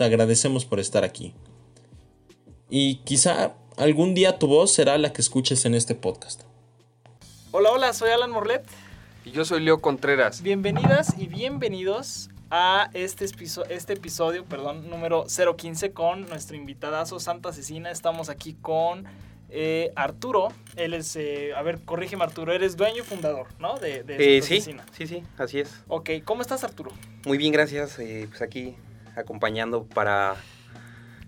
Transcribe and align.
te 0.00 0.06
agradecemos 0.06 0.64
por 0.64 0.80
estar 0.80 1.04
aquí. 1.04 1.34
Y 2.70 3.00
quizá 3.04 3.52
algún 3.76 4.14
día 4.14 4.38
tu 4.38 4.46
voz 4.46 4.72
será 4.72 4.96
la 4.96 5.12
que 5.12 5.20
escuches 5.20 5.66
en 5.66 5.74
este 5.74 5.94
podcast. 5.94 6.44
Hola, 7.50 7.70
hola, 7.70 7.92
soy 7.92 8.08
Alan 8.08 8.30
Morlet. 8.30 8.64
Y 9.26 9.32
yo 9.32 9.44
soy 9.44 9.60
Leo 9.60 9.82
Contreras. 9.82 10.40
Bienvenidas 10.40 11.18
y 11.18 11.26
bienvenidos 11.26 12.30
a 12.50 12.88
este, 12.94 13.26
este 13.68 13.92
episodio, 13.92 14.46
perdón, 14.46 14.88
número 14.88 15.26
015 15.26 15.92
con 15.92 16.26
nuestro 16.30 16.56
invitadazo 16.56 17.20
Santa 17.20 17.50
Asesina. 17.50 17.90
Estamos 17.90 18.30
aquí 18.30 18.54
con 18.54 19.04
eh, 19.50 19.92
Arturo. 19.96 20.48
Él 20.76 20.94
es, 20.94 21.14
eh, 21.16 21.52
a 21.54 21.60
ver, 21.60 21.78
corrígeme 21.84 22.24
Arturo, 22.24 22.54
eres 22.54 22.78
dueño 22.78 23.02
y 23.02 23.04
fundador, 23.04 23.48
¿no? 23.58 23.78
De, 23.78 24.02
de 24.02 24.38
eh, 24.38 24.40
sí, 24.40 24.62
sí, 24.62 25.06
sí, 25.06 25.22
así 25.36 25.58
es. 25.58 25.70
Ok, 25.88 26.08
¿cómo 26.24 26.40
estás 26.40 26.64
Arturo? 26.64 26.90
Muy 27.26 27.36
bien, 27.36 27.52
gracias. 27.52 27.96
pues 27.96 28.40
aquí 28.40 28.76
acompañando 29.16 29.84
para 29.84 30.36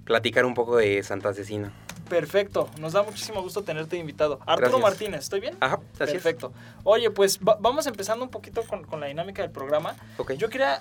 platicar 0.04 0.44
un 0.44 0.54
poco 0.54 0.76
de 0.76 1.02
Santa 1.02 1.30
Asesina. 1.30 1.72
Perfecto, 2.08 2.68
nos 2.78 2.92
da 2.92 3.02
muchísimo 3.02 3.40
gusto 3.40 3.62
tenerte 3.62 3.96
invitado. 3.96 4.38
Arturo 4.44 4.78
Martínez, 4.78 5.20
¿estoy 5.20 5.40
bien? 5.40 5.56
Ajá, 5.60 5.80
Perfecto. 5.96 6.52
Oye, 6.84 7.10
pues 7.10 7.38
vamos 7.40 7.86
empezando 7.86 8.22
un 8.24 8.30
poquito 8.30 8.62
con, 8.64 9.00
la 9.00 9.06
dinámica 9.06 9.40
del 9.40 9.50
programa. 9.50 9.96
Yo 10.36 10.50
quería, 10.50 10.80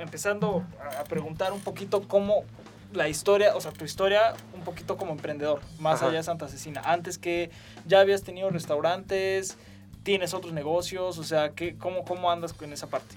empezando 0.00 0.64
a 0.98 1.04
preguntar 1.04 1.52
un 1.52 1.60
poquito 1.60 2.02
cómo 2.06 2.44
la 2.92 3.08
historia, 3.08 3.56
o 3.56 3.60
sea, 3.60 3.72
tu 3.72 3.84
historia 3.84 4.34
un 4.54 4.62
poquito 4.62 4.96
como 4.96 5.12
emprendedor, 5.12 5.60
más 5.78 6.02
allá 6.02 6.18
de 6.18 6.22
Santa 6.22 6.46
Asesina. 6.46 6.82
Antes 6.84 7.16
que 7.16 7.50
ya 7.86 8.00
habías 8.00 8.22
tenido 8.22 8.50
restaurantes, 8.50 9.56
tienes 10.02 10.34
otros 10.34 10.52
negocios, 10.52 11.18
o 11.18 11.24
sea, 11.24 11.50
¿qué, 11.50 11.76
cómo, 11.76 12.04
¿cómo 12.04 12.30
andas 12.30 12.52
con 12.52 12.72
esa 12.72 12.88
parte? 12.88 13.14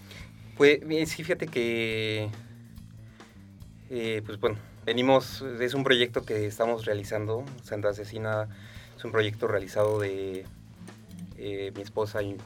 Pues 0.56 0.80
sí, 1.10 1.24
fíjate 1.24 1.48
que 1.48 2.30
eh, 3.94 4.22
pues 4.26 4.40
bueno, 4.40 4.56
venimos, 4.86 5.42
es 5.60 5.74
un 5.74 5.84
proyecto 5.84 6.24
que 6.24 6.48
estamos 6.48 6.86
realizando, 6.86 7.44
Santa 7.62 7.90
Asesina 7.90 8.48
es 8.98 9.04
un 9.04 9.12
proyecto 9.12 9.50
realizado 9.50 10.00
de 10.00 10.46
eh, 11.38 11.74
mi 11.76 11.82
esposa 11.82 12.24
y 12.24 12.38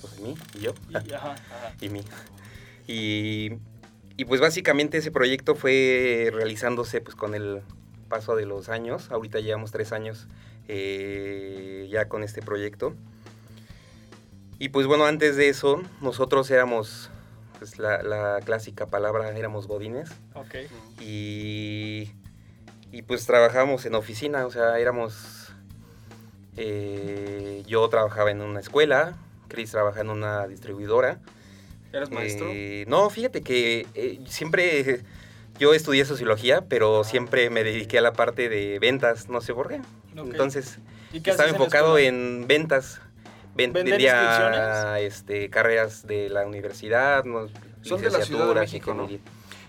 pues, 0.00 0.18
mí, 0.20 0.34
y 0.54 0.60
yo, 0.60 0.72
y, 1.82 1.88
mí. 1.90 2.02
Y, 2.86 3.50
pues 4.24 4.40
básicamente 4.40 4.96
ese 4.96 5.10
proyecto 5.10 5.54
fue 5.54 6.30
realizándose 6.32 7.02
pues 7.02 7.14
con 7.14 7.34
el 7.34 7.60
paso 8.08 8.34
de 8.34 8.46
los 8.46 8.70
años, 8.70 9.10
ahorita 9.10 9.40
llevamos 9.40 9.72
tres 9.72 9.92
años 9.92 10.28
eh, 10.66 11.88
ya 11.90 12.08
con 12.08 12.22
este 12.22 12.40
proyecto. 12.40 12.94
Y 14.58 14.70
pues 14.70 14.86
bueno, 14.86 15.04
antes 15.04 15.36
de 15.36 15.50
eso, 15.50 15.82
nosotros 16.00 16.50
éramos 16.50 17.10
pues 17.60 17.78
la, 17.78 18.40
clásica 18.42 18.86
palabra 18.86 19.36
éramos 19.36 19.68
godines. 19.68 20.08
Ok. 20.34 20.54
Y, 20.98 22.10
y 22.90 23.02
pues 23.02 23.26
trabajábamos 23.26 23.84
en 23.84 23.94
oficina, 23.94 24.46
o 24.46 24.50
sea, 24.50 24.78
éramos... 24.78 25.52
Eh, 26.56 27.62
yo 27.66 27.86
trabajaba 27.90 28.30
en 28.30 28.40
una 28.40 28.60
escuela, 28.60 29.14
Chris 29.48 29.70
trabaja 29.70 30.00
en 30.00 30.08
una 30.08 30.46
distribuidora. 30.48 31.20
¿Eres 31.92 32.10
maestro? 32.10 32.46
Eh, 32.50 32.86
no, 32.88 33.10
fíjate 33.10 33.42
que 33.42 33.86
eh, 33.94 34.20
siempre... 34.26 35.02
Yo 35.58 35.74
estudié 35.74 36.06
sociología, 36.06 36.62
pero 36.62 37.04
siempre 37.04 37.50
me 37.50 37.62
dediqué 37.62 37.98
a 37.98 38.00
la 38.00 38.14
parte 38.14 38.48
de 38.48 38.78
ventas, 38.78 39.28
no 39.28 39.42
sé 39.42 39.52
por 39.52 39.68
qué. 39.68 39.82
Entonces, 40.16 40.78
estaba 41.12 41.50
enfocado 41.50 41.98
en 41.98 42.46
ventas 42.48 43.02
vendía 43.54 45.00
este, 45.00 45.50
carreras 45.50 46.06
de 46.06 46.28
la 46.28 46.46
universidad, 46.46 47.24
no, 47.24 47.48
¿Son 47.82 48.00
de 48.00 48.10
la 48.10 48.22
Ciudad 48.22 48.48
de 48.48 48.60
México, 48.60 48.94
¿no? 48.94 49.08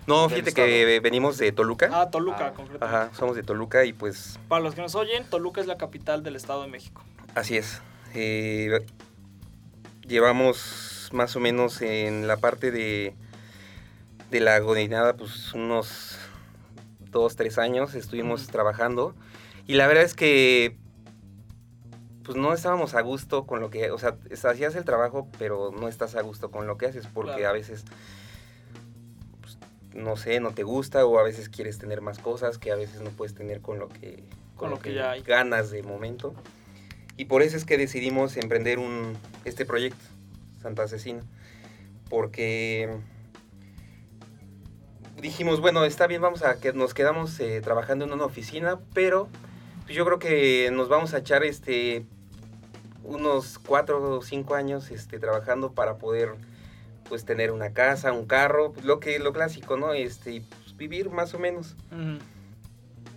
No, 0.07 0.27
fíjate 0.29 0.53
que 0.53 0.99
venimos 0.99 1.37
de 1.37 1.51
Toluca. 1.51 1.89
Ah, 1.91 2.09
Toluca, 2.09 2.47
ah. 2.47 2.53
concretamente. 2.53 2.85
Ajá, 2.85 3.11
somos 3.13 3.35
de 3.35 3.43
Toluca 3.43 3.85
y 3.85 3.93
pues... 3.93 4.39
Para 4.47 4.63
los 4.63 4.75
que 4.75 4.81
nos 4.81 4.95
oyen, 4.95 5.23
Toluca 5.29 5.61
es 5.61 5.67
la 5.67 5.77
capital 5.77 6.23
del 6.23 6.35
Estado 6.35 6.63
de 6.63 6.67
México. 6.67 7.03
Así 7.35 7.55
es. 7.55 7.81
Eh, 8.13 8.85
llevamos 10.07 11.09
más 11.13 11.35
o 11.35 11.39
menos 11.39 11.81
en 11.81 12.27
la 12.27 12.37
parte 12.37 12.71
de, 12.71 13.15
de 14.31 14.39
la 14.39 14.59
godinada, 14.59 15.15
pues 15.15 15.53
unos 15.53 16.17
dos, 17.11 17.35
tres 17.35 17.57
años 17.57 17.93
estuvimos 17.93 18.47
trabajando. 18.47 19.15
Y 19.67 19.75
la 19.75 19.87
verdad 19.87 20.03
es 20.03 20.15
que 20.15 20.77
pues 22.31 22.41
no 22.41 22.53
estábamos 22.53 22.93
a 22.93 23.01
gusto 23.01 23.45
con 23.45 23.59
lo 23.59 23.69
que, 23.69 23.91
o 23.91 23.97
sea, 23.97 24.15
hacías 24.49 24.73
el 24.77 24.85
trabajo, 24.85 25.27
pero 25.37 25.73
no 25.77 25.89
estás 25.89 26.15
a 26.15 26.21
gusto 26.21 26.49
con 26.49 26.65
lo 26.65 26.77
que 26.77 26.85
haces 26.85 27.05
porque 27.05 27.45
a 27.45 27.51
veces, 27.51 27.83
pues, 29.41 29.57
no 29.93 30.15
sé, 30.15 30.39
no 30.39 30.51
te 30.51 30.63
gusta 30.63 31.05
o 31.05 31.19
a 31.19 31.23
veces 31.23 31.49
quieres 31.49 31.77
tener 31.77 31.99
más 31.99 32.19
cosas 32.19 32.57
que 32.57 32.71
a 32.71 32.77
veces 32.77 33.01
no 33.01 33.09
puedes 33.09 33.35
tener 33.35 33.59
con 33.59 33.79
lo 33.79 33.89
que, 33.89 34.23
con, 34.55 34.69
lo 34.69 34.79
que, 34.79 34.93
ya 34.93 35.11
hay. 35.11 35.23
ganas 35.23 35.71
de 35.71 35.83
momento. 35.83 36.33
Y 37.17 37.25
por 37.25 37.41
eso 37.41 37.57
es 37.57 37.65
que 37.65 37.77
decidimos 37.77 38.37
emprender 38.37 38.79
un, 38.79 39.17
este 39.43 39.65
proyecto, 39.65 40.05
Santa 40.61 40.83
Asesina, 40.83 41.23
porque 42.09 42.89
dijimos, 45.21 45.59
bueno, 45.59 45.83
está 45.83 46.07
bien, 46.07 46.21
vamos 46.21 46.43
a 46.43 46.61
que 46.61 46.71
nos 46.71 46.93
quedamos 46.93 47.37
eh, 47.41 47.59
trabajando 47.59 48.05
en 48.05 48.13
una 48.13 48.23
oficina, 48.23 48.79
pero 48.93 49.27
pues 49.83 49.97
yo 49.97 50.05
creo 50.05 50.17
que 50.17 50.71
nos 50.71 50.87
vamos 50.87 51.13
a 51.13 51.17
echar 51.17 51.43
este 51.43 52.05
unos 53.03 53.59
cuatro 53.59 54.17
o 54.17 54.21
cinco 54.21 54.55
años 54.55 54.91
este, 54.91 55.19
trabajando 55.19 55.71
para 55.71 55.97
poder 55.97 56.35
pues 57.09 57.25
tener 57.25 57.51
una 57.51 57.73
casa, 57.73 58.13
un 58.13 58.25
carro, 58.25 58.73
lo 58.83 58.99
que 58.99 59.19
lo 59.19 59.33
clásico, 59.33 59.75
¿no? 59.75 59.93
Este, 59.93 60.31
y 60.31 60.39
pues, 60.39 60.77
vivir 60.77 61.09
más 61.09 61.33
o 61.33 61.39
menos. 61.39 61.75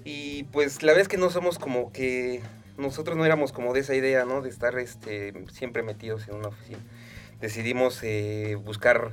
Y 0.04 0.44
pues 0.44 0.82
la 0.82 0.92
verdad 0.92 1.02
es 1.02 1.08
que 1.08 1.16
no 1.16 1.30
somos 1.30 1.58
como 1.58 1.92
que 1.92 2.42
nosotros 2.76 3.16
no 3.16 3.24
éramos 3.24 3.52
como 3.52 3.72
de 3.72 3.80
esa 3.80 3.94
idea, 3.94 4.24
¿no? 4.24 4.42
De 4.42 4.50
estar 4.50 4.78
este, 4.78 5.32
siempre 5.52 5.82
metidos 5.82 6.28
en 6.28 6.34
una 6.34 6.48
oficina. 6.48 6.80
Decidimos 7.40 8.02
eh, 8.02 8.56
buscar 8.56 9.12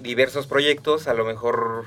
diversos 0.00 0.46
proyectos, 0.46 1.06
a 1.06 1.14
lo 1.14 1.24
mejor 1.24 1.84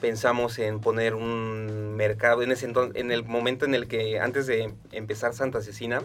pensamos 0.00 0.58
en 0.58 0.80
poner 0.80 1.14
un 1.14 1.94
mercado 1.94 2.42
en 2.42 2.50
ese 2.50 2.72
en 2.94 3.12
el 3.12 3.24
momento 3.24 3.64
en 3.64 3.74
el 3.74 3.86
que 3.86 4.18
antes 4.18 4.46
de 4.46 4.72
empezar 4.90 5.34
Santa 5.34 5.58
Asesina. 5.58 6.02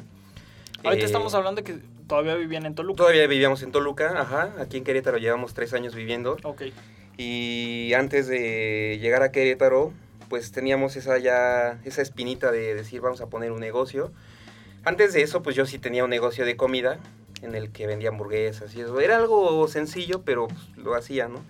Ahorita 0.84 1.04
eh, 1.04 1.06
estamos 1.06 1.34
hablando 1.34 1.62
de 1.62 1.64
que 1.64 1.80
todavía 2.08 2.36
vivían 2.36 2.66
en 2.66 2.76
Toluca. 2.76 2.98
Todavía 2.98 3.28
vivíamos 3.28 3.64
en 3.64 3.72
Toluca, 3.72 4.20
ajá. 4.20 4.54
Aquí 4.60 4.78
en 4.78 4.84
Querétaro 4.84 5.18
llevamos 5.18 5.54
tres 5.54 5.74
años 5.74 5.96
viviendo. 5.96 6.38
Ok. 6.44 6.64
Y 7.18 7.94
antes 7.94 8.28
de 8.28 9.00
llegar 9.02 9.24
a 9.24 9.32
Querétaro, 9.32 9.92
pues 10.30 10.52
teníamos 10.52 10.96
esa 10.96 11.18
ya, 11.18 11.80
esa 11.84 12.02
espinita 12.02 12.52
de 12.52 12.76
decir 12.76 13.02
vamos 13.02 13.22
a 13.22 13.28
poner 13.28 13.52
un 13.52 13.60
negocio. 13.60 14.12
Antes 14.84 15.14
de 15.14 15.22
eso, 15.22 15.42
pues 15.42 15.56
yo 15.56 15.66
sí 15.66 15.80
tenía 15.80 16.04
un 16.04 16.10
negocio 16.10 16.46
de 16.46 16.56
comida 16.56 17.00
en 17.42 17.56
el 17.56 17.72
que 17.72 17.88
vendía 17.88 18.10
hamburguesas 18.10 18.74
y 18.76 18.82
eso. 18.82 19.00
Era 19.00 19.18
algo 19.18 19.68
sencillo, 19.68 20.22
pero 20.24 20.48
pues, 20.48 20.78
lo 20.78 20.96
hacía, 20.96 21.28
¿no? 21.28 21.44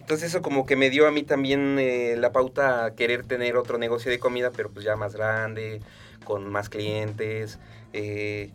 Entonces 0.00 0.30
eso 0.30 0.42
como 0.42 0.66
que 0.66 0.76
me 0.76 0.90
dio 0.90 1.06
a 1.06 1.10
mí 1.10 1.22
también 1.22 1.78
eh, 1.78 2.16
la 2.18 2.32
pauta 2.32 2.86
a 2.86 2.94
querer 2.94 3.24
tener 3.24 3.56
otro 3.56 3.78
negocio 3.78 4.10
de 4.10 4.18
comida, 4.18 4.50
pero 4.54 4.70
pues 4.70 4.84
ya 4.84 4.96
más 4.96 5.14
grande, 5.14 5.80
con 6.24 6.48
más 6.50 6.68
clientes 6.68 7.58
eh, 7.92 8.50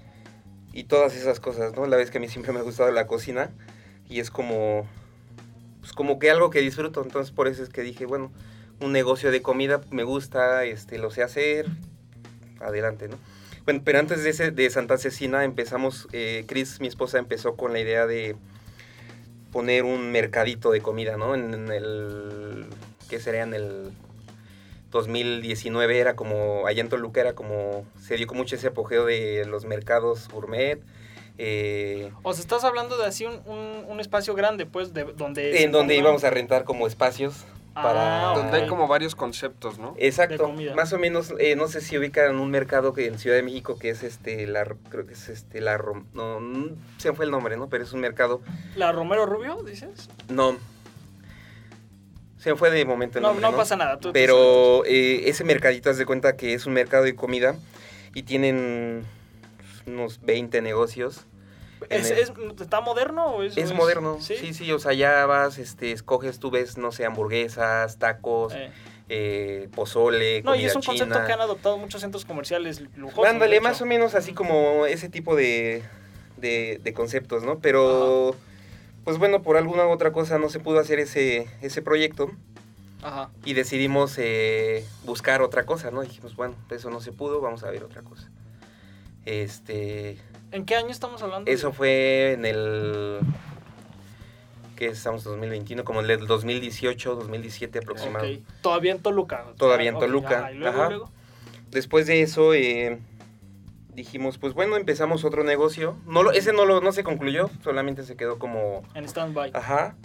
y 0.74 0.86
todas 0.86 1.16
esas 1.16 1.40
cosas, 1.40 1.75
¿no? 1.75 1.86
La 1.86 1.96
vez 1.96 2.12
que 2.12 2.18
a 2.18 2.22
mí 2.22 2.28
siempre 2.28 2.52
me 2.52 2.60
ha 2.60 2.64
gustado 2.64 2.92
la 2.92 3.08
cocina 3.08 3.52
y 4.10 4.20
es 4.20 4.31
como, 4.31 4.88
pues 5.80 5.94
como 5.94 6.20
que 6.20 6.31
algo 6.31 6.50
que 6.50 6.60
disfruto. 6.60 7.04
Entonces 7.04 7.31
por 7.31 7.48
eso 7.48 7.64
es 7.64 7.70
que 7.70 7.84
dije, 7.84 8.06
bueno, 8.06 8.31
un 8.81 8.92
negocio 8.92 9.31
de 9.31 9.42
comida 9.42 9.81
me 9.92 10.04
gusta, 10.04 10.66
este, 10.66 10.98
lo 10.98 11.12
sé 11.12 11.24
hacer, 11.24 11.68
adelante, 12.60 13.08
¿no? 13.08 13.18
Bueno, 13.66 13.81
pero 13.86 14.00
antes 14.00 14.24
de, 14.24 14.31
ese, 14.31 14.52
de 14.52 14.70
Santa 14.70 14.98
Cecina 14.98 15.46
empezamos, 15.46 16.10
eh, 16.12 16.44
Chris, 16.48 16.81
mi 16.81 16.88
esposa, 16.88 17.18
empezó 17.18 17.56
con 17.56 17.72
la 17.72 17.80
idea 17.80 18.06
de 18.06 18.36
poner 19.54 19.84
un 19.84 20.12
mercadito 20.12 20.72
de 20.72 20.81
comida, 20.81 21.16
¿no? 21.16 21.34
En, 21.34 21.72
el, 21.72 22.66
¿qué 23.10 23.19
sería? 23.19 23.44
En 23.44 23.54
el 23.54 23.92
2019 24.94 26.00
era 26.00 26.16
como, 26.16 26.66
allá 26.68 26.81
en 26.81 26.90
Toluca 26.90 27.19
era 27.19 27.34
como, 27.34 27.86
se 28.00 28.16
dio 28.16 28.28
con 28.28 28.38
mucho 28.38 28.56
ese 28.56 28.68
apogeo 28.68 29.06
de 29.06 29.45
los 29.45 29.66
mercados 29.66 30.30
gourmet. 30.30 30.80
Eh, 31.40 32.12
o 32.22 32.31
sea, 32.34 32.42
estás 32.42 32.63
hablando 32.63 32.95
de 32.95 33.07
así 33.07 33.25
un, 33.25 33.42
un, 33.88 34.00
espacio 34.00 34.36
grande, 34.36 34.68
pues, 34.68 34.94
de 34.94 35.04
donde... 35.04 35.63
En 35.63 35.72
donde 35.72 35.95
íbamos 35.98 36.24
a 36.24 36.30
rentar 36.30 36.63
como 36.63 36.86
espacios 36.86 37.44
Para... 37.74 38.30
Ah, 38.30 38.36
Donde 38.36 38.56
hay 38.62 38.68
como 38.68 38.88
varios 38.88 39.16
conceptos, 39.16 39.80
¿no? 39.80 39.95
Exacto. 39.98 40.54
Más 40.75 40.94
o 40.94 41.00
menos, 41.00 41.34
eh, 41.40 41.56
no 41.56 41.68
sé 41.68 41.81
si 41.81 41.98
ubican 41.98 42.40
un 42.40 42.51
mercado 42.51 42.94
que 42.94 43.07
en 43.07 43.18
Ciudad 43.18 43.36
de 43.36 43.42
México 43.42 43.80
que 43.80 43.90
es 43.90 44.04
este, 44.04 44.45
la, 44.45 44.63
creo 44.90 45.07
que 45.07 45.13
es 45.13 45.28
este, 45.28 45.60
la, 45.60 45.84
no, 46.13 46.40
se 46.98 47.13
fue 47.13 47.25
el 47.25 47.31
nombre, 47.31 47.57
¿no? 47.57 47.68
Pero 47.68 47.84
es 47.84 47.94
un 47.94 48.00
mercado. 48.00 48.42
¿La 48.75 48.92
Romero 48.92 49.25
Rubio, 49.25 49.63
dices? 49.63 50.12
No. 50.30 50.56
Se 52.44 52.56
fue 52.56 52.69
de 52.69 52.84
momento 52.84 53.19
el 53.19 53.24
no, 53.24 53.30
nombre, 53.30 53.50
no, 53.50 53.56
pasa 53.56 53.75
nada. 53.75 53.98
Pero 54.12 54.84
eh, 54.86 55.30
ese 55.30 55.44
mercadito, 55.44 55.90
haz 55.90 55.98
de 55.98 56.06
cuenta 56.06 56.36
que 56.36 56.54
es 56.54 56.66
un 56.66 56.74
mercado 56.74 57.04
de 57.04 57.16
comida 57.16 57.56
y 58.13 58.24
tienen 58.24 59.06
unos 59.86 60.19
20 60.22 60.62
negocios 60.62 61.25
¿Es, 61.90 62.12
¿Está 62.62 62.81
moderno 62.81 63.25
o 63.28 63.44
es, 63.44 63.57
es 63.57 63.74
moderno, 63.74 64.18
¿Sí? 64.19 64.54
¿Sí? 64.54 64.72
o 64.72 64.80
sea, 64.80 64.94
ya 64.94 65.25
vas, 65.25 65.57
este, 65.57 65.92
escoges, 65.92 66.40
tú 66.40 66.51
ves, 66.51 66.78
no 66.78 66.92
sé, 66.92 67.06
hamburguesas, 67.06 67.98
tacos, 67.98 68.54
eh. 68.54 68.72
Eh, 69.10 69.69
pozole, 69.75 70.42
No, 70.44 70.56
y 70.56 70.66
es 70.66 70.75
un 70.75 70.81
concepto 70.81 71.25
que 71.25 71.34
han 71.34 71.42
adoptado 71.42 71.78
muchos 71.78 72.01
centros 72.01 72.25
comerciales 72.25 72.81
lujosos. 72.95 73.25
Ándale, 73.25 73.60
más 73.60 73.81
o 73.81 73.86
menos 73.86 74.16
así 74.16 74.34
como 74.34 74.86
ese 74.86 75.10
tipo 75.10 75.36
de, 75.36 75.84
de, 76.38 76.94
conceptos, 76.94 77.44
¿no? 77.44 77.60
Pero, 77.60 78.36
pues 79.04 79.18
bueno, 79.18 79.42
por 79.42 79.58
alguna 79.58 79.86
otra 79.88 80.12
cosa 80.12 80.40
no 80.40 80.50
se 80.50 80.60
pudo 80.60 80.80
hacer 80.80 81.00
ese, 81.00 81.48
ese 81.62 81.82
proyecto. 81.82 82.32
Ajá. 83.02 83.30
Y 83.44 83.54
decidimos 83.54 84.18
eh, 84.18 84.86
buscar 85.06 85.42
otra 85.42 85.66
cosa, 85.66 85.92
¿no? 85.92 86.02
dijimos, 86.02 86.36
bueno, 86.36 86.56
eso 86.70 86.90
no 86.90 87.02
se 87.02 87.12
pudo, 87.12 87.42
vamos 87.42 87.64
a 87.64 87.70
ver 87.70 87.84
otra 87.84 88.02
cosa. 88.02 88.30
Este, 89.26 90.18
¿En 90.52 90.66
qué 90.66 90.76
año 90.76 90.90
estamos 90.90 91.22
hablando? 91.22 91.50
Eso 91.50 91.74
fue 91.74 92.34
en 92.34 92.46
el... 92.46 93.20
¿Qué 94.76 94.88
estamos? 94.88 95.24
2021, 95.24 95.84
como 95.84 96.02
el 96.02 96.08
del 96.08 96.28
2018, 96.28 97.16
2017 97.16 97.80
aproximadamente. 97.80 98.44
Todavía 98.62 98.92
en 98.92 99.02
Toluca. 99.02 99.46
Todavía 99.58 99.90
en 99.90 100.00
Toluca. 100.00 100.52
Después 101.70 102.06
de 102.06 102.22
eso 102.22 102.54
eh, 102.54 103.00
dijimos, 103.95 104.38
pues 104.38 104.54
bueno, 104.54 104.78
empezamos 104.78 105.24
otro 105.24 105.44
negocio. 105.44 105.95
No 106.06 106.31
ese 106.31 106.54
no, 106.54 106.66
lo, 106.66 106.81
no 106.81 106.92
se 106.92 107.04
concluyó, 107.04 107.50
solamente 107.63 108.04
se 108.04 108.16
quedó 108.16 108.40
como... 108.40 108.84
En 108.94 109.06
stand-by. 109.06 109.51
Ajá. 109.54 109.95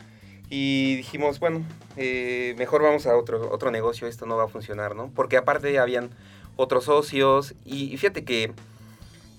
Y 0.51 0.97
dijimos, 0.97 1.41
bueno, 1.41 1.63
eh, 1.97 2.55
mejor 2.57 2.83
vamos 2.83 3.07
a 3.07 3.17
otro, 3.17 3.53
otro 3.53 3.71
negocio, 3.71 4.07
esto 4.07 4.27
no 4.27 4.37
va 4.37 4.45
a 4.45 4.49
funcionar, 4.49 4.97
¿no? 4.97 5.11
Porque 5.15 5.37
aparte 5.37 5.79
habían 5.79 6.11
otros 6.57 6.85
socios 6.85 7.55
y 7.65 7.97
fíjate 7.97 8.25
que 8.25 8.53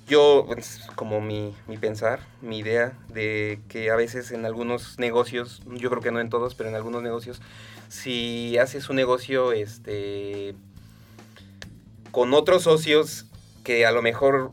yo, 0.07 0.45
pues, 0.47 0.81
como 0.95 1.21
mi, 1.21 1.55
mi, 1.67 1.77
pensar, 1.77 2.19
mi 2.41 2.59
idea 2.59 2.93
de 3.09 3.59
que 3.69 3.91
a 3.91 3.95
veces 3.95 4.31
en 4.31 4.45
algunos 4.45 4.97
negocios, 4.97 5.61
yo 5.67 5.89
creo 5.89 6.01
que 6.01 6.11
no 6.11 6.19
en 6.19 6.29
todos, 6.29 6.55
pero 6.55 6.69
en 6.69 6.75
algunos 6.75 7.03
negocios, 7.03 7.41
si 7.89 8.57
haces 8.57 8.89
un 8.89 8.95
negocio 8.95 9.51
este, 9.51 10.55
con 12.11 12.33
otros 12.33 12.63
socios 12.63 13.28
que 13.63 13.85
a 13.85 13.91
lo 13.91 14.01
mejor 14.01 14.51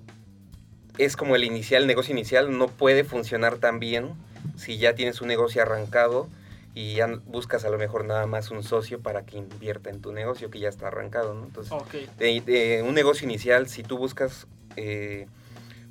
es 0.98 1.16
como 1.16 1.36
el 1.36 1.44
inicial, 1.44 1.82
el 1.82 1.88
negocio 1.88 2.12
inicial, 2.12 2.56
no 2.56 2.68
puede 2.68 3.04
funcionar 3.04 3.58
tan 3.58 3.78
bien 3.78 4.14
si 4.56 4.78
ya 4.78 4.94
tienes 4.94 5.20
un 5.20 5.28
negocio 5.28 5.62
arrancado 5.62 6.28
y 6.74 6.94
ya 6.94 7.06
buscas 7.26 7.64
a 7.64 7.70
lo 7.70 7.78
mejor 7.78 8.04
nada 8.04 8.26
más 8.26 8.50
un 8.50 8.62
socio 8.62 9.00
para 9.00 9.24
que 9.24 9.38
invierta 9.38 9.90
en 9.90 10.00
tu 10.00 10.12
negocio 10.12 10.50
que 10.50 10.60
ya 10.60 10.68
está 10.68 10.88
arrancado, 10.88 11.32
¿no? 11.34 11.46
Entonces, 11.46 11.72
de, 12.18 12.84
un 12.86 12.94
negocio 12.94 13.24
inicial, 13.24 13.68
si 13.68 13.82
tú 13.82 13.96
buscas 13.96 14.46
eh, 14.76 15.26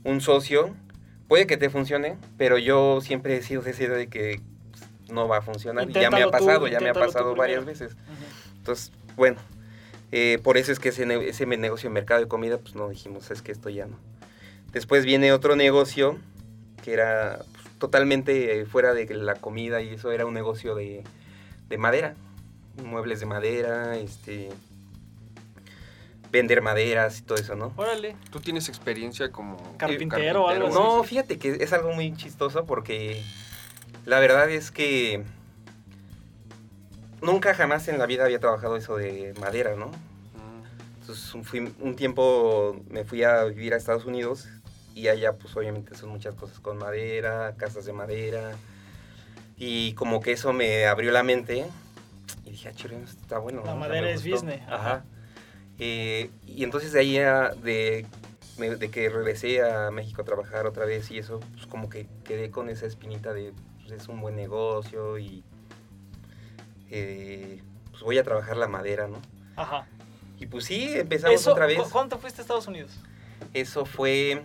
un 0.04 0.22
socio, 0.22 0.76
puede 1.28 1.48
que 1.48 1.58
te 1.58 1.70
funcione, 1.70 2.18
pero 2.38 2.60
yo 2.60 3.02
siempre 3.02 3.36
he 3.36 3.42
sido 3.42 3.64
decidido 3.64 3.96
de 3.96 4.08
que 4.08 4.42
no 5.10 5.28
va 5.28 5.38
a 5.38 5.42
funcionar. 5.42 5.88
ya 5.88 6.12
me 6.12 6.22
ha 6.22 6.30
pasado, 6.30 6.68
ya 6.68 6.80
me 6.80 6.90
ha 6.90 6.94
pasado 6.94 7.36
varias 7.36 7.66
veces. 7.66 7.96
Entonces, 8.58 8.92
bueno, 9.16 9.38
eh, 10.18 10.40
por 10.42 10.56
eso 10.56 10.72
es 10.72 10.80
que 10.80 10.90
ese, 10.90 11.04
ese 11.28 11.46
negocio 11.46 11.90
de 11.90 11.94
mercado 11.94 12.22
de 12.22 12.30
comida, 12.30 12.58
pues 12.58 12.74
no 12.74 12.88
dijimos, 12.88 13.30
es 13.32 13.42
que 13.42 13.52
esto 13.52 13.70
ya 13.70 13.86
no. 13.86 13.98
Después 14.72 15.04
viene 15.04 15.34
otro 15.34 15.58
negocio 15.58 16.18
que 16.82 16.94
era 16.94 17.40
pues, 17.52 17.66
totalmente 17.80 18.66
fuera 18.66 18.94
de 18.94 19.14
la 19.14 19.36
comida 19.36 19.82
y 19.82 19.90
eso 19.90 20.14
era 20.14 20.26
un 20.26 20.34
negocio 20.34 20.74
de, 20.74 21.04
de 21.68 21.78
madera, 21.78 22.16
muebles 22.82 23.20
de 23.20 23.26
madera, 23.26 23.98
este 23.98 24.52
vender 26.32 26.62
maderas 26.62 27.20
y 27.20 27.24
todo 27.24 27.38
eso, 27.38 27.58
¿no? 27.58 27.74
Órale. 27.76 28.16
¿Tú 28.32 28.40
tienes 28.40 28.70
experiencia 28.70 29.34
como 29.34 29.58
carpintero, 29.76 30.46
o 30.46 30.48
algo 30.48 30.68
así? 30.68 30.76
No, 30.76 31.04
fíjate 31.04 31.38
que 31.38 31.58
es 31.60 31.74
algo 31.74 31.92
muy 31.92 32.16
chistoso 32.16 32.66
porque 32.66 33.22
la 34.06 34.22
verdad 34.22 34.50
es 34.50 34.72
que 34.72 35.26
nunca 37.26 37.54
jamás 37.54 37.88
en 37.88 37.98
la 37.98 38.06
vida 38.06 38.24
había 38.24 38.40
trabajado 38.40 38.78
eso 38.78 38.96
de 38.96 39.34
madera, 39.40 39.76
¿no? 39.76 39.92
Entonces 41.02 41.36
fui, 41.44 41.60
un 41.80 41.96
tiempo 41.96 42.82
me 42.90 43.04
fui 43.04 43.24
a 43.24 43.44
vivir 43.44 43.74
a 43.74 43.78
Estados 43.78 44.06
Unidos 44.06 44.48
y 44.96 45.08
allá 45.10 45.34
pues 45.34 45.56
obviamente 45.56 45.96
son 45.96 46.10
muchas 46.10 46.34
cosas 46.36 46.60
con 46.60 46.78
madera, 46.78 47.54
casas 47.58 47.86
de 47.86 47.94
madera 47.94 48.54
y 49.58 49.94
como 49.94 50.22
que 50.22 50.32
eso 50.32 50.54
me 50.54 50.86
abrió 50.86 51.12
la 51.12 51.22
mente 51.22 51.66
y 52.46 52.52
dije, 52.52 52.70
ah, 52.70 52.96
está 53.04 53.38
bueno. 53.40 53.64
La 53.66 53.76
madera 53.76 54.10
es 54.10 54.28
business. 54.28 54.62
Ajá. 54.68 55.04
Eh, 55.78 56.30
y 56.48 56.64
entonces 56.64 56.94
de 56.94 57.00
ahí 57.00 57.18
de, 57.18 58.06
de, 58.58 58.90
que 58.90 59.10
regresé 59.10 59.62
a 59.62 59.92
México 59.92 60.22
a 60.22 60.26
trabajar 60.26 60.66
otra 60.66 60.86
vez 60.86 61.12
y 61.12 61.18
eso, 61.18 61.40
pues 61.54 61.68
como 61.68 61.90
que 61.90 62.08
quedé 62.24 62.50
con 62.50 62.70
esa 62.70 62.86
espinita 62.86 63.34
de, 63.34 63.54
pues 63.82 63.92
es 63.92 64.08
un 64.08 64.22
buen 64.22 64.36
negocio 64.36 65.20
y 65.20 65.44
eh, 66.90 67.62
pues 67.92 68.04
voy 68.04 68.18
a 68.18 68.24
trabajar 68.24 68.58
la 68.58 68.68
madera, 68.68 69.08
¿no? 69.08 69.22
Ajá. 69.56 69.88
Y 70.40 70.48
pues 70.48 70.66
sí, 70.66 70.90
empezamos 70.94 71.48
otra 71.48 71.66
vez. 71.66 71.80
¿Cuánto 71.92 72.18
fuiste 72.18 72.42
a 72.42 72.44
Estados 72.44 72.68
Unidos? 72.68 72.92
Eso 73.54 73.86
fue 73.86 74.44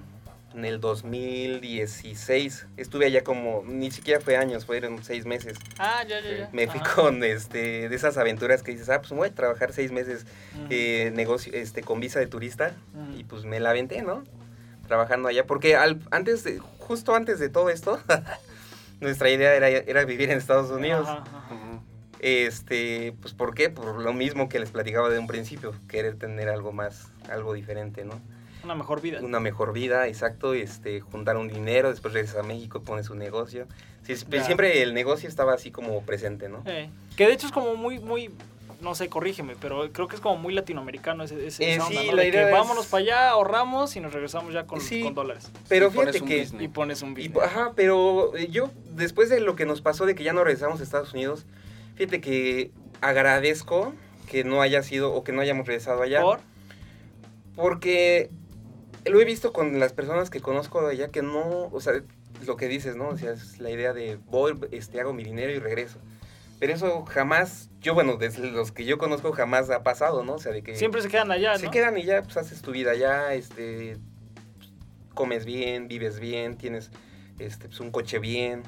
en 0.54 0.64
el 0.64 0.80
2016. 0.80 2.66
Estuve 2.76 3.06
allá 3.06 3.22
como, 3.22 3.62
ni 3.66 3.90
siquiera 3.90 4.20
fue 4.20 4.36
años, 4.36 4.66
fueron 4.66 5.02
seis 5.02 5.26
meses. 5.26 5.58
Ah, 5.78 6.02
ya, 6.06 6.20
ya, 6.20 6.36
ya. 6.38 6.50
Me 6.52 6.66
fui 6.68 6.80
con 6.94 7.22
este, 7.24 7.88
de 7.88 7.94
esas 7.94 8.16
aventuras 8.18 8.62
que 8.62 8.72
dices, 8.72 8.88
ah, 8.88 9.00
pues 9.00 9.12
voy 9.12 9.28
a 9.28 9.34
trabajar 9.34 9.72
seis 9.72 9.92
meses 9.92 10.26
eh, 10.68 11.12
negocio, 11.14 11.52
este, 11.54 11.82
con 11.82 12.00
visa 12.00 12.18
de 12.18 12.26
turista. 12.26 12.72
Y 13.16 13.24
pues 13.24 13.44
me 13.44 13.60
la 13.60 13.70
aventé, 13.70 14.02
¿no? 14.02 14.24
Trabajando 14.86 15.28
allá. 15.28 15.46
Porque 15.46 15.76
al, 15.76 16.00
antes 16.10 16.44
de, 16.44 16.58
justo 16.58 17.14
antes 17.14 17.38
de 17.38 17.48
todo 17.48 17.70
esto, 17.70 18.00
nuestra 19.00 19.30
idea 19.30 19.54
era, 19.54 19.68
era, 19.68 20.04
vivir 20.04 20.30
en 20.30 20.38
Estados 20.38 20.70
Unidos. 20.70 21.08
Este, 22.20 23.14
pues 23.22 23.32
¿por 23.32 23.54
qué? 23.54 23.70
Por 23.70 23.98
lo 23.98 24.12
mismo 24.12 24.50
que 24.50 24.58
les 24.58 24.70
platicaba 24.70 25.08
de 25.08 25.18
un 25.18 25.26
principio, 25.26 25.74
querer 25.88 26.16
tener 26.16 26.50
algo 26.50 26.70
más, 26.70 27.10
algo 27.30 27.54
diferente, 27.54 28.04
¿no? 28.04 28.20
Una 28.62 28.74
mejor 28.74 29.00
vida. 29.00 29.20
Una 29.22 29.40
mejor 29.40 29.72
vida, 29.72 30.06
exacto. 30.06 30.52
Este, 30.52 31.00
juntar 31.00 31.38
un 31.38 31.48
dinero, 31.48 31.90
después 31.90 32.12
regresas 32.12 32.36
a 32.36 32.42
México, 32.42 32.82
pones 32.82 33.08
un 33.08 33.18
negocio. 33.18 33.66
siempre 34.04 34.82
el 34.82 34.92
negocio 34.92 35.30
estaba 35.30 35.54
así 35.54 35.70
como 35.70 36.02
presente, 36.02 36.48
¿no? 36.48 36.62
que 37.16 37.26
de 37.26 37.32
hecho 37.32 37.46
es 37.46 37.52
como 37.52 37.74
muy, 37.74 37.98
muy, 37.98 38.30
no 38.80 38.94
sé, 38.94 39.08
corrígeme, 39.08 39.56
pero 39.60 39.90
creo 39.92 40.08
que 40.08 40.16
es 40.16 40.22
como 40.22 40.36
muy 40.36 40.54
latinoamericano 40.54 41.24
ese, 41.24 41.46
ese 41.46 41.74
eh, 41.74 41.80
sí, 41.86 42.10
la 42.12 42.24
idea 42.24 42.50
vámonos 42.50 42.86
para 42.86 43.02
allá, 43.02 43.30
ahorramos 43.30 43.94
y 43.96 44.00
nos 44.00 44.12
regresamos 44.12 44.54
ya 44.54 44.66
con, 44.66 44.80
con 44.80 45.14
dólares. 45.14 45.50
Pero 45.68 45.88
y 45.88 45.90
fíjate 45.90 46.20
que... 46.22 46.48
Y 46.58 46.68
pones 46.68 47.02
un 47.02 47.14
business. 47.14 47.42
ajá, 47.42 47.72
pero 47.76 48.36
eh, 48.36 48.48
yo, 48.50 48.70
después 48.90 49.28
de 49.28 49.40
lo 49.40 49.56
que 49.56 49.66
nos 49.66 49.80
pasó 49.82 50.06
de 50.06 50.14
que 50.14 50.24
ya 50.24 50.32
no 50.32 50.44
regresamos 50.44 50.80
a 50.80 50.82
Estados 50.82 51.12
Unidos, 51.12 51.46
fíjate 52.00 52.22
que 52.22 52.70
agradezco 53.02 53.92
que 54.26 54.42
no 54.42 54.62
haya 54.62 54.82
sido 54.82 55.12
o 55.12 55.22
que 55.22 55.32
no 55.32 55.42
hayamos 55.42 55.66
regresado 55.66 56.00
allá. 56.00 56.22
¿Por? 56.22 56.40
Porque 57.54 58.30
lo 59.04 59.20
he 59.20 59.24
visto 59.26 59.52
con 59.52 59.78
las 59.78 59.92
personas 59.92 60.30
que 60.30 60.40
conozco 60.40 60.80
de 60.80 60.92
allá 60.92 61.08
que 61.08 61.20
no, 61.20 61.68
o 61.70 61.80
sea, 61.80 61.92
lo 62.46 62.56
que 62.56 62.68
dices, 62.68 62.96
¿no? 62.96 63.08
O 63.08 63.18
sea, 63.18 63.32
es 63.32 63.58
la 63.58 63.70
idea 63.70 63.92
de 63.92 64.18
voy, 64.28 64.58
este, 64.70 64.98
hago 64.98 65.12
mi 65.12 65.24
dinero 65.24 65.52
y 65.52 65.58
regreso. 65.58 65.98
Pero 66.58 66.72
eso 66.72 67.04
jamás, 67.04 67.68
yo 67.82 67.92
bueno, 67.92 68.16
desde 68.16 68.50
los 68.50 68.72
que 68.72 68.86
yo 68.86 68.96
conozco 68.96 69.32
jamás 69.32 69.68
ha 69.68 69.82
pasado, 69.82 70.24
¿no? 70.24 70.34
O 70.34 70.38
sea, 70.38 70.52
de 70.52 70.62
que... 70.62 70.76
Siempre 70.76 71.02
se 71.02 71.08
quedan 71.08 71.30
allá, 71.30 71.52
¿no? 71.52 71.58
Se 71.58 71.70
quedan 71.70 71.98
y 71.98 72.04
ya, 72.04 72.22
pues 72.22 72.38
haces 72.38 72.62
tu 72.62 72.70
vida 72.70 72.92
allá, 72.92 73.34
este, 73.34 73.98
comes 75.12 75.44
bien, 75.44 75.86
vives 75.86 76.18
bien, 76.18 76.56
tienes, 76.56 76.90
este, 77.38 77.68
pues 77.68 77.80
un 77.80 77.90
coche 77.90 78.20
bien. 78.20 78.62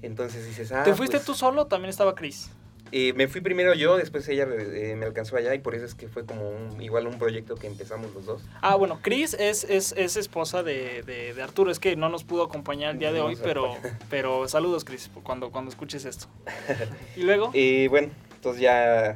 Entonces 0.00 0.46
dices, 0.46 0.70
ah... 0.70 0.84
¿Te 0.84 0.94
fuiste 0.94 1.16
pues 1.16 1.26
tú 1.26 1.34
solo 1.34 1.66
también 1.66 1.90
estaba 1.90 2.14
Chris? 2.14 2.52
Me 2.92 3.28
fui 3.28 3.40
primero 3.40 3.74
yo, 3.74 3.96
después 3.96 4.26
ella 4.28 4.46
eh, 4.50 4.94
me 4.96 5.06
alcanzó 5.06 5.36
allá 5.36 5.54
y 5.54 5.58
por 5.58 5.74
eso 5.74 5.84
es 5.84 5.94
que 5.94 6.08
fue 6.08 6.24
como 6.24 6.48
un, 6.48 6.80
igual 6.80 7.06
un 7.06 7.18
proyecto 7.18 7.54
que 7.54 7.66
empezamos 7.66 8.14
los 8.14 8.26
dos. 8.26 8.42
Ah, 8.62 8.76
bueno, 8.76 9.00
Cris 9.02 9.34
es, 9.34 9.64
es, 9.64 9.92
es, 9.92 10.16
esposa 10.16 10.62
de, 10.62 11.02
de, 11.02 11.42
Arturo, 11.42 11.70
es 11.70 11.78
que 11.78 11.96
no 11.96 12.08
nos 12.08 12.24
pudo 12.24 12.44
acompañar 12.44 12.92
el 12.92 12.98
día 12.98 13.12
de 13.12 13.20
hoy, 13.20 13.36
pero, 13.42 13.76
pero 14.10 14.48
saludos 14.48 14.84
Cris 14.84 15.10
cuando, 15.22 15.50
cuando 15.50 15.70
escuches 15.70 16.04
esto. 16.04 16.26
¿Y 17.16 17.22
luego? 17.22 17.50
Y 17.52 17.88
bueno, 17.88 18.10
entonces 18.34 18.62
ya 18.62 19.14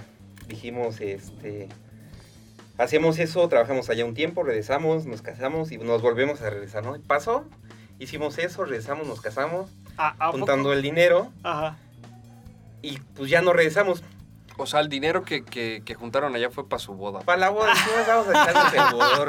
dijimos, 0.49 1.01
este, 1.01 1.69
hacemos 2.79 3.19
eso, 3.19 3.49
trabajamos 3.49 3.89
allá 3.89 4.05
un 4.05 4.15
tiempo, 4.15 4.43
regresamos, 4.43 5.07
nos 5.07 5.23
casamos 5.23 5.73
y 5.73 5.79
nos 5.79 6.03
volvemos 6.03 6.43
a 6.43 6.51
regresar, 6.51 6.85
¿no? 6.85 7.01
Pasó, 7.07 7.45
hicimos 7.99 8.39
eso, 8.39 8.65
regresamos, 8.65 9.07
nos 9.07 9.21
casamos, 9.21 9.71
ah, 9.97 10.31
juntando 10.31 10.73
el 10.73 10.83
dinero. 10.83 11.33
Ajá 11.43 11.79
y 12.83 12.99
pues 13.17 13.31
ya 13.31 13.41
no 13.43 13.53
regresamos. 13.53 14.03
O 14.59 14.67
sea, 14.67 14.81
el 14.81 14.91
dinero 14.91 15.25
que, 15.25 15.45
que, 15.45 15.83
que 15.85 15.95
juntaron 15.95 16.35
allá 16.37 16.51
fue 16.51 16.69
para 16.69 16.79
su 16.79 16.93
boda. 16.93 17.21
Para 17.21 17.39
la 17.39 17.49
boda, 17.51 17.73
vamos 18.07 18.27
a 18.29 18.89
el 18.89 18.95
bodor. 18.95 19.29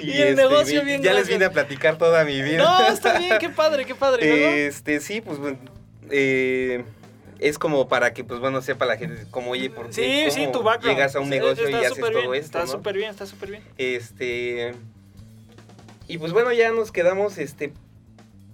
Y 0.00 0.12
el 0.12 0.34
negocio 0.34 0.82
bien 0.82 1.02
Ya 1.02 1.12
les 1.12 1.28
vine 1.28 1.44
a 1.44 1.50
platicar 1.50 1.98
toda 1.98 2.24
mi 2.24 2.40
vida. 2.40 2.64
No, 2.64 2.86
está 2.86 3.18
bien, 3.18 3.36
qué 3.38 3.50
padre, 3.50 3.84
qué 3.84 3.94
padre, 3.94 4.26
¿no? 4.26 4.34
Este, 4.48 5.00
sí, 5.00 5.20
pues, 5.20 5.38
bueno, 5.38 5.58
eh, 6.10 6.84
es 7.38 7.58
como 7.58 7.86
para 7.86 8.14
que, 8.14 8.24
pues, 8.24 8.40
bueno, 8.40 8.62
sepa 8.62 8.86
la 8.86 8.96
gente, 8.96 9.26
como, 9.30 9.50
oye, 9.50 9.68
¿por 9.68 9.92
Sí, 9.92 10.00
qué? 10.00 10.30
sí, 10.30 10.48
tu. 10.50 10.64
Llegas 10.82 11.14
a 11.14 11.20
un 11.20 11.30
Está- 11.30 11.44
negocio 11.44 11.68
y 11.68 11.74
haces 11.74 11.98
todo 11.98 12.08
bien, 12.10 12.24
esto, 12.34 12.34
Está 12.34 12.60
¿no? 12.60 12.66
súper 12.66 12.96
bien, 12.96 13.10
está 13.10 13.26
súper 13.26 13.50
bien. 13.50 13.62
Este, 13.76 14.74
y 16.08 16.16
pues, 16.16 16.32
bueno, 16.32 16.50
ya 16.52 16.72
nos 16.72 16.90
quedamos, 16.92 17.36
este, 17.36 17.74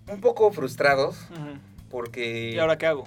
un 0.08 0.20
poco 0.20 0.50
frustrados, 0.52 1.16
porque... 1.90 2.50
¿Y 2.50 2.58
ahora 2.58 2.76
qué 2.76 2.86
hago? 2.86 3.06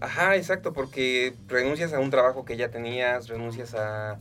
Ajá, 0.00 0.36
exacto, 0.36 0.72
porque 0.72 1.34
renuncias 1.48 1.92
a 1.92 2.00
un 2.00 2.10
trabajo 2.10 2.44
que 2.44 2.56
ya 2.56 2.70
tenías, 2.70 3.28
renuncias 3.28 3.74
a 3.74 4.18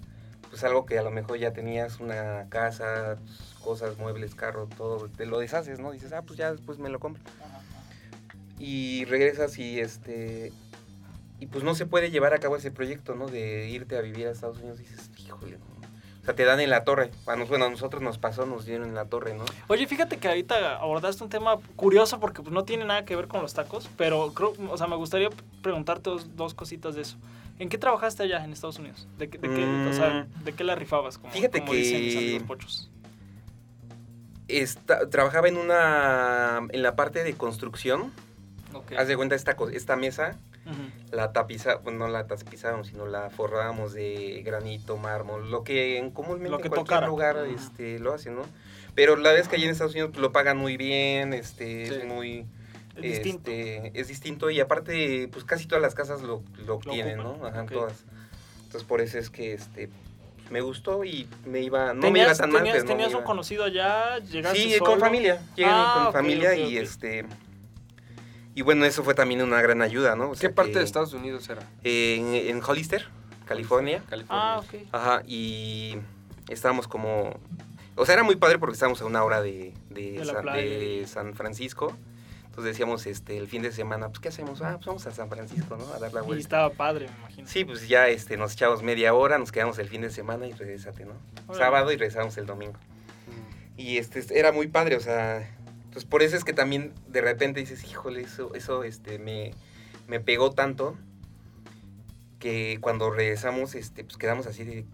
pues 0.50 0.63
algo 0.63 0.86
que 0.86 0.98
a 0.98 1.03
lo 1.03 1.12
mejor 1.12 1.38
ya 1.38 1.51
tenías, 1.51 2.00
una 2.00 2.48
casa, 2.50 3.17
cosas, 3.62 3.98
muebles, 3.98 4.36
carro, 4.36 4.67
todo, 4.77 5.10
te 5.10 5.25
lo 5.25 5.39
deshaces, 5.39 5.79
¿no? 5.79 5.91
Dices, 5.91 6.13
ah, 6.13 6.22
pues 6.22 6.38
ya 6.38 6.51
después 6.51 6.79
me 6.79 6.89
lo 6.89 7.00
compro. 7.00 7.22
Y 8.58 9.03
regresas 9.05 9.58
y 9.60 9.79
este 9.79 10.53
y 11.39 11.48
pues 11.48 11.63
no 11.63 11.75
se 11.75 11.86
puede 11.86 12.12
llevar 12.12 12.34
a 12.34 12.39
cabo 12.39 12.55
ese 12.55 12.72
proyecto, 12.72 13.15
¿no? 13.15 13.27
De 13.27 13.67
irte 13.67 13.98
a 13.98 14.01
vivir 14.01 14.27
a 14.27 14.32
Estados 14.32 14.60
Unidos, 14.60 14.77
dices, 14.79 15.12
híjole, 15.17 15.58
¿no? 15.58 15.75
O 16.25 16.27
sea, 16.27 16.36
te 16.36 16.44
dan 16.44 16.60
en 16.60 16.72
la 16.72 16.84
torre. 16.84 17.12
A 17.27 17.36
nos- 17.36 17.50
bueno, 17.50 17.65
a 17.65 17.70
nosotros 17.70 18.01
nos 18.01 18.17
pasó, 18.17 18.48
nos 18.48 18.65
dieron 18.65 18.89
en 18.89 18.96
la 18.96 19.05
torre, 19.05 19.36
¿no? 19.36 19.46
Oye, 19.67 19.86
fíjate 19.86 20.17
que 20.17 20.27
ahorita 20.27 20.77
abordaste 20.77 21.24
un 21.24 21.29
tema 21.29 21.58
curioso 21.75 22.20
porque 22.20 22.41
pues, 22.41 22.51
no 22.51 22.63
tiene 22.63 22.84
nada 22.84 23.05
que 23.05 23.15
ver 23.15 23.27
con 23.27 23.44
los 23.44 23.53
tacos, 23.53 23.88
pero 23.96 24.34
creo, 24.34 24.53
o 24.72 24.75
sea, 24.75 24.88
me 24.88 24.96
gustaría 24.96 25.29
preguntarte 25.62 26.10
dos, 26.10 26.36
dos 26.36 26.55
cositas 26.55 26.96
de 26.96 27.03
eso. 27.03 27.17
¿En 27.60 27.70
qué 27.70 27.77
trabajaste 27.77 28.24
allá 28.24 28.44
en 28.44 28.51
Estados 28.53 28.79
Unidos? 28.79 29.08
¿De, 29.20 29.29
qué- 29.29 29.38
de 29.38 29.50
qué, 29.50 29.63
o 29.89 29.94
sea, 29.94 30.25
¿de 30.44 30.53
qué 30.53 30.63
la 30.63 30.74
rifabas? 30.74 31.20
Como, 31.20 31.32
Fíjate 31.32 31.60
como 31.60 31.72
que- 31.74 31.77
dicen 31.77 32.01
mis 32.01 32.17
amigos 32.17 32.44
pochos. 32.48 32.89
Esta- 34.48 35.08
trabajaba 35.10 35.48
en 35.48 35.58
una 35.58 36.62
en 36.72 36.82
la 36.84 36.96
parte 36.96 37.24
de 37.24 37.34
construcción. 37.36 38.12
Ok. 38.74 38.94
Haz 38.98 39.08
de 39.08 39.15
cuenta 39.15 39.36
esta 39.36 39.55
esta 39.74 39.96
mesa 39.96 40.38
La 41.12 41.32
tapiza, 41.32 41.76
bueno, 41.76 42.00
no 42.00 42.08
la 42.08 42.26
tapizábamos, 42.28 42.88
sino 42.88 43.06
la 43.06 43.30
forrábamos 43.30 43.94
de 43.94 44.42
granito, 44.44 44.98
mármol, 44.98 45.50
lo 45.52 45.64
que 45.64 45.98
en 45.98 46.12
comúnmente 46.12 46.50
Lo 46.50 46.58
que 46.58 46.64
en 46.68 46.70
cualquier 46.74 46.86
tocara. 47.00 47.08
lugar 47.08 47.38
este, 47.54 48.00
lo 48.00 48.14
hacen, 48.14 48.36
¿no? 48.36 48.42
Pero 48.96 49.16
la 49.16 49.32
vez 49.32 49.48
que 49.48 49.56
allí 49.58 49.66
en 49.66 49.72
Estados 49.72 49.94
Unidos 49.94 50.18
lo 50.18 50.32
pagan 50.32 50.58
muy 50.58 50.78
bien, 50.78 51.34
este, 51.34 51.88
Sí. 51.88 51.94
es 51.96 52.06
muy 52.06 52.46
Es 52.96 53.02
distinto. 53.02 53.52
este, 53.52 53.92
es 54.00 54.08
distinto 54.08 54.50
y 54.50 54.60
aparte 54.60 55.28
pues 55.32 55.44
casi 55.46 55.68
todas 55.68 55.82
las 55.82 55.94
casas 55.96 56.22
lo, 56.22 56.42
lo 56.66 56.78
tienen, 56.80 57.20
ocupan, 57.20 57.40
¿no? 57.42 57.48
Ajá, 57.48 57.66
todas. 57.66 58.04
Entonces 58.66 58.84
por 58.88 59.02
eso 59.02 59.20
es 59.20 59.30
que 59.30 59.54
este 59.54 59.90
me 60.50 60.62
gustó 60.62 61.04
y 61.04 61.28
me 61.46 61.60
iba 61.62 61.94
no 61.94 62.02
me 62.02 62.08
iba 62.08 62.14
¿Tenías, 62.20 62.38
tan 62.38 62.52
mal, 62.52 62.64
tenías, 62.64 62.78
no 62.78 62.84
me 62.84 62.88
tenías 62.90 63.10
un 63.10 63.18
iba- 63.18 63.24
conocido 63.26 63.64
allá? 63.66 64.20
¿Llegaste 64.20 64.60
Sí, 64.60 64.72
solo? 64.78 64.92
con 64.92 65.00
familia. 65.00 65.42
Llegué 65.56 65.70
Ah, 65.72 65.94
con 65.98 66.06
ok, 66.08 66.14
familia 66.14 66.56
y 66.56 66.78
este 66.78 67.26
y 68.56 68.62
bueno, 68.64 68.86
eso 68.86 69.04
fue 69.04 69.14
también 69.14 69.42
una 69.44 69.62
gran 69.62 69.82
ayuda, 69.84 70.16
¿no? 70.16 70.32
O 70.32 70.34
¿Qué 70.36 70.50
parte 70.50 70.72
que- 70.74 70.80
de 70.80 70.86
Estados 70.86 71.14
Unidos 71.14 71.48
era? 71.50 71.62
en, 71.84 72.34
en 72.34 72.64
Hollister, 72.64 73.06
California. 73.46 74.02
California. 74.10 74.28
Ah, 74.30 74.60
ok. 74.66 74.74
Ajá, 74.92 75.22
y 75.28 75.98
estábamos 76.50 76.88
como... 76.88 77.40
O 77.98 78.06
sea, 78.06 78.14
era 78.16 78.24
muy 78.24 78.36
padre 78.36 78.58
porque 78.60 78.74
estábamos 78.74 79.02
a 79.02 79.06
una 79.06 79.24
hora 79.24 79.42
de, 79.42 79.74
de, 79.90 80.24
San, 80.26 80.42
playa 80.42 80.62
de 80.62 81.02
y- 81.04 81.08
San 81.08 81.34
Francisco. 81.36 81.96
Entonces 82.46 82.72
decíamos, 82.74 83.06
este, 83.06 83.38
el 83.38 83.48
fin 83.48 83.62
de 83.62 83.72
semana, 83.74 84.08
pues, 84.08 84.20
¿qué 84.20 84.30
hacemos? 84.30 84.62
Ah, 84.62 84.76
pues 84.76 84.86
vamos 84.86 85.06
a 85.08 85.12
San 85.12 85.30
Francisco, 85.30 85.76
¿no? 85.76 85.86
A 85.94 86.00
dar 86.00 86.14
la 86.14 86.22
Y 86.22 86.26
vuelta. 86.26 86.42
estaba 86.42 86.70
padre, 86.70 87.08
me 87.10 87.18
imagino. 87.20 87.48
Sí, 87.50 87.66
pues 87.66 87.86
ya 87.88 88.08
este, 88.08 88.38
nos 88.38 88.54
echamos 88.54 88.82
media 88.82 89.14
hora, 89.14 89.38
nos 89.38 89.52
quedamos 89.52 89.78
el 89.80 89.90
fin 89.90 90.02
de 90.02 90.10
semana 90.10 90.48
y 90.48 90.54
regresate, 90.54 91.06
¿no? 91.06 91.14
Sábado 91.54 91.92
y 91.92 91.98
regresamos 91.98 92.38
el 92.38 92.46
domingo. 92.46 92.74
Mm. 93.28 93.80
Y 93.80 93.98
este, 93.98 94.24
era 94.40 94.52
muy 94.54 94.68
padre, 94.68 94.96
o 94.96 95.02
sea, 95.02 95.54
pues 95.96 96.04
por 96.04 96.22
eso 96.24 96.36
es 96.36 96.44
que 96.44 96.52
también 96.52 96.92
de 97.08 97.22
repente 97.22 97.62
dices, 97.62 97.86
híjole, 97.86 98.20
eso, 98.20 98.54
eso 98.54 98.84
este, 98.84 99.18
me, 99.18 99.54
me 100.10 100.20
pegó 100.20 100.52
tanto 100.52 100.98
que 102.38 102.80
cuando 102.82 103.10
regresamos, 103.12 103.75
este, 103.75 104.04
pues 104.04 104.18
quedamos 104.18 104.46
así 104.46 104.66
de, 104.66 104.86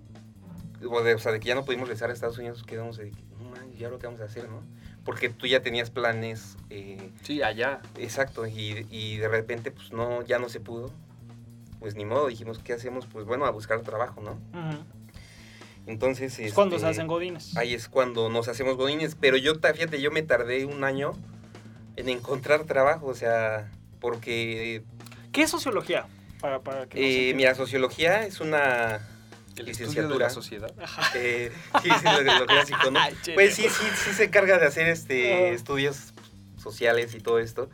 o, 0.88 1.01
de- 1.01 1.15
o 1.15 1.17
sea, 1.17 1.31
de 1.31 1.39
que 1.39 1.48
ya 1.48 1.55
no 1.55 1.65
pudimos 1.65 1.88
regresar 1.88 2.12
a 2.12 2.13
Estados 2.13 2.38
Unidos, 2.38 2.62
quedamos 2.63 2.98
de, 2.98 3.10
que, 3.10 3.24
no 3.39 3.50
manches, 3.50 3.81
¿y 3.81 3.84
ahora 3.84 3.98
qué 3.98 4.05
vamos 4.05 4.22
a 4.22 4.25
hacer, 4.25 4.48
no? 4.48 4.62
Porque 5.03 5.29
tú 5.29 5.48
ya 5.48 5.63
tenías 5.63 5.89
planes, 5.89 6.55
eh, 6.70 7.10
Sí, 7.24 7.41
allá. 7.41 7.81
exacto, 7.98 8.46
y, 8.46 8.86
y 8.91 9.17
de 9.17 9.27
repente, 9.27 9.72
pues 9.72 9.91
no, 9.91 10.22
ya 10.22 10.38
no 10.38 10.50
se 10.50 10.60
pudo. 10.60 10.91
Pues 11.79 11.96
ni 11.96 12.05
modo, 12.05 12.27
dijimos, 12.27 12.60
¿qué 12.60 12.74
hacemos? 12.74 13.08
Pues 13.08 13.25
bueno, 13.25 13.46
a 13.48 13.50
buscar 13.50 13.81
trabajo, 13.81 14.22
¿no? 14.22 14.34
Ujú. 14.34 14.84
Entonces, 15.88 16.38
Es 16.39 16.53
cuando 16.53 16.77
se 16.77 16.85
este, 16.85 16.91
hacen 16.91 17.07
godines. 17.07 17.55
Ahí 17.57 17.73
es 17.73 17.88
cuando 17.88 18.29
nos 18.29 18.47
hacemos 18.47 18.77
godines. 18.77 19.15
Pero 19.19 19.38
yo, 19.38 19.55
fíjate, 19.55 20.01
yo 20.01 20.11
me 20.11 20.21
tardé 20.21 20.65
un 20.65 20.83
año 20.83 21.13
en 21.95 22.09
encontrar 22.09 22.65
trabajo, 22.65 23.07
o 23.07 23.15
sea, 23.15 23.69
porque, 24.00 24.83
¿Qué 25.31 25.43
es 25.43 25.50
sociología? 25.50 26.07
Para, 26.39 26.59
para 26.59 26.88
que 26.88 27.29
eh, 27.29 27.33
mira, 27.35 27.53
sociología 27.55 28.25
es 28.25 28.39
una 28.39 28.95
El 29.50 29.55
de 29.55 29.63
licenciatura. 29.63 30.25
la 30.25 30.29
sociedad. 30.29 30.73
eh, 31.15 31.51
sí, 31.83 31.89
sí, 31.89 32.05
lo, 32.05 32.39
lo 32.39 32.45
clásico, 32.45 32.79
Pues 33.33 33.55
sí, 33.55 33.63
sí, 33.63 33.85
sí 33.95 34.13
se 34.13 34.25
encarga 34.25 34.57
de 34.57 34.65
hacer 34.65 34.88
este 34.88 35.53
estudios 35.53 36.13
sociales 36.57 37.13
y 37.15 37.19
todo 37.19 37.39
esto. 37.39 37.69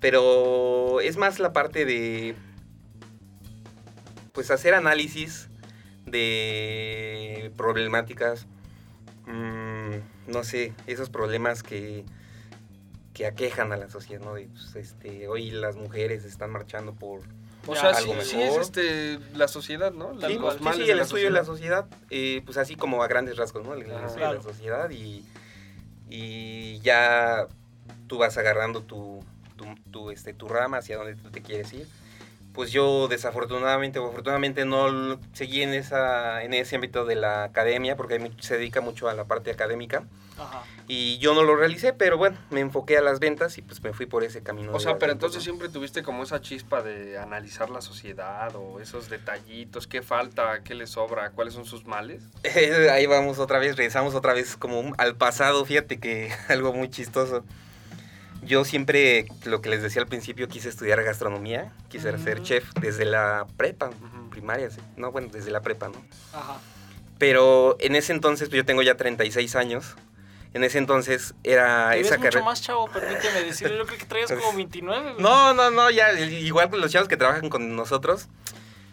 Pero 0.00 1.00
es 1.00 1.16
más 1.16 1.38
la 1.38 1.52
parte 1.52 1.84
de, 1.84 2.36
pues, 4.32 4.50
hacer 4.50 4.74
análisis 4.74 5.48
de 6.06 7.52
problemáticas, 7.56 8.46
mm, 9.26 10.30
no 10.32 10.44
sé, 10.44 10.74
esos 10.86 11.10
problemas 11.10 11.62
que, 11.62 12.04
que 13.12 13.26
aquejan 13.26 13.72
a 13.72 13.76
la 13.76 13.88
sociedad, 13.88 14.22
¿no? 14.24 14.34
De, 14.34 14.48
pues, 14.48 14.76
este, 14.76 15.28
hoy 15.28 15.50
las 15.50 15.76
mujeres 15.76 16.24
están 16.24 16.50
marchando 16.50 16.94
por... 16.94 17.20
O 17.66 17.74
sea, 17.74 17.90
algo 17.90 18.20
sí, 18.20 18.28
sí 18.30 18.42
es 18.42 18.56
este, 18.58 19.18
la 19.34 19.48
sociedad, 19.48 19.92
¿no? 19.92 20.12
La- 20.12 20.28
Sí, 20.28 20.36
pues, 20.38 20.56
sí, 20.56 20.84
sí, 20.84 20.90
el 20.90 20.98
la 20.98 21.02
estudio 21.04 21.24
de 21.24 21.30
la 21.30 21.44
sociedad. 21.44 21.86
eh, 22.10 22.42
pues 22.44 22.58
así 22.58 22.74
como 22.76 23.02
a 23.02 23.08
grandes 23.08 23.38
rasgos, 23.38 23.64
¿no? 23.64 23.72
El, 23.72 23.82
estudio 23.82 24.28
de 24.28 24.34
la 24.34 24.42
sociedad 24.42 24.90
y, 24.90 25.24
y 26.10 26.80
ya 26.80 27.46
tú 28.06 28.18
vas 28.18 28.36
agarrando 28.36 28.82
tu, 28.82 29.24
tu, 29.56 29.64
tu, 29.90 30.10
este, 30.10 30.34
tu 30.34 30.46
rama 30.48 30.78
hacia 30.78 30.98
donde 30.98 31.14
tú 31.14 31.30
te 31.30 31.40
quieres 31.40 31.72
ir. 31.72 31.88
Pues 32.54 32.70
yo 32.70 33.08
desafortunadamente 33.08 33.98
o 33.98 34.08
afortunadamente 34.08 34.64
no 34.64 35.18
seguí 35.32 35.62
en, 35.62 35.74
esa, 35.74 36.42
en 36.44 36.54
ese 36.54 36.76
ámbito 36.76 37.04
de 37.04 37.16
la 37.16 37.42
academia 37.44 37.96
porque 37.96 38.30
se 38.38 38.56
dedica 38.56 38.80
mucho 38.80 39.08
a 39.08 39.14
la 39.14 39.24
parte 39.24 39.50
académica 39.50 40.04
Ajá. 40.38 40.62
y 40.86 41.18
yo 41.18 41.34
no 41.34 41.42
lo 41.42 41.56
realicé, 41.56 41.92
pero 41.92 42.16
bueno, 42.16 42.38
me 42.50 42.60
enfoqué 42.60 42.96
a 42.96 43.00
las 43.00 43.18
ventas 43.18 43.58
y 43.58 43.62
pues 43.62 43.82
me 43.82 43.92
fui 43.92 44.06
por 44.06 44.22
ese 44.22 44.44
camino. 44.44 44.72
O 44.72 44.78
sea, 44.78 44.92
pero 44.98 45.08
ventas, 45.08 45.14
entonces 45.14 45.42
siempre 45.42 45.68
tuviste 45.68 46.04
como 46.04 46.22
esa 46.22 46.40
chispa 46.40 46.80
de 46.82 47.18
analizar 47.18 47.70
la 47.70 47.80
sociedad 47.80 48.54
o 48.54 48.78
esos 48.78 49.10
detallitos, 49.10 49.88
qué 49.88 50.02
falta, 50.02 50.62
qué 50.62 50.76
le 50.76 50.86
sobra, 50.86 51.30
cuáles 51.30 51.54
son 51.54 51.64
sus 51.64 51.84
males. 51.86 52.22
Ahí 52.92 53.06
vamos 53.06 53.40
otra 53.40 53.58
vez, 53.58 53.76
regresamos 53.76 54.14
otra 54.14 54.32
vez 54.32 54.56
como 54.56 54.94
al 54.96 55.16
pasado, 55.16 55.64
fíjate 55.64 55.98
que 55.98 56.32
algo 56.48 56.72
muy 56.72 56.88
chistoso. 56.88 57.44
Yo 58.44 58.64
siempre, 58.64 59.26
lo 59.44 59.60
que 59.62 59.68
les 59.70 59.82
decía 59.82 60.02
al 60.02 60.08
principio, 60.08 60.48
quise 60.48 60.68
estudiar 60.68 61.02
gastronomía, 61.02 61.72
quise 61.88 62.16
ser 62.18 62.40
Mm. 62.40 62.42
chef 62.44 62.64
desde 62.80 63.04
la 63.04 63.46
prepa, 63.56 63.86
Ujú. 63.88 64.30
primaria, 64.30 64.70
sí. 64.70 64.80
no, 64.96 65.10
bueno, 65.12 65.28
desde 65.32 65.50
la 65.50 65.60
prepa, 65.62 65.88
¿no? 65.88 65.94
Ajá. 66.32 66.58
Pero 67.18 67.76
en 67.80 67.96
ese 67.96 68.12
entonces, 68.12 68.48
pues, 68.48 68.58
yo 68.58 68.64
tengo 68.64 68.82
ya 68.82 68.96
36 68.96 69.54
años, 69.56 69.94
en 70.52 70.62
ese 70.64 70.78
entonces 70.78 71.34
era 71.42 71.90
Te 71.90 71.96
ves 71.98 72.06
esa 72.06 72.16
mucho 72.16 72.24
carrera... 72.30 72.44
más 72.44 72.60
chavo, 72.62 72.86
permíteme 72.88 73.42
decirlo. 73.42 73.76
Yo 73.78 73.86
creo 73.86 73.98
que 73.98 74.04
traías 74.06 74.30
como 74.32 74.52
29. 74.56 75.12
güey. 75.12 75.22
No, 75.22 75.54
no, 75.54 75.70
no, 75.70 75.90
ya, 75.90 76.12
igual 76.20 76.70
que 76.70 76.76
los 76.76 76.90
chavos 76.92 77.08
que 77.08 77.16
trabajan 77.16 77.48
con 77.48 77.74
nosotros, 77.76 78.28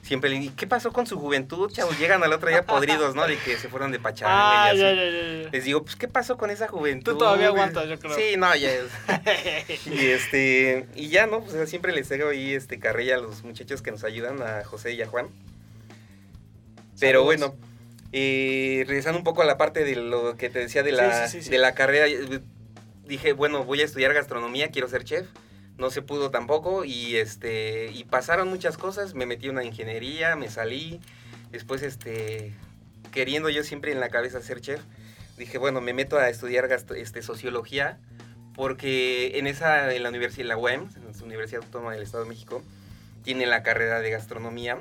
siempre 0.03 0.29
le 0.29 0.39
digo, 0.39 0.53
¿qué 0.57 0.67
pasó 0.67 0.91
con 0.91 1.05
su 1.07 1.19
juventud, 1.19 1.71
chavos? 1.71 1.97
Llegan 1.99 2.23
al 2.23 2.33
otro 2.33 2.49
día 2.49 2.63
podridos, 2.65 3.15
¿no? 3.15 3.27
De 3.27 3.37
que 3.37 3.57
se 3.57 3.69
fueron 3.69 3.91
de 3.91 3.99
pachanga 3.99 4.67
Ah, 4.69 4.73
y 4.73 4.77
ya, 4.77 4.89
así. 4.89 4.95
ya, 4.97 5.03
ya, 5.05 5.43
ya. 5.43 5.49
Les 5.51 5.63
digo, 5.63 5.83
pues, 5.83 5.95
¿qué 5.95 6.07
pasó 6.07 6.37
con 6.37 6.49
esa 6.49 6.67
juventud? 6.67 7.13
Tú 7.13 7.17
todavía 7.19 7.47
aguantas, 7.47 7.87
yo 7.87 7.99
creo. 7.99 8.15
Sí, 8.15 8.35
no, 8.37 8.55
ya. 8.55 8.69
y 9.85 10.05
este, 10.07 10.87
y 10.95 11.09
ya, 11.09 11.27
¿no? 11.27 11.41
Pues 11.41 11.69
siempre 11.69 11.91
les 11.93 12.11
hago 12.11 12.29
ahí 12.29 12.53
este 12.53 12.79
carrilla 12.79 13.15
a 13.15 13.19
los 13.19 13.43
muchachos 13.43 13.81
que 13.81 13.91
nos 13.91 14.03
ayudan, 14.03 14.41
a 14.41 14.63
José 14.63 14.93
y 14.93 15.01
a 15.01 15.07
Juan. 15.07 15.27
Pero 16.99 17.19
Saludos. 17.21 17.25
bueno, 17.51 17.55
eh, 18.11 18.83
regresando 18.87 19.17
un 19.17 19.23
poco 19.23 19.41
a 19.41 19.45
la 19.45 19.57
parte 19.57 19.83
de 19.83 19.95
lo 19.95 20.35
que 20.37 20.49
te 20.49 20.59
decía 20.59 20.83
de 20.83 20.91
la, 20.91 21.27
Sí, 21.27 21.31
sí, 21.31 21.37
sí, 21.39 21.43
sí. 21.45 21.49
de 21.51 21.57
la 21.57 21.73
carrera, 21.73 22.07
eh, 22.07 22.41
dije, 23.05 23.33
bueno, 23.33 23.63
voy 23.63 23.81
a 23.81 23.85
estudiar 23.85 24.13
gastronomía, 24.13 24.69
quiero 24.69 24.87
ser 24.87 25.03
chef. 25.03 25.25
No 25.81 25.89
se 25.89 26.03
pudo 26.03 26.29
tampoco 26.29 26.85
y 26.85 27.15
este 27.15 27.89
y 27.91 28.03
pasaron 28.03 28.47
muchas 28.47 28.77
cosas, 28.77 29.15
me 29.15 29.25
metí 29.25 29.47
en 29.47 29.53
una 29.53 29.63
ingeniería, 29.63 30.35
me 30.35 30.47
salí, 30.47 31.01
después 31.51 31.81
este 31.81 32.53
queriendo 33.11 33.49
yo 33.49 33.63
siempre 33.63 33.91
en 33.91 33.99
la 33.99 34.09
cabeza 34.09 34.41
ser 34.41 34.61
chef, 34.61 34.79
dije, 35.39 35.57
bueno, 35.57 35.81
me 35.81 35.93
meto 35.93 36.19
a 36.19 36.29
estudiar 36.29 36.69
este 36.71 37.23
sociología 37.23 37.97
porque 38.53 39.39
en 39.39 39.47
esa 39.47 39.91
en 39.91 40.03
la 40.03 40.09
universidad 40.09 40.45
la 40.49 40.57
UEM, 40.57 40.87
en 40.95 41.17
la 41.17 41.25
Universidad 41.25 41.63
Autónoma 41.63 41.93
del 41.93 42.03
Estado 42.03 42.25
de 42.25 42.29
México, 42.29 42.61
tiene 43.23 43.47
la 43.47 43.63
carrera 43.63 44.01
de 44.01 44.11
gastronomía 44.11 44.77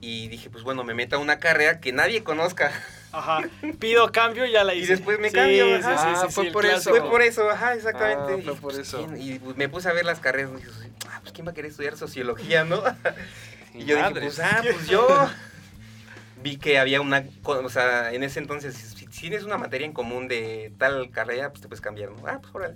Y 0.00 0.28
dije, 0.28 0.50
pues 0.50 0.62
bueno, 0.62 0.84
me 0.84 0.94
meto 0.94 1.16
a 1.16 1.18
una 1.18 1.40
carrera 1.40 1.80
que 1.80 1.92
nadie 1.92 2.22
conozca. 2.22 2.70
Ajá. 3.14 3.40
Pido 3.78 4.10
cambio 4.10 4.44
y 4.46 4.52
ya 4.52 4.64
la 4.64 4.74
hice. 4.74 4.86
Y 4.86 4.96
después 4.96 5.18
me 5.20 5.30
cambio. 5.30 5.66
Sí, 5.66 5.72
ajá. 5.84 5.98
sí, 5.98 6.04
sí, 6.20 6.24
Ah, 6.24 6.28
fue 6.30 6.50
por 6.50 6.66
eso. 6.66 6.90
Fue 6.90 7.00
por 7.02 7.22
eso, 7.22 7.48
ajá, 7.50 7.74
exactamente. 7.74 8.22
Ah, 8.22 8.26
fue 8.26 8.40
Y, 8.40 8.44
por 8.44 8.60
pues, 8.60 8.78
eso. 8.78 9.06
¿quién? 9.06 9.20
Y 9.22 9.38
pues, 9.38 9.56
me 9.56 9.68
puse 9.68 9.88
a 9.88 9.92
ver 9.92 10.04
las 10.04 10.18
carreras. 10.20 10.50
Y 10.52 10.56
dije, 10.56 10.70
ah, 11.08 11.20
pues 11.22 11.32
¿quién 11.32 11.46
va 11.46 11.52
a 11.52 11.54
querer 11.54 11.70
estudiar 11.70 11.96
sociología, 11.96 12.64
no? 12.64 12.82
y 13.74 13.84
yo 13.84 13.96
dije, 13.96 14.20
pues, 14.20 14.40
ah, 14.40 14.60
pues 14.62 14.86
yo 14.88 15.06
vi 16.42 16.56
que 16.58 16.78
había 16.78 17.00
una, 17.00 17.24
o 17.44 17.68
sea, 17.70 18.12
en 18.12 18.22
ese 18.22 18.38
entonces, 18.40 18.74
si, 18.74 18.96
si 18.98 19.06
tienes 19.06 19.44
una 19.44 19.56
materia 19.58 19.86
en 19.86 19.92
común 19.92 20.28
de 20.28 20.72
tal 20.78 21.10
carrera, 21.10 21.50
pues 21.50 21.62
te 21.62 21.68
puedes 21.68 21.80
cambiar, 21.80 22.10
¿no? 22.10 22.26
Ah, 22.26 22.38
pues 22.42 22.54
órale. 22.54 22.74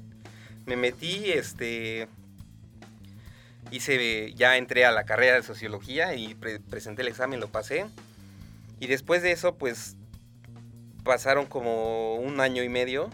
Me 0.66 0.76
metí, 0.76 1.30
este, 1.32 2.08
hice, 3.70 4.32
ya 4.34 4.56
entré 4.56 4.84
a 4.86 4.92
la 4.92 5.04
carrera 5.04 5.34
de 5.36 5.42
sociología 5.42 6.14
y 6.14 6.34
pre- 6.34 6.60
presenté 6.60 7.02
el 7.02 7.08
examen, 7.08 7.40
lo 7.40 7.48
pasé. 7.48 7.86
Y 8.80 8.86
después 8.86 9.22
de 9.22 9.32
eso, 9.32 9.56
pues, 9.56 9.96
pasaron 11.04 11.46
como 11.46 12.16
un 12.16 12.40
año 12.40 12.62
y 12.62 12.68
medio 12.68 13.10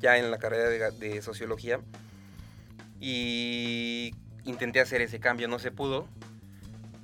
ya 0.00 0.18
en 0.18 0.30
la 0.30 0.38
carrera 0.38 0.90
de, 0.90 1.22
sociología 1.22 1.80
y 3.00 4.14
intenté 4.44 4.80
hacer 4.80 5.00
ese 5.00 5.20
cambio, 5.20 5.48
no 5.48 5.58
se 5.58 5.70
pudo 5.70 6.06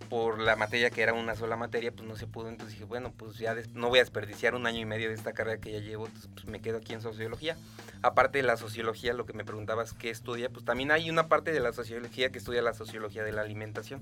por 0.08 0.38
la 0.38 0.56
materia 0.56 0.90
que 0.90 1.02
era 1.02 1.12
una 1.12 1.34
sola 1.34 1.56
materia, 1.56 1.92
pues 1.92 2.08
no 2.08 2.16
se 2.16 2.26
pudo, 2.26 2.48
entonces 2.48 2.74
dije, 2.74 2.84
bueno, 2.84 3.12
pues 3.16 3.36
ya 3.38 3.54
no 3.74 3.88
voy 3.88 3.98
a 3.98 4.02
desperdiciar 4.02 4.54
un 4.54 4.66
año 4.66 4.80
y 4.80 4.84
medio 4.86 5.08
de 5.08 5.14
esta 5.14 5.32
carrera 5.32 5.60
que 5.60 5.70
ya 5.70 5.80
llevo, 5.80 6.06
entonces 6.06 6.30
pues 6.32 6.46
me 6.46 6.60
quedo 6.60 6.78
aquí 6.78 6.94
en 6.94 7.02
sociología. 7.02 7.56
Aparte 8.00 8.38
de 8.38 8.44
la 8.44 8.56
sociología, 8.56 9.12
lo 9.12 9.26
que 9.26 9.34
me 9.34 9.44
preguntabas, 9.44 9.92
¿qué 9.92 10.08
estudia? 10.08 10.48
Pues 10.48 10.64
también 10.64 10.90
hay 10.92 11.10
una 11.10 11.28
parte 11.28 11.52
de 11.52 11.60
la 11.60 11.72
sociología 11.72 12.30
que 12.30 12.38
estudia 12.38 12.62
la 12.62 12.72
sociología 12.72 13.22
de 13.22 13.32
la 13.32 13.42
alimentación, 13.42 14.00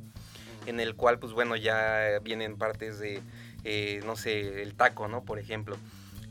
en 0.67 0.81
el 0.81 0.95
cual, 0.95 1.19
pues 1.19 1.33
bueno, 1.33 1.57
ya 1.57 2.21
vienen 2.23 2.57
partes 2.57 3.01
de, 3.01 3.21
eh, 3.65 4.01
no 4.07 4.17
sé, 4.17 4.63
el 4.63 4.75
taco, 4.75 5.09
¿no? 5.09 5.25
Por 5.25 5.39
ejemplo. 5.39 5.77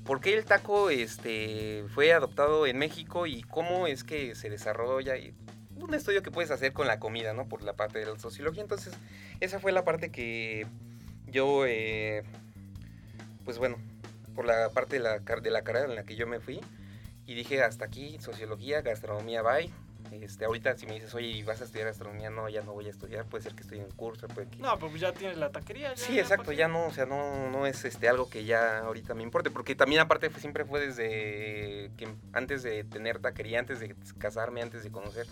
¿Por 0.06 0.22
qué 0.22 0.36
el 0.36 0.46
taco 0.46 0.92
este, 0.92 1.84
fue 1.90 2.14
adoptado 2.14 2.68
en 2.68 2.78
México 2.78 3.26
y 3.26 3.42
cómo 3.42 3.88
es 3.88 4.04
que 4.04 4.36
se 4.36 4.52
desarrolla? 4.52 5.18
Y 5.18 5.34
un 5.78 5.96
estudio 5.96 6.22
que 6.22 6.30
puedes 6.30 6.52
hacer 6.52 6.74
con 6.74 6.86
la 6.86 7.00
comida, 7.00 7.34
¿no? 7.34 7.48
Por 7.50 7.64
la 7.64 7.74
parte 7.74 8.00
de 8.00 8.06
la 8.06 8.20
sociología. 8.20 8.62
Entonces, 8.62 8.94
esa 9.40 9.60
fue 9.60 9.72
la 9.72 9.84
parte 9.84 10.12
que 10.12 10.68
yo, 11.26 11.66
eh, 11.66 12.24
pues 13.46 13.58
bueno, 13.58 13.78
por 14.36 14.46
la 14.46 14.70
parte 14.70 14.98
de 14.98 15.02
la, 15.02 15.20
de 15.20 15.50
la 15.50 15.64
carrera 15.64 15.86
en 15.86 15.96
la 15.96 16.04
que 16.04 16.16
yo 16.16 16.28
me 16.28 16.40
fui. 16.40 16.62
Y 17.26 17.34
dije, 17.34 17.64
hasta 17.64 17.86
aquí, 17.86 18.20
sociología, 18.20 18.82
gastronomía, 18.82 19.42
bye. 19.42 19.74
Este, 20.24 20.46
ahorita 20.46 20.78
si 20.78 20.86
me 20.88 20.94
dices, 20.96 21.14
oye, 21.14 21.44
¿vas 21.44 21.62
a 21.62 21.66
estudiar 21.66 21.88
gastronomía? 21.88 22.30
No, 22.30 22.48
ya 22.50 22.62
no 22.62 22.74
voy 22.74 22.88
a 22.88 22.90
estudiar. 22.90 23.26
Puede 23.26 23.44
ser 23.44 23.54
que 23.56 23.62
estudie 23.64 23.84
un 23.84 23.92
curso, 23.92 24.28
puede 24.28 24.48
que... 24.50 24.58
No, 24.58 24.78
pues 24.80 25.00
ya 25.00 25.14
tienes 25.14 25.38
la 25.38 25.52
taquería. 25.52 25.94
ya- 25.94 25.98
Sí, 25.98 26.20
exacto, 26.20 26.46
¿para 26.46 26.58
ya 26.58 26.68
no, 26.68 26.86
o 26.88 26.92
sea, 26.94 27.06
no, 27.06 27.50
no 27.50 27.66
es 27.66 27.86
este 27.86 28.08
algo 28.10 28.30
que 28.30 28.46
ya 28.46 28.80
ahorita 28.80 29.14
me 29.14 29.24
importe, 29.24 29.52
porque 29.52 29.76
también 29.76 30.02
aparte 30.02 30.30
fue- 30.30 30.42
siempre 30.42 30.66
fue 30.66 30.80
desde 30.86 31.92
que 31.98 32.08
antes 32.34 32.64
de 32.64 32.84
tener 32.84 33.20
taquería, 33.20 33.60
antes 33.60 33.80
de 33.80 33.96
casarme, 34.18 34.62
antes 34.62 34.84
de 34.84 34.92
conocer 34.92 35.26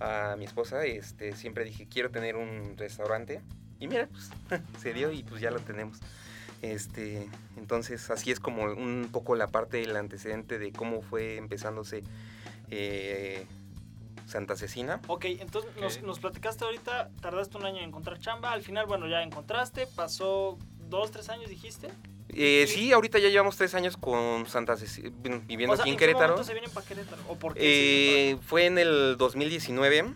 a 0.00 0.36
mi 0.38 0.44
esposa, 0.44 0.84
este, 0.84 1.34
siempre 1.34 1.64
dije, 1.64 1.88
quiero 1.88 2.10
tener 2.10 2.36
un 2.36 2.76
restaurante, 2.76 3.40
y 3.80 3.88
mira, 3.88 4.08
pues 4.08 4.30
se 4.82 4.92
dio 4.92 5.10
y 5.12 5.22
pues 5.24 5.40
ya 5.40 5.50
lo 5.50 5.60
tenemos. 5.60 5.98
Este, 6.60 7.28
entonces 7.56 8.10
así 8.10 8.32
es 8.32 8.40
como 8.40 8.64
un 8.64 9.08
poco 9.12 9.36
la 9.36 9.46
parte 9.46 9.76
del 9.76 9.94
antecedente 9.96 10.58
de 10.58 10.72
cómo 10.72 11.02
fue 11.02 11.36
empezándose 11.36 12.02
eh, 12.70 13.46
Santa 14.28 14.56
Cecina. 14.56 15.00
Ok, 15.08 15.24
entonces 15.24 16.02
Nos, 16.02 16.18
platicaste 16.18 16.64
ahorita, 16.64 17.10
tardaste 17.20 17.56
un 17.56 17.64
año 17.64 17.78
en 17.78 17.84
encontrar 17.88 18.18
chamba, 18.18 18.52
al 18.52 18.62
final, 18.62 18.86
bueno, 18.86 19.08
ya 19.08 19.22
encontraste, 19.22 19.86
pasó 19.86 20.58
dos, 20.88 21.10
tres 21.10 21.30
años, 21.30 21.48
dijiste. 21.48 21.88
Eh, 22.28 22.66
sí, 22.68 22.92
ahorita 22.92 23.18
ya 23.18 23.30
llevamos 23.30 23.56
tres 23.56 23.74
años 23.74 23.96
con 23.96 24.46
Santa 24.46 24.76
Cecina, 24.76 25.10
viviendo 25.46 25.72
o 25.72 25.76
sea, 25.76 25.84
aquí 25.84 25.90
en 25.90 25.96
Querétaro. 25.96 26.44
se 26.44 26.52
vienen 26.52 26.70
para 26.70 26.86
Querétaro? 26.86 27.22
¿O 27.26 27.36
por 27.38 27.54
qué? 27.54 28.32
Eh, 28.32 28.36
fue 28.42 28.66
en 28.66 28.76
el 28.76 29.16
2019. 29.16 30.12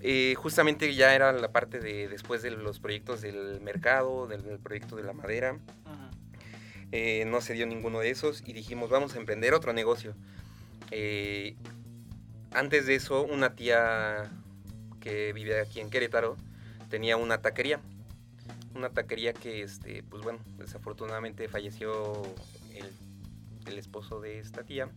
Eh, 0.00 0.34
justamente 0.36 0.94
ya 0.94 1.14
era 1.14 1.32
la 1.32 1.50
parte 1.50 1.80
de 1.80 2.08
después 2.08 2.42
de 2.42 2.50
los 2.50 2.80
proyectos 2.80 3.20
del 3.20 3.60
mercado, 3.60 4.26
del, 4.26 4.42
del 4.42 4.58
proyecto 4.58 4.96
de 4.96 5.04
la 5.04 5.12
madera. 5.12 5.58
Eh, 6.90 7.24
no 7.26 7.40
se 7.40 7.52
dio 7.52 7.66
ninguno 7.66 8.00
de 8.00 8.10
esos 8.10 8.42
y 8.46 8.52
dijimos, 8.52 8.90
vamos 8.90 9.14
a 9.14 9.18
emprender 9.18 9.54
otro 9.54 9.72
negocio. 9.72 10.14
Antes 12.52 12.86
de 12.86 12.94
eso, 12.94 13.22
una 13.22 13.54
tía 13.54 14.30
que 15.00 15.32
vive 15.32 15.60
aquí 15.60 15.80
en 15.80 15.90
Querétaro 15.90 16.36
tenía 16.90 17.16
una 17.16 17.40
taquería. 17.42 17.80
Una 18.74 18.90
taquería 18.90 19.32
que, 19.32 19.62
este, 19.62 20.02
pues 20.04 20.22
bueno, 20.22 20.38
desafortunadamente 20.56 21.48
falleció 21.48 22.22
el, 22.74 22.90
el 23.66 23.78
esposo 23.78 24.20
de 24.20 24.38
esta 24.38 24.62
tía. 24.64 24.88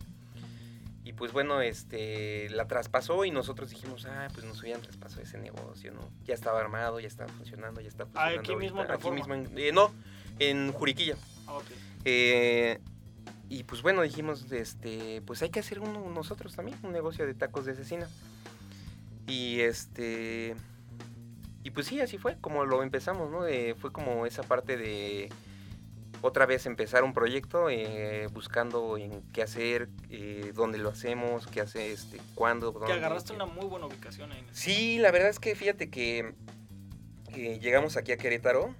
Y 1.04 1.14
pues 1.14 1.32
bueno, 1.32 1.60
este, 1.60 2.48
la 2.50 2.68
traspasó 2.68 3.24
y 3.24 3.32
nosotros 3.32 3.70
dijimos, 3.70 4.06
ah, 4.06 4.28
pues 4.32 4.46
nos 4.46 4.60
hubieran 4.62 4.82
traspasado 4.82 5.22
ese 5.22 5.36
negocio, 5.36 5.92
¿no? 5.92 6.08
Ya 6.24 6.34
estaba 6.34 6.60
armado, 6.60 7.00
ya 7.00 7.08
estaba 7.08 7.28
funcionando, 7.32 7.80
ya 7.80 7.88
está 7.88 8.04
Ah, 8.04 8.30
funcionando. 8.30 8.40
aquí 8.40 8.56
mismo 8.56 8.82
en 8.82 8.90
ahorita. 8.90 8.94
Aquí 8.94 9.16
Reforma. 9.16 9.36
mismo 9.36 9.50
en- 9.52 9.58
eh, 9.58 9.72
no, 9.72 9.92
en 10.38 10.72
Juriquilla. 10.72 11.16
Ah. 11.48 11.58
Eh, 12.04 12.78
y 13.58 13.64
pues 13.64 13.82
bueno, 13.82 14.02
dijimos, 14.02 14.50
este, 14.52 15.20
pues 15.26 15.42
hay 15.42 15.50
que 15.50 15.60
hacer 15.60 15.80
uno 15.80 16.08
nosotros 16.10 16.54
también, 16.56 16.78
un 16.82 16.92
negocio 16.92 17.26
de 17.26 17.34
tacos 17.34 17.64
de 17.66 17.74
cecina. 17.74 18.08
Y 19.26 19.60
este, 19.60 20.54
y 21.62 21.70
pues 21.70 21.86
sí, 21.86 22.00
así 22.00 22.18
fue 22.18 22.36
como 22.40 22.64
lo 22.64 22.82
empezamos, 22.82 23.30
¿no? 23.30 23.46
Eh, 23.46 23.74
fue 23.78 23.92
como 23.92 24.26
esa 24.26 24.42
parte 24.42 24.76
de 24.76 25.28
otra 26.22 26.46
vez 26.46 26.66
empezar 26.66 27.04
un 27.04 27.12
proyecto, 27.14 27.68
eh, 27.68 28.28
buscando 28.32 28.96
en 28.96 29.22
qué 29.32 29.42
hacer, 29.42 29.88
eh, 30.08 30.52
dónde 30.54 30.78
lo 30.78 30.88
hacemos, 30.90 31.46
qué 31.46 31.60
hace, 31.60 31.92
este, 31.92 32.20
cuándo, 32.34 32.72
Que 32.72 32.78
dónde, 32.78 32.94
agarraste 32.94 33.30
qué- 33.30 33.36
una 33.36 33.46
muy 33.46 33.66
buena 33.66 33.86
ubicación 33.86 34.32
ahí. 34.32 34.38
en 34.38 34.54
Sí, 34.54 34.98
la 34.98 35.10
verdad 35.10 35.28
es 35.30 35.38
que 35.38 35.54
fíjate 35.56 35.90
que 35.90 36.34
llegamos 37.60 37.96
aquí 37.96 38.12
a 38.12 38.16
Querétaro, 38.16 38.74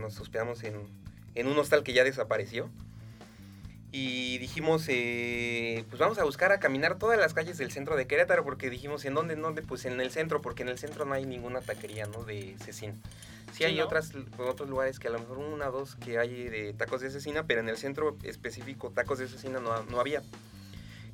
nos 0.00 0.20
hospedamos 0.20 0.62
en, 0.62 0.76
en 1.34 1.46
un 1.46 1.58
hostal 1.58 1.82
que 1.82 1.92
ya 1.92 2.04
desapareció. 2.04 2.70
Y 3.96 4.38
dijimos, 4.38 4.86
eh, 4.88 5.84
pues 5.88 6.00
vamos 6.00 6.18
a 6.18 6.24
buscar 6.24 6.50
a 6.50 6.58
caminar 6.58 6.98
todas 6.98 7.16
las 7.16 7.32
calles 7.32 7.58
del 7.58 7.70
centro 7.70 7.94
de 7.94 8.08
Querétaro, 8.08 8.42
porque 8.42 8.68
dijimos, 8.68 9.04
¿en 9.04 9.14
dónde? 9.14 9.34
¿En 9.34 9.42
dónde? 9.42 9.62
Pues 9.62 9.84
en 9.84 10.00
el 10.00 10.10
centro, 10.10 10.42
porque 10.42 10.64
en 10.64 10.68
el 10.68 10.78
centro 10.78 11.04
no 11.04 11.14
hay 11.14 11.26
ninguna 11.26 11.60
taquería, 11.60 12.06
¿no? 12.06 12.24
De 12.24 12.56
cecina. 12.58 12.94
Sí, 13.52 13.58
Sí, 13.58 13.64
hay 13.64 13.76
¿no? 13.76 13.84
otras, 13.84 14.10
otros 14.36 14.68
lugares 14.68 14.98
que 14.98 15.06
a 15.06 15.12
lo 15.12 15.20
mejor 15.20 15.38
una 15.38 15.68
o 15.68 15.70
dos 15.72 15.94
que 15.94 16.18
hay 16.18 16.48
de 16.48 16.72
tacos 16.72 17.02
de 17.02 17.10
cecina, 17.12 17.46
pero 17.46 17.60
en 17.60 17.68
el 17.68 17.76
centro 17.76 18.16
específico 18.24 18.90
tacos 18.90 19.20
de 19.20 19.28
cecina 19.28 19.60
no, 19.60 19.84
no 19.84 20.00
había. 20.00 20.24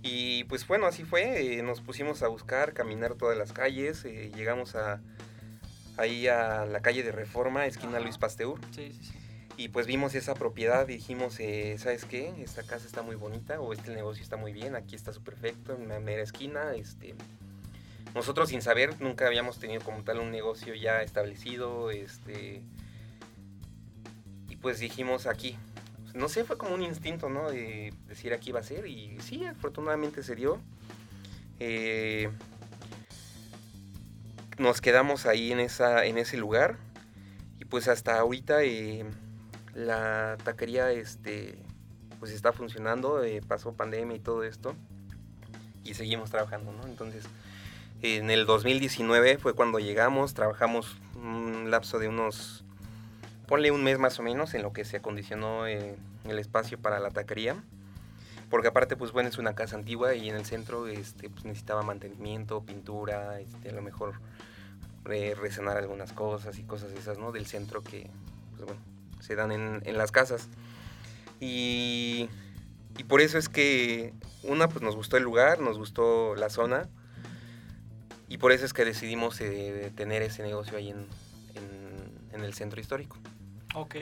Y 0.03 0.45
pues 0.45 0.67
bueno, 0.67 0.87
así 0.87 1.05
fue, 1.05 1.59
eh, 1.59 1.63
nos 1.63 1.83
pusimos 1.83 2.23
a 2.23 2.29
buscar, 2.29 2.73
caminar 2.73 3.15
todas 3.17 3.37
las 3.37 3.53
calles, 3.53 4.07
eh, 4.07 4.33
llegamos 4.35 4.75
a 4.75 5.03
ahí 5.99 6.29
a 6.29 6.65
la 6.65 6.81
calle 6.81 7.03
de 7.03 7.13
Reforma, 7.13 7.67
esquina 7.67 7.97
Ajá. 7.99 8.01
Luis 8.01 8.17
Pasteur, 8.17 8.59
Sí, 8.75 8.91
sí, 8.99 9.05
sí. 9.05 9.20
Y 9.61 9.69
pues 9.69 9.87
vimos 9.87 10.15
esa 10.15 10.33
propiedad 10.33 10.89
y 10.89 10.95
dijimos, 10.95 11.39
eh, 11.39 11.77
¿sabes 11.77 12.07
qué? 12.07 12.33
Esta 12.43 12.63
casa 12.63 12.87
está 12.87 13.03
muy 13.03 13.15
bonita 13.15 13.61
o 13.61 13.75
este 13.75 13.95
negocio 13.95 14.23
está 14.23 14.39
muy 14.39 14.55
bien, 14.55 14.75
aquí 14.75 14.97
está 14.97 15.13
su 15.13 15.23
perfecto, 15.23 15.75
en 15.75 15.89
la 15.89 16.01
mera 16.01 16.23
esquina, 16.23 16.75
este... 16.75 17.15
Nosotros 18.15 18.49
sin 18.49 18.63
saber, 18.63 18.99
nunca 19.03 19.27
habíamos 19.27 19.59
tenido 19.59 19.83
como 19.83 20.03
tal 20.03 20.19
un 20.19 20.31
negocio 20.31 20.75
ya 20.75 21.03
establecido, 21.03 21.91
este... 21.91 22.63
Y 24.49 24.57
pues 24.57 24.79
dijimos 24.79 25.27
aquí, 25.27 25.59
no 26.15 26.31
sé, 26.31 26.45
fue 26.45 26.57
como 26.57 26.75
un 26.75 26.83
instinto, 26.83 27.29
¿no? 27.29 27.51
De 27.51 27.93
decir 28.09 28.33
aquí 28.33 28.53
va 28.53 28.61
a 28.61 28.63
ser 28.63 28.87
y 28.87 29.21
sí, 29.21 29.45
afortunadamente 29.45 30.23
se 30.23 30.37
dio. 30.37 30.59
Eh, 31.59 32.31
nos 34.57 34.81
quedamos 34.81 35.27
ahí 35.27 35.53
en, 35.53 35.61
esa, 35.61 36.07
en 36.07 36.17
ese 36.17 36.39
lugar 36.39 36.79
y 37.59 37.67
pues 37.67 37.89
hasta 37.89 38.19
ahorita 38.19 38.63
eh, 38.63 39.05
la 39.75 40.37
taquería 40.45 40.91
este, 40.93 41.59
pues 42.19 42.33
está 42.33 42.53
funcionando, 42.53 43.23
eh, 43.23 43.41
pasó 43.47 43.73
pandemia 43.73 44.17
y 44.17 44.21
todo 44.21 44.45
esto 44.45 44.75
y 45.85 45.95
seguimos 45.95 46.31
trabajando, 46.31 46.73
¿no? 46.73 46.87
Entonces 46.87 47.25
en 48.03 48.31
el 48.31 48.47
2019 48.47 49.37
fue 49.39 49.55
cuando 49.55 49.79
llegamos, 49.79 50.33
trabajamos 50.33 50.97
un 51.17 51.71
lapso 51.71 51.99
de 51.99 52.09
unos, 52.09 52.65
ponle 53.47 53.71
un 53.71 53.85
mes 53.85 53.99
más 53.99 54.19
o 54.19 54.23
menos 54.23 54.55
en 54.55 54.63
lo 54.63 54.73
que 54.73 54.87
se 54.87 54.97
acondicionó 54.97 55.67
eh, 55.67 55.97
el 56.25 56.39
espacio 56.39 56.79
para 56.79 56.99
la 56.99 57.11
taquería. 57.11 57.63
Porque 58.49 58.69
aparte, 58.69 58.97
pues 58.97 59.13
bueno, 59.13 59.29
es 59.29 59.39
una 59.39 59.55
casa 59.55 59.77
antigua 59.77 60.15
y 60.15 60.29
en 60.29 60.35
el 60.35 60.45
centro 60.45 60.89
este, 60.89 61.31
pues, 61.31 61.45
necesitaba 61.45 61.83
mantenimiento, 61.83 62.63
pintura, 62.63 63.39
este, 63.39 63.69
a 63.69 63.73
lo 63.73 63.83
mejor 63.83 64.15
eh, 65.09 65.37
algunas 65.77 66.13
cosas 66.13 66.59
y 66.59 66.65
cosas 66.65 66.91
esas, 66.93 67.19
¿no? 67.19 67.33
Del 67.33 67.47
centro 67.47 67.83
que, 67.85 68.11
pues 68.57 68.65
bueno, 68.65 68.81
se 69.21 69.35
dan 69.37 69.53
en, 69.53 69.83
en 69.85 69.97
las 69.99 70.11
casas. 70.13 70.49
Y, 71.41 72.29
y 72.99 73.05
por 73.05 73.21
eso 73.21 73.39
es 73.39 73.49
que, 73.49 74.13
una, 74.43 74.69
pues 74.69 74.83
nos 74.83 74.97
gustó 74.97 75.17
el 75.17 75.23
lugar, 75.23 75.61
nos 75.61 75.79
gustó 75.79 76.35
la 76.37 76.51
zona. 76.51 76.89
Y 78.29 78.39
por 78.39 78.53
eso 78.53 78.65
es 78.65 78.73
que 78.73 78.85
decidimos 78.85 79.41
eh, 79.41 79.91
tener 79.97 80.23
ese 80.23 80.43
negocio 80.43 80.77
ahí 80.79 80.91
en, 80.91 81.07
en, 81.55 82.31
en 82.33 82.45
el 82.45 82.55
centro 82.55 82.81
histórico. 82.81 83.17
Ok. 83.75 83.97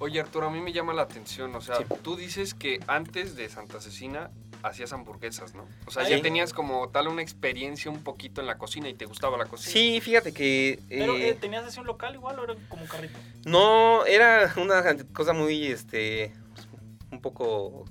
Oye, 0.00 0.20
Arturo, 0.20 0.46
a 0.46 0.50
mí 0.50 0.60
me 0.60 0.72
llama 0.72 0.92
la 0.94 1.02
atención. 1.02 1.54
O 1.56 1.60
sea, 1.60 1.76
Sí. 1.78 1.84
tú 2.02 2.16
dices 2.16 2.54
que 2.54 2.78
antes 2.86 3.34
de 3.34 3.48
Santa 3.48 3.80
Cecina 3.80 4.30
hacías 4.62 4.92
hamburguesas, 4.92 5.54
¿no? 5.54 5.66
O 5.86 5.90
sea, 5.90 6.02
Ah, 6.04 6.08
ya 6.08 6.20
tenías 6.20 6.52
como 6.52 6.88
tal 6.88 7.08
una 7.08 7.22
experiencia 7.22 7.90
un 7.90 8.02
poquito 8.02 8.40
en 8.40 8.46
la 8.46 8.58
cocina 8.58 8.88
y 8.88 8.94
te 8.94 9.04
gustaba 9.04 9.36
la 9.38 9.46
cocina. 9.46 9.72
Sí, 9.72 10.00
fíjate 10.00 10.32
que... 10.32 10.80
Pero, 10.88 11.16
eh, 11.16 11.30
eh, 11.30 11.34
¿tenías 11.40 11.64
así 11.64 11.78
un 11.80 11.86
local 11.86 12.14
igual 12.14 12.38
o 12.38 12.44
era 12.44 12.54
como 12.68 12.82
un 12.82 12.88
carrito? 12.88 13.18
No, 13.44 14.04
era 14.06 14.52
una 14.56 14.82
cosa 15.12 15.32
muy, 15.32 15.66
este, 15.68 16.32
pues, 16.54 16.68
un 17.12 17.20
poco, 17.20 17.84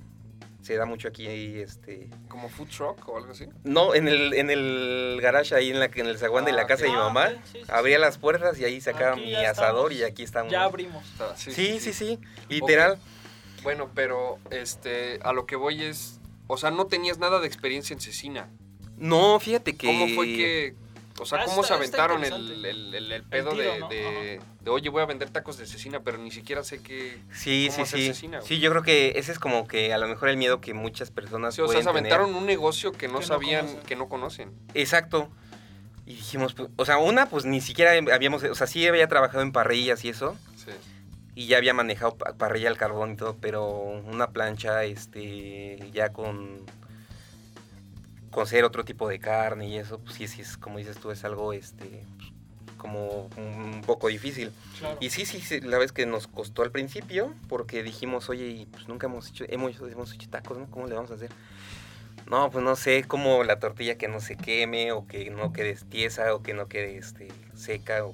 se 0.62 0.76
da 0.76 0.84
mucho 0.84 1.08
aquí, 1.08 1.26
este, 1.26 2.10
¿Como 2.28 2.48
food 2.50 2.68
truck 2.68 3.08
o 3.08 3.16
algo 3.16 3.32
así? 3.32 3.46
no, 3.64 3.94
en 3.94 4.06
el, 4.06 4.34
en 4.34 4.50
el 4.50 5.18
garage 5.22 5.54
ahí 5.54 5.70
en, 5.70 5.80
la, 5.80 5.86
en 5.86 6.06
el 6.06 6.18
zaguán 6.18 6.44
de 6.44 6.50
Ah, 6.52 6.56
la 6.56 6.66
casa 6.66 6.84
de 6.84 6.90
mi 6.90 6.96
mamá, 6.96 7.30
Ah, 7.34 7.42
sí, 7.50 7.60
sí, 7.60 7.64
abría 7.68 7.96
sí. 7.96 8.00
las 8.02 8.18
puertas 8.18 8.58
y 8.60 8.64
ahí 8.66 8.80
sacaba 8.80 9.12
Aquí 9.12 9.22
mi 9.24 9.34
asador 9.36 9.90
estamos. 9.92 9.92
y 9.92 10.02
aquí 10.12 10.22
estamos. 10.22 10.52
Ya 10.52 10.64
abrimos. 10.64 11.02
Sea, 11.16 11.34
Sí, 11.36 11.80
sí, 11.80 11.92
sí, 11.94 12.18
literal. 12.50 12.98
Bueno, 13.62 13.90
pero 13.94 14.38
este, 14.50 15.18
a 15.24 15.32
lo 15.32 15.46
que 15.46 15.56
voy 15.56 15.82
es, 15.82 16.17
o 16.48 16.56
sea, 16.56 16.72
no 16.72 16.86
tenías 16.88 17.18
nada 17.18 17.38
de 17.38 17.46
experiencia 17.46 17.94
en 17.94 18.00
cecina. 18.00 18.48
No, 18.96 19.38
fíjate 19.38 19.76
que... 19.76 19.86
¿Cómo 19.86 20.08
fue 20.16 20.26
que, 20.26 20.74
o 21.20 21.24
sea, 21.26 21.38
Ah, 21.40 21.44
cómo 21.44 21.60
está- 21.62 21.74
se 21.74 21.78
aventaron 21.78 22.24
el, 22.24 22.64
el, 22.64 22.94
el- 22.94 23.12
el 23.12 23.22
pedo 23.22 23.50
tiro, 23.50 23.62
de, 23.62 23.78
¿no? 23.78 23.88
de, 23.88 24.40
de, 24.62 24.70
oye, 24.70 24.88
voy 24.88 25.02
a 25.02 25.06
vender 25.06 25.30
tacos 25.30 25.56
de 25.58 25.66
cecina, 25.66 26.00
pero 26.00 26.18
ni 26.18 26.30
siquiera 26.32 26.64
sé 26.64 26.82
qué... 26.82 27.18
Sí, 27.32 27.68
cómo 27.70 27.76
sí, 27.76 27.82
hacer 27.82 27.98
sí. 28.00 28.06
cecina? 28.08 28.40
Sí, 28.42 28.58
yo 28.58 28.70
creo 28.70 28.82
que 28.82 29.12
ese 29.16 29.30
es 29.30 29.38
como 29.38 29.68
que 29.68 29.92
a 29.92 29.98
lo 29.98 30.08
mejor 30.08 30.28
el 30.30 30.36
miedo 30.36 30.60
que 30.60 30.74
muchas 30.74 31.10
personas 31.12 31.54
Sí, 31.54 31.60
o 31.60 31.66
sea, 31.68 31.74
se 31.74 31.86
tener. 31.86 31.90
aventaron 32.12 32.34
un 32.34 32.44
negocio 32.46 32.90
que 32.92 33.06
no 33.08 33.20
Que 33.20 33.26
sabían, 33.26 33.66
que 33.86 33.94
no 33.94 34.08
conocen. 34.08 34.52
Exacto. 34.74 35.28
Y 36.06 36.14
dijimos, 36.14 36.54
pues, 36.54 36.70
o 36.76 36.84
sea, 36.86 36.98
una, 36.98 37.26
pues 37.28 37.44
ni 37.44 37.60
siquiera 37.60 37.92
habíamos, 38.14 38.42
o 38.42 38.54
sea, 38.54 38.66
sí 38.66 38.86
había 38.86 39.06
trabajado 39.08 39.42
en 39.42 39.52
parrillas 39.52 40.04
y 40.04 40.08
eso, 40.08 40.36
Sí. 40.56 40.70
Y 41.38 41.46
ya 41.46 41.58
había 41.58 41.72
manejado 41.72 42.16
pa- 42.16 42.32
parrilla 42.32 42.68
al 42.68 42.76
carbón 42.76 43.12
y 43.12 43.16
todo, 43.16 43.36
pero 43.40 43.70
una 43.70 44.30
plancha, 44.30 44.82
este, 44.82 45.78
ya 45.92 46.12
con, 46.12 46.62
con 48.32 48.44
ser 48.48 48.64
otro 48.64 48.84
tipo 48.84 49.08
de 49.08 49.20
carne 49.20 49.68
y 49.68 49.78
eso, 49.78 50.00
pues 50.00 50.16
sí, 50.16 50.26
sí, 50.26 50.42
es, 50.42 50.56
como 50.56 50.78
dices 50.78 50.98
tú, 50.98 51.12
es 51.12 51.22
algo, 51.22 51.52
este, 51.52 52.02
como 52.76 53.28
un 53.36 53.82
poco 53.86 54.08
difícil. 54.08 54.50
Claro. 54.80 54.98
Y 54.98 55.10
sí, 55.10 55.24
sí, 55.26 55.40
sí, 55.40 55.60
la 55.60 55.78
vez 55.78 55.92
que 55.92 56.06
nos 56.06 56.26
costó 56.26 56.62
al 56.62 56.72
principio, 56.72 57.32
porque 57.48 57.84
dijimos, 57.84 58.28
oye, 58.28 58.48
y 58.48 58.66
pues 58.66 58.88
nunca 58.88 59.06
hemos 59.06 59.28
hecho, 59.28 59.44
hemos, 59.48 59.76
hemos 59.78 60.12
hecho 60.12 60.28
tacos, 60.28 60.58
¿no? 60.58 60.68
¿Cómo 60.68 60.88
le 60.88 60.96
vamos 60.96 61.12
a 61.12 61.14
hacer? 61.14 61.30
No, 62.28 62.50
pues 62.50 62.64
no 62.64 62.74
sé, 62.74 63.04
como 63.04 63.44
la 63.44 63.60
tortilla 63.60 63.96
que 63.96 64.08
no 64.08 64.18
se 64.18 64.36
queme, 64.36 64.90
o 64.90 65.06
que 65.06 65.30
no 65.30 65.52
quede 65.52 65.76
tiesa, 65.88 66.34
o 66.34 66.42
que 66.42 66.52
no 66.52 66.66
quede 66.66 66.98
este, 66.98 67.28
seca, 67.54 68.04
o 68.04 68.12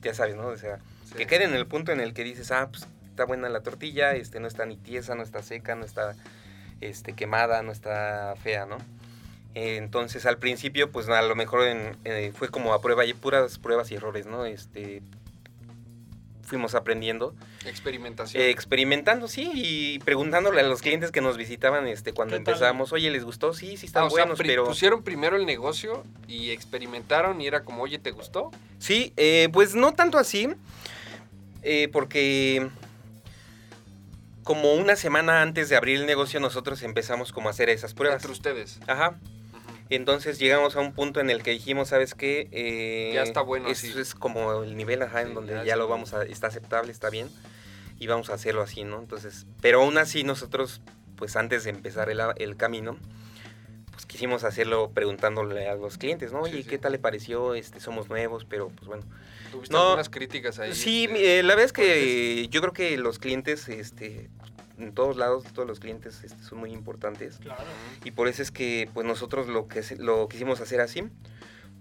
ya 0.00 0.14
sabes, 0.14 0.36
¿no? 0.36 0.46
O 0.46 0.56
sea, 0.56 0.78
sí. 1.12 1.18
que 1.18 1.26
quede 1.26 1.44
en 1.44 1.54
el 1.54 1.66
punto 1.66 1.92
en 1.92 2.00
el 2.00 2.12
que 2.14 2.24
dices, 2.24 2.50
ah, 2.50 2.68
pues 2.70 2.86
está 3.08 3.24
buena 3.24 3.48
la 3.48 3.60
tortilla, 3.60 4.14
este, 4.14 4.40
no 4.40 4.48
está 4.48 4.64
ni 4.66 4.76
tiesa, 4.76 5.14
no 5.14 5.22
está 5.22 5.42
seca, 5.42 5.74
no 5.74 5.84
está 5.84 6.14
este, 6.80 7.12
quemada, 7.12 7.62
no 7.62 7.70
está 7.72 8.34
fea, 8.42 8.66
¿no? 8.66 8.78
Entonces 9.54 10.24
al 10.26 10.38
principio, 10.38 10.90
pues 10.90 11.08
a 11.08 11.20
lo 11.22 11.34
mejor 11.36 11.62
en- 11.68 11.96
eh, 12.04 12.32
fue 12.34 12.48
como 12.48 12.72
a 12.72 12.80
prueba 12.80 13.04
y 13.04 13.12
puras 13.12 13.58
pruebas 13.58 13.90
y 13.90 13.96
errores, 13.96 14.24
¿no? 14.26 14.46
Este, 14.46 15.02
fuimos 16.42 16.74
aprendiendo, 16.74 17.34
Experimentación. 17.66 18.42
eh, 18.42 18.50
experimentando, 18.50 19.26
sí, 19.28 19.50
y 19.54 19.98
preguntándole 20.00 20.60
a 20.60 20.64
los 20.64 20.82
clientes 20.82 21.10
que 21.10 21.20
nos 21.22 21.36
visitaban 21.38 21.86
este, 21.86 22.12
cuando 22.12 22.36
empezamos, 22.36 22.92
oye, 22.92 23.10
¿les 23.10 23.24
gustó? 23.24 23.54
Sí, 23.54 23.76
sí 23.78 23.86
están 23.86 24.04
Ah, 24.04 24.10
sea, 24.10 24.24
buenos, 24.24 24.38
pri- 24.38 24.48
pero... 24.48 24.64
pusieron 24.66 25.02
primero 25.02 25.36
el 25.36 25.46
negocio 25.46 26.04
y 26.28 26.50
experimentaron 26.50 27.40
y 27.40 27.46
era 27.46 27.64
como, 27.64 27.82
oye, 27.84 27.98
¿te 27.98 28.10
gustó? 28.10 28.50
Sí, 28.78 29.12
eh, 29.16 29.48
pues 29.52 29.74
no 29.74 29.92
tanto 29.94 30.18
así, 30.18 30.48
eh, 31.62 31.88
porque 31.92 32.68
como 34.44 34.74
una 34.74 34.96
semana 34.96 35.42
antes 35.42 35.68
de 35.68 35.76
abrir 35.76 36.00
el 36.00 36.06
negocio 36.06 36.40
nosotros 36.40 36.82
empezamos 36.82 37.32
como 37.32 37.48
a 37.48 37.52
hacer 37.52 37.70
esas 37.70 37.94
pruebas. 37.94 38.22
Entre 38.22 38.32
ustedes. 38.32 38.80
Ajá. 38.86 39.18
Entonces 39.88 40.38
llegamos 40.38 40.74
a 40.76 40.80
un 40.80 40.94
punto 40.94 41.20
en 41.20 41.28
el 41.30 41.42
que 41.42 41.50
dijimos, 41.50 41.88
¿sabes 41.88 42.14
qué? 42.14 42.48
Eh, 42.50 43.12
Ya 43.14 43.22
está 43.22 43.42
bueno 43.42 43.68
Eso 43.68 44.00
es 44.00 44.14
como 44.14 44.62
el 44.62 44.76
nivel, 44.76 45.02
ajá, 45.02 45.20
Sí, 45.22 45.28
en 45.28 45.34
donde 45.34 45.64
ya 45.66 45.76
lo 45.76 45.86
vamos 45.86 46.14
a, 46.14 46.22
está 46.24 46.46
aceptable, 46.46 46.90
está 46.90 47.10
bien, 47.10 47.28
y 47.98 48.06
vamos 48.06 48.30
a 48.30 48.34
hacerlo 48.34 48.62
así, 48.62 48.84
¿no? 48.84 48.98
Entonces, 48.98 49.46
pero 49.60 49.82
aún 49.82 49.98
así 49.98 50.24
nosotros, 50.24 50.80
pues 51.16 51.36
antes 51.36 51.64
de 51.64 51.70
empezar 51.70 52.08
el, 52.08 52.20
el 52.36 52.56
camino, 52.56 52.96
pues 53.90 54.06
quisimos 54.06 54.44
hacerlo 54.44 54.90
preguntándole 54.94 55.68
a 55.68 55.74
los 55.74 55.98
clientes, 55.98 56.32
¿no? 56.32 56.42
Sí, 56.46 56.52
Oye, 56.52 56.62
sí. 56.62 56.68
¿qué 56.70 56.78
tal 56.78 56.92
le 56.92 56.98
pareció? 56.98 57.54
Este, 57.54 57.78
somos 57.78 58.08
nuevos, 58.08 58.46
pero 58.46 58.70
pues 58.70 58.86
bueno. 58.86 59.04
Tuviste 59.52 59.72
No. 59.74 59.82
algunas 59.90 60.08
críticas 60.08 60.58
ahí. 60.58 60.74
Sí, 60.74 61.04
este, 61.04 61.38
eh, 61.38 61.42
la 61.44 61.50
verdad 61.54 61.66
es 61.66 61.72
que 61.72 62.48
yo 62.50 62.60
creo 62.62 62.72
que 62.72 62.96
los 62.96 63.18
clientes, 63.20 63.68
este, 63.68 64.30
en 64.78 64.92
todos 64.94 65.16
lados, 65.16 65.44
todos 65.54 65.68
los 65.68 65.78
clientes 65.78 66.22
este, 66.24 66.42
son 66.42 66.58
muy 66.58 66.72
importantes. 66.72 67.36
Claro. 67.36 67.62
Y 68.02 68.10
por 68.10 68.26
eso 68.28 68.42
es 68.42 68.50
que 68.50 68.88
pues 68.94 69.06
nosotros 69.06 69.46
lo 69.48 69.68
que 69.68 69.82
lo 69.98 70.26
quisimos 70.28 70.60
hacer 70.60 70.80
así. 70.80 71.04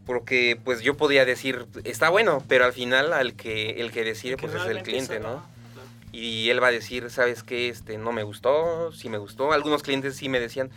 Porque 0.06 0.60
pues 0.64 0.82
yo 0.82 0.98
podía 0.98 1.26
decir, 1.26 1.68
está 1.84 2.10
bueno, 2.10 2.44
pero 2.48 2.66
al 2.66 2.74
final 2.74 3.14
al 3.14 3.36
que 3.36 3.82
el 3.82 3.92
que 3.92 4.04
decide 4.04 4.36
Que 4.36 4.48
pues 4.48 4.62
es 4.62 4.68
el 4.68 4.82
cliente, 4.84 5.20
¿no? 5.20 5.28
claro. 5.28 5.42
Y 6.12 6.50
él 6.50 6.62
va 6.62 6.68
a 6.68 6.72
decir, 6.72 7.10
¿sabes 7.10 7.44
qué? 7.44 7.70
Este, 7.70 7.98
no 7.98 8.12
me 8.12 8.24
gustó, 8.24 8.92
sí 8.92 9.10
me 9.10 9.18
gustó. 9.20 9.54
Algunos 9.54 9.84
clientes 9.84 10.16
sí 10.18 10.28
me 10.28 10.40
decían, 10.40 10.72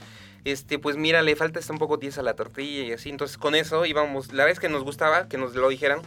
este, 0.45 0.79
pues 0.79 0.97
mira, 0.97 1.23
le 1.23 1.35
falta 1.37 1.59
está 1.59 1.73
un 1.73 1.79
poco 1.79 1.99
tiesa 1.99 2.23
la 2.23 2.35
tortilla 2.37 2.85
y 2.85 2.93
así. 2.93 3.09
Entonces 3.09 3.39
con 3.39 3.55
eso 3.55 3.85
íbamos, 3.87 4.33
la 4.33 4.45
vez 4.45 4.61
que 4.61 4.69
nos 4.69 4.85
gustaba, 4.85 5.27
que 5.27 5.39
nos 5.39 5.55
lo 5.55 5.69
dijeran 5.71 6.03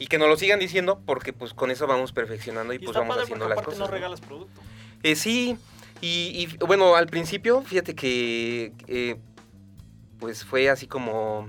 y 0.00 0.06
que 0.06 0.18
nos 0.18 0.28
lo 0.28 0.36
sigan 0.38 0.58
diciendo, 0.58 1.00
porque 1.04 1.34
pues 1.34 1.52
con 1.52 1.70
eso 1.70 1.86
vamos 1.86 2.12
perfeccionando 2.12 2.72
y, 2.72 2.76
Y 2.76 2.78
pues 2.80 2.96
vamos 2.96 3.10
padre 3.10 3.24
haciendo 3.24 3.48
las 3.48 3.60
cosas. 3.60 3.78
no 3.78 3.86
regalas 3.86 4.22
producto. 4.22 4.60
Eh, 5.02 5.14
sí, 5.14 5.58
y, 6.00 6.48
y, 6.50 6.56
bueno, 6.64 6.96
al 6.96 7.06
principio, 7.06 7.60
fíjate 7.60 7.94
que 7.94 8.72
eh, 8.88 9.16
pues 10.18 10.42
fue 10.44 10.70
así 10.70 10.86
como 10.86 11.46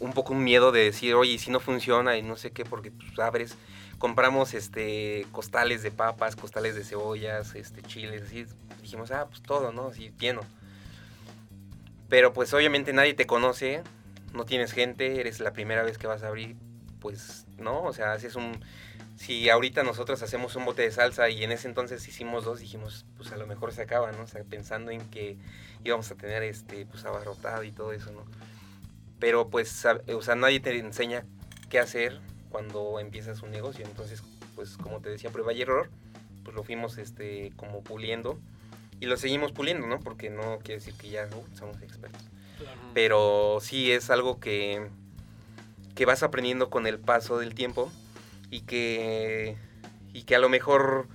un 0.00 0.12
poco 0.12 0.32
un 0.32 0.42
miedo 0.42 0.72
de 0.72 0.82
decir, 0.82 1.14
oye, 1.14 1.32
¿y 1.32 1.38
si 1.38 1.52
no 1.52 1.60
funciona 1.60 2.16
y 2.16 2.22
no 2.22 2.36
sé 2.36 2.50
qué, 2.50 2.64
porque 2.64 2.90
pues 2.90 3.16
abres, 3.20 3.56
compramos 3.98 4.52
este 4.52 5.24
costales 5.30 5.84
de 5.84 5.92
papas, 5.92 6.34
costales 6.34 6.74
de 6.74 6.82
cebollas, 6.82 7.54
este 7.54 7.80
chiles, 7.82 8.22
así, 8.22 8.44
dijimos, 8.82 9.12
ah, 9.12 9.26
pues 9.28 9.40
todo, 9.40 9.70
¿no? 9.70 9.88
Así 9.88 10.12
lleno. 10.18 10.40
Pero 12.08 12.32
pues 12.32 12.52
obviamente 12.54 12.92
nadie 12.92 13.14
te 13.14 13.28
conoce, 13.28 13.84
no 14.34 14.46
tienes 14.46 14.72
gente, 14.72 15.20
eres 15.20 15.38
la 15.38 15.52
primera 15.52 15.84
vez 15.84 15.96
que 15.96 16.08
vas 16.08 16.24
a 16.24 16.26
abrir, 16.26 16.56
pues 17.00 17.46
no, 17.58 17.82
o 17.82 17.92
sea, 17.92 18.12
haces 18.12 18.36
un, 18.36 18.62
si 19.16 19.50
ahorita 19.50 19.82
nosotros 19.82 20.22
hacemos 20.22 20.56
un 20.56 20.64
bote 20.64 20.82
de 20.82 20.90
salsa 20.90 21.28
y 21.28 21.44
en 21.44 21.52
ese 21.52 21.68
entonces 21.68 22.06
hicimos 22.08 22.44
dos, 22.44 22.60
dijimos, 22.60 23.04
pues 23.16 23.32
a 23.32 23.36
lo 23.36 23.46
mejor 23.46 23.72
se 23.72 23.82
acaba, 23.82 24.12
¿no? 24.12 24.22
O 24.22 24.26
sea, 24.26 24.42
pensando 24.44 24.90
en 24.90 25.00
que 25.10 25.36
íbamos 25.84 26.10
a 26.10 26.14
tener 26.14 26.42
este, 26.42 26.86
pues 26.86 27.04
abarrotado 27.04 27.64
y 27.64 27.72
todo 27.72 27.92
eso, 27.92 28.12
¿no? 28.12 28.24
Pero 29.18 29.48
pues, 29.48 29.84
o 30.14 30.22
sea, 30.22 30.34
nadie 30.34 30.60
te 30.60 30.76
enseña 30.78 31.24
qué 31.68 31.78
hacer 31.78 32.18
cuando 32.48 32.98
empiezas 32.98 33.42
un 33.42 33.50
negocio. 33.50 33.84
Entonces, 33.84 34.22
pues 34.54 34.76
como 34.76 35.00
te 35.00 35.10
decía, 35.10 35.30
prueba 35.30 35.52
y 35.52 35.62
error, 35.62 35.90
pues 36.42 36.56
lo 36.56 36.64
fuimos 36.64 36.98
este, 36.98 37.52
como 37.56 37.82
puliendo 37.82 38.38
y 39.00 39.06
lo 39.06 39.16
seguimos 39.16 39.52
puliendo, 39.52 39.86
¿no? 39.86 40.00
Porque 40.00 40.30
no 40.30 40.58
quiere 40.58 40.80
decir 40.80 40.94
que 40.94 41.10
ya 41.10 41.26
uh, 41.26 41.56
somos 41.56 41.80
expertos. 41.82 42.22
Pero 42.92 43.58
sí 43.60 43.90
es 43.92 44.10
algo 44.10 44.40
que, 44.40 44.88
que 46.00 46.06
vas 46.06 46.22
aprendiendo 46.22 46.70
con 46.70 46.86
el 46.86 46.98
paso 46.98 47.38
del 47.38 47.54
tiempo 47.54 47.92
y 48.50 48.62
que, 48.62 49.58
y 50.14 50.22
que 50.22 50.34
a 50.34 50.38
lo 50.38 50.48
mejor, 50.48 51.08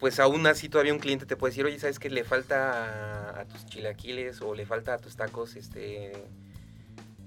pues 0.00 0.18
aún 0.18 0.44
así 0.48 0.68
todavía 0.68 0.92
un 0.92 0.98
cliente 0.98 1.24
te 1.24 1.36
puede 1.36 1.52
decir, 1.52 1.66
oye, 1.66 1.78
¿sabes 1.78 2.00
qué? 2.00 2.10
Le 2.10 2.24
falta 2.24 3.36
a, 3.36 3.40
a 3.42 3.44
tus 3.44 3.66
chilaquiles 3.66 4.40
o 4.40 4.56
le 4.56 4.66
falta 4.66 4.94
a 4.94 4.98
tus 4.98 5.14
tacos 5.14 5.54
este 5.54 6.10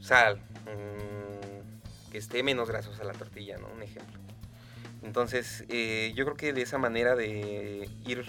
sal, 0.02 0.42
mm, 0.66 2.12
que 2.12 2.18
esté 2.18 2.44
menos 2.44 2.68
grasosa 2.68 3.06
la 3.06 3.14
tortilla, 3.14 3.58
¿no? 3.58 3.70
Un 3.70 3.82
ejemplo. 3.82 4.20
Entonces, 5.02 5.64
eh, 5.70 6.12
yo 6.14 6.26
creo 6.26 6.36
que 6.36 6.52
de 6.52 6.64
esa 6.64 6.78
manera 6.78 7.16
de 7.16 7.88
ir 8.06 8.26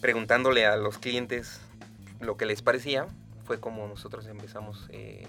preguntándole 0.00 0.66
a 0.66 0.76
los 0.76 0.98
clientes 0.98 1.60
lo 2.20 2.36
que 2.36 2.46
les 2.46 2.62
parecía, 2.62 3.08
fue 3.44 3.58
como 3.58 3.88
nosotros 3.88 4.24
empezamos 4.28 4.86
eh, 4.90 5.26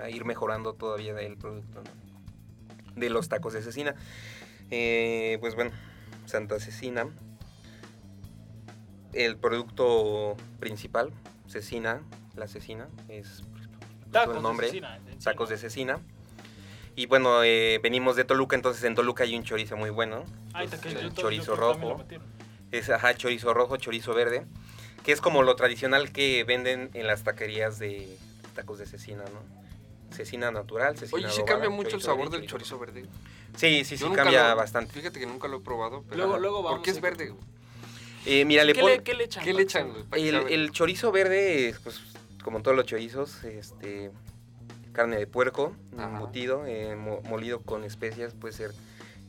a 0.00 0.10
ir 0.10 0.24
mejorando 0.24 0.74
todavía 0.74 1.18
el 1.20 1.36
producto 1.36 1.82
¿no? 1.82 3.00
de 3.00 3.10
los 3.10 3.28
tacos 3.28 3.52
de 3.52 3.62
cecina. 3.62 3.94
Eh, 4.70 5.38
pues 5.40 5.54
bueno, 5.54 5.70
Santa 6.24 6.58
Cecina, 6.58 7.08
el 9.12 9.36
producto 9.36 10.36
principal, 10.58 11.12
cecina, 11.46 12.02
la 12.34 12.48
cecina, 12.48 12.88
es 13.08 13.44
Tacos 14.10 14.36
el 14.36 14.42
nombre, 14.42 14.66
de 14.66 14.72
cecina, 14.72 14.98
tacos 15.22 15.48
de 15.48 15.56
cecina. 15.56 16.00
Y 16.96 17.06
bueno, 17.06 17.44
eh, 17.44 17.78
venimos 17.82 18.16
de 18.16 18.24
Toluca, 18.24 18.56
entonces 18.56 18.82
en 18.84 18.94
Toluca 18.94 19.24
hay 19.24 19.36
un 19.36 19.44
chorizo 19.44 19.76
muy 19.76 19.90
bueno. 19.90 20.24
Que 20.56 20.64
Entonces, 20.64 20.92
yo 20.94 21.00
el 21.00 21.14
chorizo 21.14 21.54
yo 21.54 21.56
rojo. 21.56 22.04
Es 22.72 22.88
ajá, 22.90 23.14
chorizo 23.14 23.54
rojo, 23.54 23.76
chorizo 23.76 24.14
verde, 24.14 24.46
que 25.04 25.12
es 25.12 25.20
como 25.20 25.42
lo 25.42 25.54
tradicional 25.54 26.10
que 26.10 26.42
venden 26.44 26.90
en 26.94 27.06
las 27.06 27.22
taquerías 27.22 27.78
de 27.78 28.16
tacos 28.54 28.78
de 28.78 28.86
cecina, 28.86 29.24
¿no? 29.24 29.65
Cecina 30.16 30.50
natural, 30.50 30.96
cecina 30.98 31.16
Oye, 31.18 31.28
¿sí 31.28 31.36
adobada, 31.36 31.46
cambia 31.52 31.70
mucho 31.70 31.96
el 31.96 32.02
sabor 32.02 32.30
del 32.30 32.46
chorizo. 32.46 32.76
chorizo 32.76 32.78
verde? 32.78 33.06
Sí, 33.56 33.84
sí, 33.84 33.96
sí, 33.96 34.04
Yo 34.04 34.12
cambia 34.12 34.50
lo- 34.50 34.56
bastante. 34.56 34.92
Fíjate 34.92 35.20
que 35.20 35.26
nunca 35.26 35.46
lo 35.48 35.58
he 35.58 35.60
probado, 35.60 36.02
pero... 36.08 36.16
Luego- 36.24 36.38
luego 36.38 36.56
¿Por 36.62 36.64
vamos 36.72 36.82
qué 36.84 36.90
es 36.90 37.00
verde? 37.00 37.32
Eh, 38.24 38.44
mira, 38.44 38.64
le 38.64 38.72
¿Qué, 38.72 38.80
pon- 38.80 38.90
le, 38.90 39.02
¿Qué 39.02 39.14
le 39.14 39.24
echan? 39.24 39.44
¿Qué 39.44 39.52
le 39.54 39.62
echan? 39.62 39.92
el, 40.12 40.70
chorizo 40.72 41.12
verde, 41.12 41.68
es, 41.68 41.78
pues, 41.78 42.00
como 42.42 42.60
todos 42.62 42.76
los 42.76 42.86
chorizos, 42.86 43.44
este, 43.44 44.10
carne 44.92 45.16
de 45.16 45.26
puerco, 45.26 45.76
Ajá. 45.96 46.08
embutido, 46.08 46.66
eh, 46.66 46.96
mo- 46.96 47.20
molido 47.22 47.60
con 47.60 47.84
especias, 47.84 48.34
puede 48.34 48.52
ser 48.54 48.72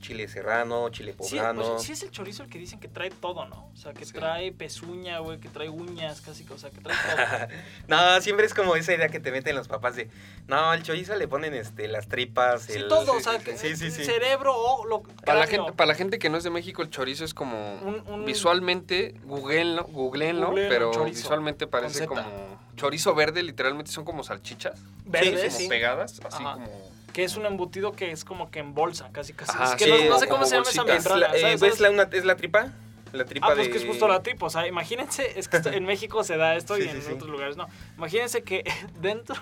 chile 0.08 0.28
serrano, 0.30 0.88
chile 0.89 1.13
Sí, 1.22 1.36
poblano. 1.36 1.62
pues, 1.74 1.84
sí 1.84 1.91
es 1.91 2.02
el 2.04 2.12
chorizo 2.12 2.43
el 2.43 2.50
que 2.50 2.58
dicen 2.58 2.80
que 2.80 2.88
trae 2.88 3.10
todo, 3.10 3.46
¿no? 3.46 3.70
O 3.74 3.76
sea, 3.76 3.93
que 3.93 4.06
Sí. 4.06 4.13
trae 4.13 4.54
pezuña, 4.54 5.20
güey, 5.20 5.38
que 5.39 5.50
trae 5.50 5.67
uñas, 5.67 6.22
casi, 6.22 6.46
o 6.50 6.58
sea, 6.58 6.70
que 6.70 6.80
trae 6.80 6.96
todo. 6.96 7.58
no, 7.89 8.22
siempre 8.22 8.46
es 8.46 8.54
como 8.54 8.76
esa 8.78 8.93
idea 8.93 9.10
que 9.10 9.20
te 9.20 9.32
meten 9.32 9.54
los 9.56 9.67
papás 9.67 9.98
de, 9.98 10.10
no, 10.48 10.72
al 10.72 10.82
chorizo 10.82 11.15
le 11.17 11.28
ponen 11.28 11.54
este, 11.54 11.89
las 11.89 12.08
tripas, 12.08 12.62
Sí, 12.63 12.74
el... 12.74 12.88
todo, 12.88 13.04
sí, 13.13 13.17
o 13.17 13.20
sea, 13.20 13.39
sí, 13.39 13.43
que 13.46 13.58
sí, 13.58 13.76
sí, 13.76 13.91
sí. 13.91 14.06
cerebro 14.06 14.56
o 14.56 14.86
lo 14.86 15.02
Para 15.04 15.39
la, 15.39 15.48
gente, 15.48 15.74
para 15.74 15.88
la 15.89 15.96
gente 15.96 16.20
que 16.20 16.30
no 16.30 16.38
es 16.38 16.46
de 16.46 16.52
México, 16.52 16.82
el 16.82 16.89
chorizo 16.89 17.26
es 17.26 17.34
como... 17.34 17.76
Un- 17.82 18.04
un- 18.08 18.26
Visualmente, 18.26 19.13
googleenlo, 19.26 19.84
googleenlo, 19.84 20.48
Googleenlo, 20.48 20.70
pero 20.70 20.91
chorizo, 20.93 21.17
visualmente 21.24 21.67
parece 21.67 22.08
como... 22.08 22.58
Chorizo 22.78 23.13
verde, 23.13 23.43
literalmente 23.43 23.91
son 23.91 24.06
como 24.06 24.24
salchichas. 24.24 24.80
Verde, 25.06 25.38
sí, 25.41 25.48
como 25.48 25.60
sí. 25.60 25.67
pegadas, 25.67 26.22
así 26.24 26.43
Ajá. 26.43 26.54
como... 26.54 26.96
Que 27.17 27.23
es 27.23 27.36
un 27.36 27.47
embutido 27.47 27.93
que 27.93 28.12
es 28.12 28.23
como 28.23 28.51
que 28.51 28.60
en 28.60 28.75
bolsa, 28.75 29.10
casi, 29.12 29.34
casi. 29.34 29.51
Es 29.63 29.71
que 29.71 29.86
sí, 29.86 29.89
no, 30.03 30.10
no 30.12 30.19
sé 30.19 30.27
cómo 30.27 30.45
se 30.45 30.53
llama 30.56 30.69
esa. 30.69 30.82
Es 30.84 30.88
membrana. 31.03 31.17
la, 31.17 31.36
eh, 31.36 31.41
¿sabes? 31.41 31.62
¿ves 31.62 31.69
¿sabes? 31.77 31.80
la, 31.80 31.89
una- 31.89 32.10
es 32.15 32.25
la 32.25 32.36
tripa? 32.36 32.67
La 33.12 33.25
tripa 33.25 33.47
Ah, 33.47 33.53
pues 33.56 33.65
de... 33.65 33.71
que 33.73 33.80
es 33.80 33.86
justo 33.88 34.08
la 34.08 34.21
tripa. 34.21 34.45
O 34.45 34.49
sea, 34.51 34.67
imagínense, 34.67 35.39
es 35.39 35.47
que 35.47 35.58
en 35.58 35.84
México 35.86 36.23
se 36.23 36.38
da 36.38 36.56
esto 36.56 36.75
Sí, 36.75 36.84
y 36.86 36.89
en 36.89 37.01
sí. 37.01 37.12
otros 37.13 37.27
lugares 37.32 37.58
no. 37.58 37.67
Imagínense 37.97 38.43
que 38.43 38.63
dentro, 39.01 39.36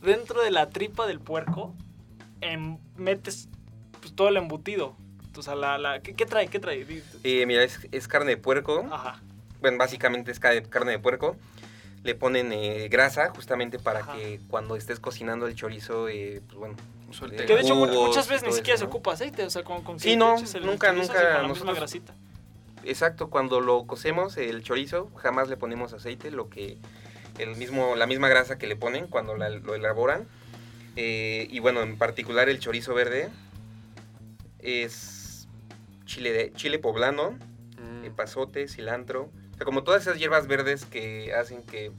dentro 0.00 0.40
de 0.44 0.52
la 0.52 0.68
tripa 0.68 1.08
del 1.08 1.18
puerco 1.18 1.74
em, 2.40 2.78
metes 2.94 3.48
pues, 4.00 4.14
todo 4.14 4.28
el 4.28 4.36
embutido. 4.36 4.94
O 5.36 5.42
sea, 5.42 5.56
la, 5.56 5.78
la, 5.78 5.98
¿qué, 6.02 6.14
qué 6.14 6.24
trae? 6.24 6.46
¿Qué 6.46 6.60
trae? 6.60 6.86
Eh, 7.24 7.46
mira, 7.46 7.64
es, 7.64 7.80
es 7.90 8.06
carne 8.06 8.30
de 8.30 8.36
puerco. 8.36 8.86
Ajá. 8.92 9.20
Bueno, 9.60 9.76
básicamente 9.78 10.30
es 10.30 10.38
ca- 10.38 10.62
carne 10.62 10.92
de 10.92 10.98
puerco. 11.00 11.36
Le 12.06 12.14
ponen 12.14 12.52
eh, 12.52 12.86
grasa 12.88 13.30
justamente 13.34 13.80
para 13.80 13.98
Ajá. 13.98 14.12
que 14.14 14.38
cuando 14.48 14.76
estés 14.76 15.00
cocinando 15.00 15.48
el 15.48 15.56
chorizo, 15.56 16.08
eh, 16.08 16.40
pues 16.46 16.56
bueno. 16.56 16.76
Suelte. 17.10 17.46
Que 17.46 17.54
de 17.56 17.62
hecho 17.62 17.74
jugos 17.74 17.90
muchas 18.08 18.28
veces 18.28 18.46
ni 18.46 18.52
siquiera 18.52 18.74
eso, 18.76 18.84
se 18.84 18.84
¿no? 18.84 18.90
ocupa 18.90 19.12
aceite. 19.14 19.42
O 19.44 19.50
sea, 19.50 19.64
con, 19.64 19.82
con 19.82 19.98
Sí, 19.98 20.10
que 20.10 20.16
no, 20.16 20.36
nunca, 20.36 20.46
chorizo 20.46 20.60
nunca 20.60 21.32
con 21.34 21.42
la 21.42 21.48
misma 21.48 21.72
grasita. 21.74 22.14
Exacto, 22.84 23.28
cuando 23.28 23.60
lo 23.60 23.86
cocemos 23.88 24.36
el 24.36 24.62
chorizo, 24.62 25.10
jamás 25.16 25.48
le 25.48 25.56
ponemos 25.56 25.92
aceite, 25.92 26.30
lo 26.30 26.48
que 26.48 26.78
el 27.38 27.56
mismo, 27.56 27.96
la 27.96 28.06
misma 28.06 28.28
grasa 28.28 28.56
que 28.56 28.68
le 28.68 28.76
ponen 28.76 29.08
cuando 29.08 29.34
la- 29.36 29.50
lo 29.50 29.74
elaboran. 29.74 30.28
Eh, 30.94 31.48
y 31.50 31.58
bueno, 31.58 31.82
en 31.82 31.98
particular 31.98 32.48
el 32.48 32.60
chorizo 32.60 32.94
verde 32.94 33.30
es 34.60 35.48
chile, 36.04 36.32
de, 36.32 36.52
chile 36.52 36.78
poblano, 36.78 37.32
Mm. 37.78 38.04
epazote, 38.04 38.68
cilantro. 38.68 39.28
O 39.56 39.58
sea, 39.58 39.64
como 39.64 39.82
todas 39.84 40.02
esas 40.02 40.18
hierbas 40.18 40.46
verdes 40.46 40.84
que 40.84 41.32
hacen 41.34 41.62
que 41.62 41.90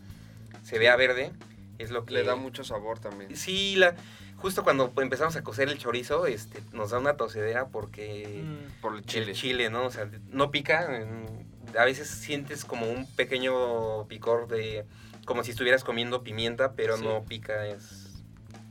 se 0.63 0.78
vea 0.80 0.96
verde, 0.96 1.32
es 1.80 1.91
lo 1.91 2.06
que 2.06 2.13
Le 2.13 2.24
da 2.24 2.36
mucho 2.36 2.63
sabor 2.63 3.00
también. 3.00 3.36
Sí, 3.36 3.76
la, 3.76 3.96
justo 4.38 4.63
cuando 4.63 4.93
empezamos 4.98 5.36
a 5.36 5.43
cocer 5.43 5.67
el 5.70 5.78
chorizo, 5.80 6.28
este, 6.28 6.62
nos 6.74 6.91
da 6.91 7.00
una 7.00 7.17
tosedera 7.17 7.67
porque 7.67 8.43
Mm. 8.43 8.82
Por 8.82 8.96
el 8.96 9.06
chile. 9.06 9.32
el 9.32 9.34
chile, 9.36 9.70
¿no? 9.70 9.86
O 9.86 9.91
sea, 9.91 10.10
no 10.30 10.52
pica. 10.52 10.88
mm, 10.89 11.78
A 11.78 11.84
veces 11.86 12.08
sientes 12.10 12.63
como 12.63 12.89
un 12.89 13.06
pequeño 13.15 14.08
picor 14.08 14.48
de, 14.48 14.86
como 15.26 15.43
si 15.43 15.52
estuvieras 15.52 15.84
comiendo 15.84 16.24
pimienta, 16.24 16.74
pero 16.74 16.96
Sí. 16.98 17.04
no 17.04 17.24
pica. 17.26 17.65
Es, 17.67 18.07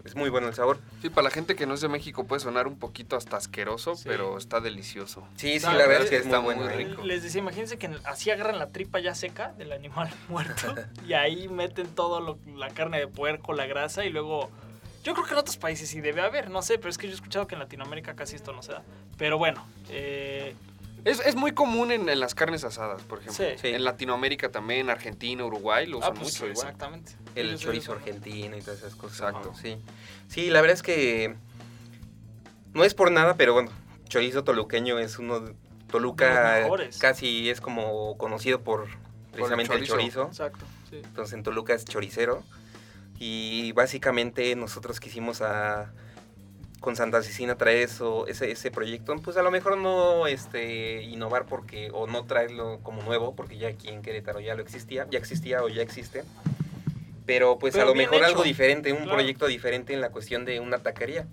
es 0.07 0.15
muy 0.17 0.31
bueno 0.31 0.49
el 0.49 0.55
sabor. 0.55 0.79
Sí, 1.03 1.11
para 1.11 1.25
la 1.25 1.31
gente 1.31 1.55
que 1.57 1.67
no 1.67 1.75
es 1.75 1.81
de 1.81 1.89
México 1.89 2.25
puede 2.25 2.41
sonar 2.41 2.67
un 2.67 2.79
poquito 2.79 3.17
hasta 3.17 3.37
asqueroso, 3.37 3.97
Sí. 3.97 4.05
pero 4.07 4.39
está 4.39 4.61
delicioso. 4.61 5.27
Sí, 5.37 5.59
sí, 5.61 5.67
la 5.67 5.87
verdad 5.87 6.05
es 6.05 6.11
que 6.11 6.17
es 6.17 6.25
está 6.27 6.41
muy 6.41 6.55
bueno. 6.55 6.71
¿eh? 6.71 6.77
rico. 6.85 7.03
Les 7.05 7.23
decía, 7.23 7.41
imagínense 7.41 7.79
que 7.79 7.91
así 8.05 8.31
agarran 8.31 8.59
la 8.59 8.69
tripa 8.71 8.99
ya 9.01 9.15
seca 9.15 9.53
del 9.59 9.73
animal 9.73 10.11
muerto 10.29 10.75
y 11.07 11.13
ahí 11.13 11.49
meten 11.49 11.87
todo 11.89 12.21
lo, 12.21 12.39
la 12.57 12.69
carne 12.71 12.99
de 12.99 13.09
puerco, 13.09 13.53
la 13.53 13.67
grasa 13.67 14.05
y 14.05 14.11
luego... 14.11 14.51
Yo 15.05 15.15
creo 15.15 15.25
que 15.25 15.35
en 15.35 15.39
otros 15.39 15.57
países 15.57 15.89
sí 15.89 16.01
debe 16.01 16.21
haber, 16.21 16.51
no 16.51 16.63
sé, 16.63 16.79
pero 16.79 16.91
es 16.91 16.99
que 16.99 17.07
yo 17.07 17.13
he 17.13 17.15
escuchado 17.15 17.47
que 17.47 17.55
en 17.55 17.61
Latinoamérica 17.61 18.17
casi 18.17 18.35
esto 18.35 18.53
no 18.53 18.61
se 18.65 18.73
da. 18.73 18.83
Pero 19.17 19.39
bueno, 19.39 19.65
eh, 19.89 20.57
Es, 21.07 21.21
es 21.21 21.37
muy 21.37 21.53
común 21.53 21.93
en, 21.93 22.09
en 22.09 22.19
las 22.21 22.35
carnes 22.35 22.65
asadas, 22.65 23.01
por 23.03 23.21
ejemplo. 23.21 23.45
Sí. 23.47 23.55
Sí. 23.61 23.69
En 23.69 23.85
Latinoamérica 23.85 24.51
también, 24.51 24.91
Argentina, 24.91 25.45
Uruguay, 25.45 25.87
lo 25.87 25.99
usan 25.99 26.11
ah, 26.11 26.15
pues, 26.21 26.33
mucho 26.33 26.47
igual. 26.47 26.67
exactamente. 26.67 27.13
El 27.35 27.49
Ellos- 27.49 27.61
chorizo 27.61 27.93
argentino 27.93 28.57
y 28.57 28.61
todas 28.61 28.81
esas 28.81 28.97
cosas. 28.97 29.21
Exacto. 29.21 29.53
¿no? 29.53 29.57
Sí. 29.59 29.79
sí, 30.29 30.51
la 30.51 30.61
verdad 30.61 30.75
es 30.75 30.83
que 30.83 31.37
no 32.75 32.85
es 32.85 32.95
por 32.95 33.13
nada, 33.13 33.37
pero 33.37 33.53
bueno, 33.55 33.71
chorizo 34.09 34.45
toluqueño 34.45 34.99
es 34.99 35.19
uno 35.19 35.41
de... 35.41 35.55
Toluca 35.89 36.59
mejores. 36.63 36.99
casi 36.99 37.49
es 37.49 37.61
como 37.61 38.19
conocido 38.19 38.63
por 38.63 38.89
precisamente 39.31 39.73
el 39.75 39.87
chorizo. 39.87 39.95
chorizo. 39.97 40.27
Exacto, 40.27 40.65
sí. 40.91 40.97
Entonces 40.97 41.35
en 41.35 41.45
Toluca 41.45 41.75
es 41.75 41.85
choricero. 41.85 42.43
Y 43.19 43.71
básicamente 43.73 44.55
nosotros 44.57 44.99
quisimos 44.99 45.41
a, 45.43 45.93
con 46.87 46.95
Santa 46.95 47.21
Cecina 47.21 47.57
traer 47.57 47.79
eso, 47.79 48.29
ese, 48.29 48.53
ese 48.53 48.71
proyecto. 48.71 49.17
Pues 49.17 49.37
a 49.37 49.43
lo 49.43 49.51
mejor 49.51 49.77
no 49.77 50.29
este, 50.29 51.03
innovar 51.03 51.45
porque, 51.47 51.91
o 51.93 52.07
no 52.07 52.27
traerlo 52.27 52.79
como 52.85 53.03
nuevo, 53.03 53.35
porque 53.35 53.59
ya 53.59 53.67
aquí 53.67 53.89
en 53.89 54.03
Querétaro 54.03 54.39
ya 54.39 54.55
lo 54.55 54.63
existía, 54.63 55.05
ya 55.11 55.19
existía 55.19 55.65
o 55.65 55.69
ya 55.69 55.83
existe. 55.83 56.23
Pero 57.27 57.59
pues 57.59 57.73
Pero 57.75 57.87
a 57.87 57.89
lo 57.89 57.97
mejor 57.97 58.23
algo 58.23 58.45
diferente, 58.45 58.93
un 58.93 58.99
Claro. 58.99 59.15
proyecto 59.15 59.49
diferente 59.49 59.95
en 59.95 60.01
la 60.01 60.11
cuestión 60.11 60.45
de 60.45 60.61
una 60.61 60.79
taquería. 60.79 61.27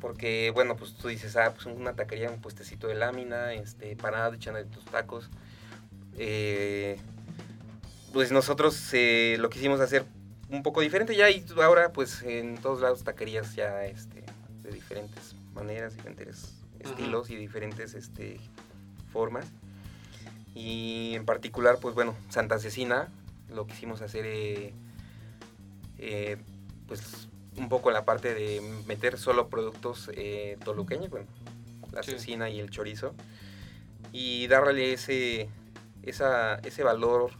Porque, 0.00 0.50
bueno, 0.54 0.76
pues 0.76 0.94
tú 0.94 1.08
dices, 1.08 1.36
ah, 1.36 1.52
pues 1.52 1.66
una 1.66 1.92
taquería, 1.92 2.30
un 2.30 2.40
puestecito 2.40 2.86
de 2.86 2.94
lámina, 2.94 3.52
este, 3.52 3.96
parado, 3.96 4.32
echando 4.32 4.64
tus 4.64 4.86
tacos. 4.86 5.28
Eh, 6.16 6.96
pues 8.14 8.32
nosotros 8.32 8.82
eh, 8.94 9.36
lo 9.40 9.50
quisimos 9.50 9.78
hacer 9.80 10.06
un 10.48 10.62
poco 10.62 10.80
diferente 10.80 11.14
ya 11.14 11.28
y 11.28 11.44
ahora 11.62 11.92
pues 11.92 12.22
en 12.22 12.56
todos 12.56 12.80
lados 12.80 13.04
taquerías 13.04 13.54
ya 13.56 13.84
este, 13.84 14.15
de 14.66 14.72
diferentes 14.72 15.34
maneras, 15.54 15.94
diferentes 15.94 16.54
Ujú. 16.80 16.90
estilos 16.90 17.30
y 17.30 17.36
diferentes 17.36 17.94
este, 17.94 18.38
formas. 19.12 19.46
Y 20.54 21.14
en 21.14 21.24
particular, 21.24 21.78
pues 21.80 21.94
bueno, 21.94 22.14
Santa 22.28 22.58
Cecina 22.58 23.08
lo 23.48 23.66
quisimos 23.66 24.02
hacer 24.02 24.24
eh, 24.26 24.72
eh, 25.98 26.36
pues 26.86 27.28
un 27.56 27.68
poco 27.68 27.88
en 27.90 27.94
la 27.94 28.04
parte 28.04 28.34
de 28.34 28.60
meter 28.86 29.18
solo 29.18 29.48
productos 29.48 30.10
eh, 30.14 30.58
toluqueños, 30.64 31.10
bueno, 31.10 31.26
la 31.92 32.02
Sí. 32.02 32.12
cecina 32.12 32.50
y 32.50 32.60
el 32.60 32.70
chorizo, 32.70 33.14
y 34.12 34.46
darle 34.48 34.92
ese, 34.92 35.48
esa, 36.02 36.56
ese 36.56 36.82
valor 36.82 37.30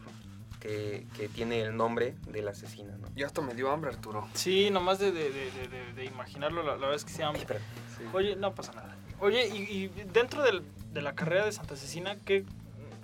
que, 0.60 1.06
que 1.16 1.28
tiene 1.28 1.60
el 1.62 1.76
nombre 1.76 2.14
de 2.28 2.42
la 2.42 2.54
cecina, 2.54 2.96
¿no? 2.98 3.08
Ya 3.14 3.26
hasta 3.26 3.40
me 3.42 3.54
dio 3.54 3.70
hambre, 3.70 3.90
Arturo. 3.90 4.26
Sí, 4.34 4.70
nomás 4.70 4.98
de, 4.98 5.12
de, 5.12 5.30
de, 5.30 5.50
de- 5.50 5.68
de- 5.68 5.92
de 5.94 6.04
imaginarlo, 6.04 6.62
la, 6.62 6.72
la 6.72 6.76
verdad 6.78 6.94
es 6.96 7.04
que 7.04 7.12
sí, 7.12 7.22
hambre. 7.22 7.44
Pero- 7.46 7.60
Oye, 8.12 8.36
no 8.36 8.54
pasa 8.54 8.72
nada. 8.72 8.96
Oye, 9.20 9.46
y, 9.48 9.56
y 9.84 9.88
dentro 10.12 10.42
del- 10.42 10.62
de 10.92 11.02
la 11.02 11.14
carrera 11.14 11.44
de 11.44 11.52
Santa 11.52 11.76
Cecina, 11.76 12.16
¿qué, 12.24 12.44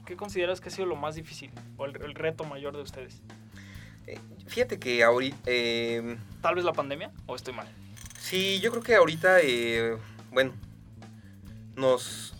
qué 0.06 0.16
consideras 0.16 0.60
que 0.60 0.68
ha 0.68 0.72
sido 0.72 0.86
lo 0.86 0.96
más 0.96 1.14
difícil 1.14 1.50
o 1.76 1.84
el, 1.86 2.00
el 2.02 2.14
reto 2.14 2.44
mayor 2.44 2.74
de 2.76 2.82
ustedes? 2.82 3.20
eh, 4.06 4.18
fíjate 4.48 4.78
que 4.78 5.04
ahorita, 5.04 5.38
eh, 5.46 6.16
¿Tal 6.40 6.54
vez 6.56 6.64
la 6.64 6.72
pandemia 6.72 7.12
o 7.26 7.36
estoy 7.36 7.54
mal? 7.54 7.68
sí, 8.18 8.60
yo 8.60 8.70
creo 8.70 8.82
que 8.82 8.94
ahorita, 8.96 9.40
eh, 9.42 9.96
bueno, 10.32 10.52
nos, 11.76 12.34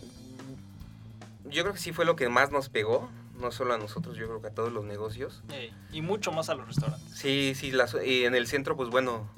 yo 1.45 1.63
creo 1.63 1.73
que 1.73 1.79
sí 1.79 1.91
fue 1.93 2.05
lo 2.05 2.15
que 2.15 2.29
más 2.29 2.51
nos 2.51 2.69
pegó, 2.69 3.09
no 3.39 3.51
solo 3.51 3.73
a 3.73 3.77
nosotros, 3.77 4.15
yo 4.17 4.27
creo 4.27 4.41
que 4.41 4.47
a 4.47 4.53
todos 4.53 4.71
los 4.71 4.83
negocios. 4.85 5.41
Ey, 5.51 5.73
y 5.91 6.01
mucho 6.01 6.31
más 6.31 6.49
a 6.49 6.55
los 6.55 6.67
restaurantes. 6.67 7.09
Sí, 7.17 7.53
sí, 7.55 7.71
las- 7.71 7.93
eh, 7.95 8.25
en 8.25 8.35
el 8.35 8.47
centro, 8.47 8.75
pues 8.75 8.89
bueno, 8.89 9.29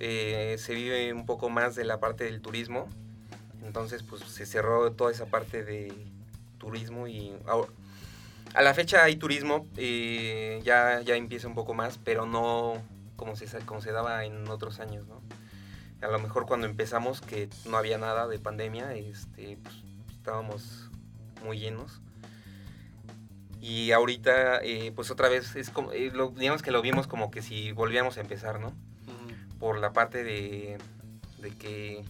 eh, 0.00 0.56
se 0.58 0.74
vive 0.74 1.12
un 1.12 1.26
poco 1.26 1.48
más 1.50 1.74
de 1.74 1.84
la 1.84 2.00
parte 2.00 2.24
del 2.24 2.40
turismo. 2.40 2.88
Entonces, 3.62 4.02
pues 4.02 4.22
se 4.22 4.44
cerró 4.46 4.92
toda 4.92 5.10
esa 5.10 5.26
parte 5.26 5.64
de 5.64 5.92
turismo 6.58 7.06
y 7.08 7.32
ahora- 7.46 7.70
a 8.54 8.62
la 8.62 8.72
fecha 8.74 9.02
hay 9.04 9.16
turismo, 9.16 9.66
eh, 9.76 10.60
ya, 10.64 11.00
ya 11.00 11.16
empieza 11.16 11.48
un 11.48 11.54
poco 11.54 11.74
más, 11.74 11.98
pero 11.98 12.26
no 12.26 12.82
como 13.16 13.36
se, 13.36 13.46
como 13.64 13.80
se 13.80 13.90
daba 13.92 14.24
en 14.24 14.48
otros 14.48 14.80
años, 14.80 15.06
¿no? 15.06 15.22
A 16.02 16.08
lo 16.10 16.18
mejor 16.18 16.44
cuando 16.46 16.66
empezamos, 16.66 17.20
que 17.20 17.48
no 17.66 17.76
había 17.78 17.96
nada 17.98 18.26
de 18.28 18.38
pandemia, 18.38 18.94
este, 18.94 19.56
pues, 19.62 19.74
estábamos 20.16 20.90
muy 21.44 21.58
llenos. 21.58 22.00
Y 23.66 23.92
ahorita, 23.92 24.58
eh, 24.62 24.92
pues 24.94 25.10
otra 25.10 25.30
vez, 25.30 25.56
es 25.56 25.70
como, 25.70 25.90
eh, 25.92 26.10
lo- 26.12 26.28
digamos 26.28 26.60
que 26.60 26.70
lo 26.70 26.82
vimos 26.82 27.06
como 27.06 27.30
que 27.30 27.40
si 27.40 27.72
volvíamos 27.72 28.18
a 28.18 28.20
empezar, 28.20 28.60
¿no? 28.60 28.74
Por 29.58 29.78
la 29.78 29.94
parte 29.94 30.22
de, 30.22 30.76
de 31.38 31.50
que 31.52 32.04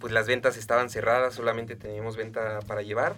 pues 0.00 0.12
las 0.12 0.26
ventas 0.26 0.56
estaban 0.56 0.90
cerradas, 0.90 1.34
solamente 1.34 1.76
teníamos 1.76 2.16
venta 2.16 2.58
para 2.66 2.82
llevar, 2.82 3.14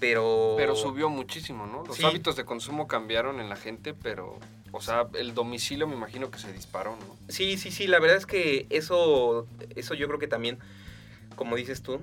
pero... 0.00 0.54
Pero 0.56 0.74
subió 0.74 1.10
muchísimo, 1.10 1.66
¿no? 1.66 1.84
Los 1.84 1.96
Sí. 1.98 2.04
hábitos 2.06 2.34
de 2.36 2.46
consumo 2.46 2.86
cambiaron 2.88 3.38
en 3.38 3.50
la 3.50 3.56
gente, 3.56 3.92
pero 3.92 4.38
O 4.72 4.80
sea, 4.80 5.08
el 5.14 5.34
domicilio 5.34 5.86
me 5.86 5.94
imagino 5.94 6.30
que 6.30 6.38
se 6.38 6.52
disparó, 6.54 6.92
¿no? 6.96 7.16
Sí, 7.28 7.58
sí, 7.58 7.70
sí, 7.70 7.86
la 7.86 7.98
verdad 8.00 8.16
es 8.16 8.24
que 8.26 8.66
eso, 8.70 9.46
eso 9.76 9.92
yo 9.94 10.06
creo 10.08 10.18
que 10.18 10.26
también, 10.28 10.58
como 11.36 11.54
dices 11.56 11.82
tú, 11.82 12.00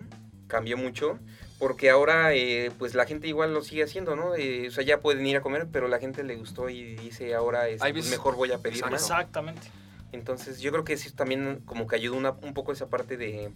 cambió 0.47 0.77
mucho, 0.77 1.17
porque 1.59 1.89
ahora 1.89 2.33
eh, 2.33 2.71
pues 2.77 2.95
la 2.95 3.05
gente 3.05 3.27
igual 3.27 3.53
lo 3.53 3.61
sigue 3.63 3.83
haciendo, 3.83 4.15
¿no? 4.15 4.35
Eh, 4.35 4.67
o 4.67 4.71
sea, 4.71 4.83
ya 4.83 4.99
pueden 4.99 5.25
ir 5.25 5.37
a 5.37 5.41
comer, 5.41 5.67
pero 5.71 5.87
la 5.87 5.99
gente 5.99 6.23
le 6.23 6.35
gustó 6.35 6.69
y 6.69 6.95
dice 6.95 7.33
ahora 7.33 7.67
es, 7.69 7.81
pues, 7.81 8.09
mejor 8.09 8.35
voy 8.35 8.51
a 8.51 8.57
pedir 8.59 8.83
más. 8.83 8.93
Exactamente. 9.01 9.67
Entonces 10.11 10.59
yo 10.59 10.71
creo 10.71 10.83
que 10.83 10.97
sí 10.97 11.11
también 11.11 11.61
como 11.65 11.87
que 11.87 11.95
ayudó 11.95 12.15
una- 12.17 12.31
un 12.31 12.53
poco 12.53 12.71
esa 12.71 12.87
parte 12.89 13.17
de 13.17 13.51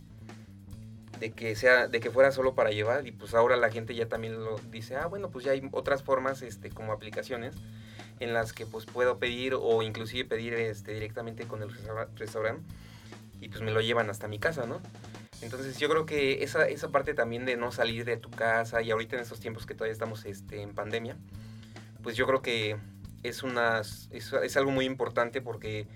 de 1.20 1.32
que 1.32 1.54
sea 1.58 1.88
de 1.90 2.00
que 2.00 2.12
fuera 2.12 2.32
solo 2.32 2.56
para 2.56 2.70
llevar 2.72 3.06
y 3.06 3.12
pues 3.12 3.34
ahora 3.34 3.58
la 3.58 3.70
gente 3.70 3.94
ya 3.94 4.08
también 4.08 4.42
lo 4.42 4.58
dice 4.72 4.96
ah 4.96 5.08
bueno 5.08 5.30
pues 5.30 5.44
ya 5.44 5.52
hay 5.52 5.62
otras 5.74 6.02
formas 6.02 6.42
este 6.42 6.70
como 6.70 6.94
aplicaciones 6.94 7.56
en 8.22 8.34
las 8.34 8.54
que 8.54 8.66
pues 8.66 8.86
puedo 8.86 9.18
pedir 9.20 9.54
o 9.54 9.82
inclusive 9.82 10.24
pedir 10.24 10.54
este 10.54 10.94
directamente 10.94 11.46
con 11.46 11.62
el 11.62 11.70
restaura- 11.74 12.08
restaurante 12.16 12.64
y 13.42 13.50
pues 13.50 13.60
me 13.62 13.72
lo 13.72 13.82
llevan 13.82 14.10
hasta 14.10 14.30
mi 14.30 14.40
casa 14.40 14.66
no 14.66 14.80
entonces 15.42 15.78
yo 15.78 15.90
creo 15.90 16.06
que 16.06 16.44
esa, 16.44 16.68
esa 16.68 16.90
parte 16.90 17.14
también 17.14 17.46
de 17.46 17.58
no 17.58 17.72
salir 17.72 18.06
de 18.06 18.18
tu 18.18 18.30
casa 18.30 18.82
y 18.82 18.92
ahorita 18.92 19.16
en 19.16 19.22
estos 19.22 19.40
tiempos 19.40 19.66
que 19.66 19.74
todavía 19.74 19.94
estamos 19.94 20.26
este, 20.26 20.62
en 20.62 20.74
pandemia 20.74 21.16
pues 22.04 22.16
yo 22.16 22.26
creo 22.28 22.42
que 22.42 22.78
es 23.24 23.44
una 23.44 23.80
es, 23.80 24.10
es 24.12 24.58
algo 24.58 24.72
muy 24.72 24.86
importante 24.86 25.42
porque 25.42 25.88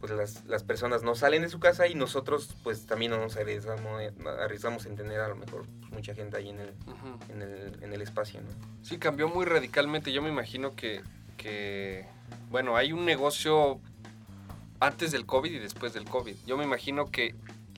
pues 0.00 0.12
las, 0.12 0.44
las 0.44 0.62
personas 0.62 1.02
no 1.02 1.14
salen 1.14 1.40
de 1.40 1.48
su 1.48 1.58
casa 1.60 1.86
y 1.86 1.94
nosotros 1.94 2.54
pues 2.62 2.84
también 2.84 3.12
no 3.12 3.16
nos 3.16 3.36
arriesgamos, 3.36 4.02
arriesgamos 4.38 4.84
en 4.84 4.96
tener 4.96 5.18
a 5.20 5.28
lo 5.28 5.34
mejor 5.34 5.64
pues, 5.80 5.92
mucha 5.92 6.14
gente 6.14 6.36
ahí 6.36 6.50
en 6.50 6.60
el, 6.60 6.74
Ujú. 6.86 7.32
en 7.32 7.40
el, 7.40 7.82
en 7.82 7.90
el 7.90 8.02
espacio, 8.02 8.42
¿no? 8.42 8.48
Sí, 8.82 8.98
cambió 8.98 9.28
muy 9.28 9.46
radicalmente. 9.46 10.12
Yo 10.12 10.20
me 10.20 10.28
imagino 10.28 10.76
que, 10.76 11.00
que, 11.38 12.04
bueno, 12.50 12.76
hay 12.76 12.92
un 12.92 13.06
negocio 13.06 13.80
antes 14.78 15.10
del 15.10 15.24
COVID 15.24 15.50
y 15.50 15.58
después 15.58 15.94
del 15.94 16.04
COVID. 16.04 16.36
Yo 16.46 16.58
me 16.58 16.64
imagino 16.64 17.10
que 17.10 17.34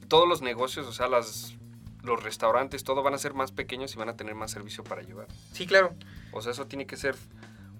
todos 0.08 0.28
los 0.28 0.42
negocios, 0.42 0.86
o 0.86 0.92
sea, 0.92 1.08
las, 1.08 1.54
los 2.02 2.22
restaurantes, 2.22 2.84
todo 2.84 3.02
van 3.02 3.14
a 3.14 3.18
ser 3.18 3.34
más 3.34 3.52
pequeños 3.52 3.94
y 3.94 3.98
van 3.98 4.08
a 4.08 4.16
tener 4.16 4.34
más 4.34 4.50
servicio 4.50 4.84
para 4.84 5.02
llevar. 5.02 5.26
Sí, 5.52 5.66
claro. 5.66 5.94
O 6.32 6.42
sea, 6.42 6.52
eso 6.52 6.66
tiene 6.66 6.86
que 6.86 6.96
ser 6.96 7.16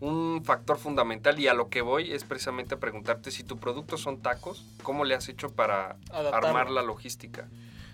un 0.01 0.43
factor 0.45 0.77
fundamental 0.79 1.39
y 1.41 1.49
a 1.49 1.55
lo 1.55 1.69
que 1.71 1.81
voy 1.81 2.13
es 2.13 2.25
precisamente 2.25 2.75
a 2.75 2.79
preguntarte 2.79 3.31
si 3.31 3.43
tu 3.45 3.59
producto 3.59 3.97
son 3.97 4.21
tacos, 4.21 4.65
¿cómo 4.83 5.05
le 5.05 5.15
has 5.15 5.29
hecho 5.29 5.51
para 5.53 5.97
Adaptarlo. 6.11 6.49
armar 6.49 6.71
la 6.71 6.83
logística? 6.83 7.49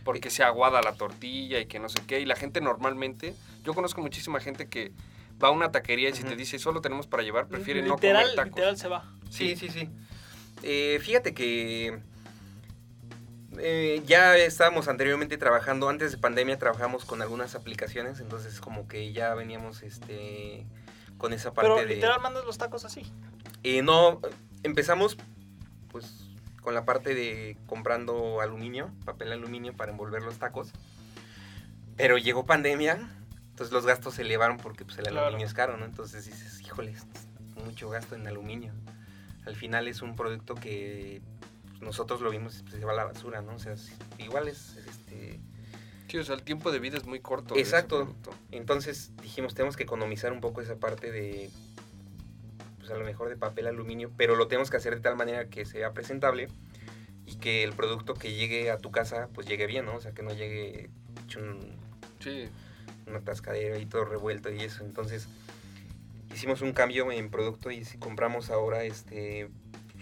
Porque 0.05 0.31
se 0.31 0.43
aguada 0.43 0.83
la 0.83 0.95
tortilla 0.95 1.61
y 1.61 1.67
que 1.67 1.79
no 1.79 1.89
sé 1.89 2.01
qué. 2.07 2.21
Y 2.21 2.25
la 2.25 2.35
gente 2.35 2.61
normalmente, 2.61 3.35
yo 3.63 3.73
conozco 3.73 4.01
muchísima 4.01 4.41
gente 4.41 4.69
que 4.69 4.91
va 5.43 5.49
a 5.49 5.51
una 5.53 5.71
taquería 5.71 6.09
y 6.09 6.15
si 6.15 6.25
te 6.25 6.35
dice 6.35 6.59
solo 6.59 6.81
tenemos 6.81 7.07
para 7.07 7.23
llevar, 7.23 7.47
prefiere 7.47 7.83
no 7.83 7.95
comer 7.97 8.35
tacos. 8.35 8.47
literal 8.47 8.77
se 8.77 8.89
va. 8.89 9.05
Sí, 9.31 9.55
sí, 9.57 9.69
sí. 9.69 9.89
Eh, 10.65 10.99
fíjate 11.01 11.35
que 11.35 12.01
eh, 13.59 14.03
ya 14.07 14.37
estábamos 14.37 14.89
anteriormente 14.89 15.37
trabajando, 15.39 15.89
antes 15.89 16.13
de 16.13 16.19
pandemia 16.19 16.59
trabajamos 16.59 17.05
con 17.05 17.23
algunas 17.23 17.55
aplicaciones, 17.55 18.21
entonces 18.21 18.61
como 18.61 18.89
que 18.89 19.13
ya 19.13 19.35
veníamos 19.35 19.83
este 19.83 20.67
con 21.19 21.33
esa 21.33 21.53
parte 21.53 21.71
Pero 21.75 21.87
de... 21.89 21.95
literal 21.95 22.21
mandas 22.21 22.45
los 22.45 22.59
tacos 22.59 22.85
así. 22.85 23.11
Eh, 23.63 23.83
no, 23.83 24.21
empezamos 24.63 25.17
pues 25.91 26.25
con 26.61 26.75
la 26.75 26.85
parte 26.85 27.15
de 27.15 27.57
comprando 27.67 28.41
aluminio, 28.41 28.91
papel 29.05 29.33
aluminio 29.33 29.77
para 29.77 29.93
envolver 29.93 30.23
los 30.23 30.39
tacos. 30.39 30.73
Pero 31.97 32.19
llegó 32.19 32.47
pandemia, 32.47 33.11
entonces 33.51 33.73
los 33.73 33.85
gastos 33.85 34.15
se 34.15 34.23
elevaron 34.23 34.57
porque 34.57 34.85
pues, 34.85 34.99
el 34.99 35.05
Claro. 35.05 35.27
aluminio 35.27 35.47
es 35.47 35.55
caro, 35.55 35.77
¿no? 35.77 35.85
Entonces 35.85 36.25
dices, 36.25 36.61
híjole, 36.61 36.95
mucho 37.65 37.91
gasto 37.91 38.15
en 38.15 38.27
aluminio. 38.27 38.73
Al 39.45 39.57
final 39.57 39.89
es 39.89 40.03
un 40.03 40.17
producto 40.17 40.55
que 40.55 41.21
nosotros 41.83 42.21
lo 42.23 42.31
vimos 42.31 42.63
pues, 42.63 42.77
se 42.77 42.85
va 42.85 42.93
a 42.93 42.97
la 42.97 43.05
basura, 43.05 43.43
¿no? 43.43 43.55
O 43.55 43.59
sea, 43.59 43.73
es- 43.75 43.93
igual 44.19 44.49
es 44.49 44.77
este 44.89 45.41
Sí, 46.09 46.19
o 46.19 46.25
sea, 46.25 46.35
el 46.35 46.43
tiempo 46.43 46.71
de 46.73 46.79
vida 46.79 46.99
es 46.99 47.07
muy 47.07 47.21
corto. 47.21 47.57
Exacto. 47.57 48.15
Entonces 48.51 49.13
dijimos, 49.23 49.55
tenemos 49.55 49.77
que 49.79 49.85
economizar 49.85 50.31
un 50.33 50.41
poco 50.43 50.61
esa 50.61 50.77
parte 50.77 51.11
de, 51.11 51.49
pues 52.79 52.91
a 52.91 52.95
lo 52.97 53.05
mejor 53.05 53.31
de 53.31 53.37
papel 53.37 53.67
aluminio, 53.67 54.11
pero 54.19 54.37
lo 54.37 54.47
tenemos 54.47 54.69
que 54.71 54.77
hacer 54.77 54.95
de 54.95 55.01
tal 55.01 55.17
manera 55.17 55.47
que 55.49 55.65
sea 55.65 55.93
presentable 55.93 56.49
y 57.25 57.37
que 57.37 57.63
el 57.63 57.73
producto 57.73 58.13
que 58.13 58.35
llegue 58.35 58.71
a 58.71 58.77
tu 58.77 58.91
casa, 58.91 59.29
pues 59.33 59.47
llegue 59.47 59.67
bien, 59.67 59.87
¿no? 59.87 59.95
O 59.95 60.01
sea, 60.03 60.13
que 60.13 60.23
no 60.23 60.33
llegue 60.35 60.91
hecho 61.25 61.41
un, 61.41 61.77
Sí, 62.21 62.45
un 63.07 63.17
atascadero 63.17 63.79
y 63.79 63.87
todo 63.87 64.05
revuelto 64.05 64.51
y 64.53 64.61
eso. 64.61 64.85
Entonces 64.85 65.29
hicimos 66.35 66.61
un 66.61 66.73
cambio 66.73 67.11
en 67.11 67.31
producto 67.31 67.71
y 67.71 67.85
si 67.87 67.97
compramos 67.97 68.51
ahora 68.51 68.85
este 68.85 69.49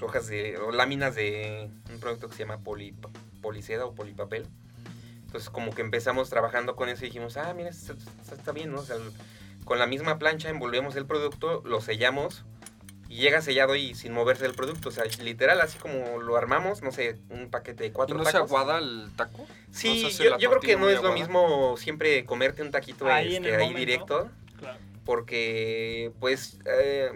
hojas 0.02 0.26
de, 0.28 0.56
o 0.58 0.70
láminas 0.72 1.14
de 1.14 1.70
un 1.92 2.00
producto 2.00 2.28
que 2.28 2.34
se 2.36 2.40
llama 2.44 2.58
poli, 2.58 2.94
poliseda 3.42 3.84
o 3.86 3.94
polipapel. 3.94 4.46
Entonces 5.26 5.50
como 5.50 5.72
que 5.72 5.82
empezamos 5.82 6.28
trabajando 6.30 6.74
con 6.76 6.88
eso 6.88 7.04
y 7.04 7.08
dijimos, 7.08 7.36
ah, 7.36 7.52
mira, 7.54 7.70
esto, 7.70 7.92
esto 8.20 8.34
está 8.34 8.52
bien, 8.52 8.72
¿no? 8.72 8.80
O 8.80 8.84
sea, 8.84 8.96
el- 8.96 9.12
con 9.64 9.78
la 9.78 9.86
misma 9.86 10.18
plancha 10.18 10.48
envolvemos 10.48 10.96
el 10.96 11.06
producto, 11.06 11.62
lo 11.64 11.80
sellamos 11.80 12.44
y 13.08 13.16
llega 13.18 13.40
sellado 13.42 13.76
y 13.76 13.94
sin 13.94 14.12
moverse 14.12 14.44
el 14.46 14.54
producto. 14.54 14.88
O 14.88 14.92
sea, 14.92 15.04
literal, 15.22 15.60
así 15.60 15.78
como 15.78 16.18
lo 16.18 16.36
armamos, 16.36 16.82
no 16.82 16.90
sé, 16.90 17.18
un 17.28 17.50
paquete 17.50 17.84
de 17.84 17.88
¿Y 17.88 17.92
cuatro 17.92 18.16
no 18.16 18.24
se 18.24 18.32
tacos. 18.32 18.48
aguada 18.50 18.78
el 18.78 19.10
taco? 19.16 19.46
Sí, 19.70 20.02
¿No 20.04 20.10
se 20.10 20.24
yo, 20.24 20.38
yo 20.38 20.48
creo 20.50 20.60
que 20.60 20.76
no 20.76 20.88
es 20.88 20.94
lo 20.94 21.08
aguada? 21.08 21.14
mismo 21.14 21.76
siempre 21.76 22.24
comerte 22.24 22.62
un 22.62 22.70
taquito 22.72 23.06
Ahí 23.06 23.36
en 23.36 23.44
este, 23.44 23.54
el 23.54 23.60
ahí 23.60 23.66
momento. 23.68 23.78
directo, 23.78 24.30
Claro. 24.58 24.78
porque 25.04 26.12
pues 26.20 26.58
eh, 26.64 27.10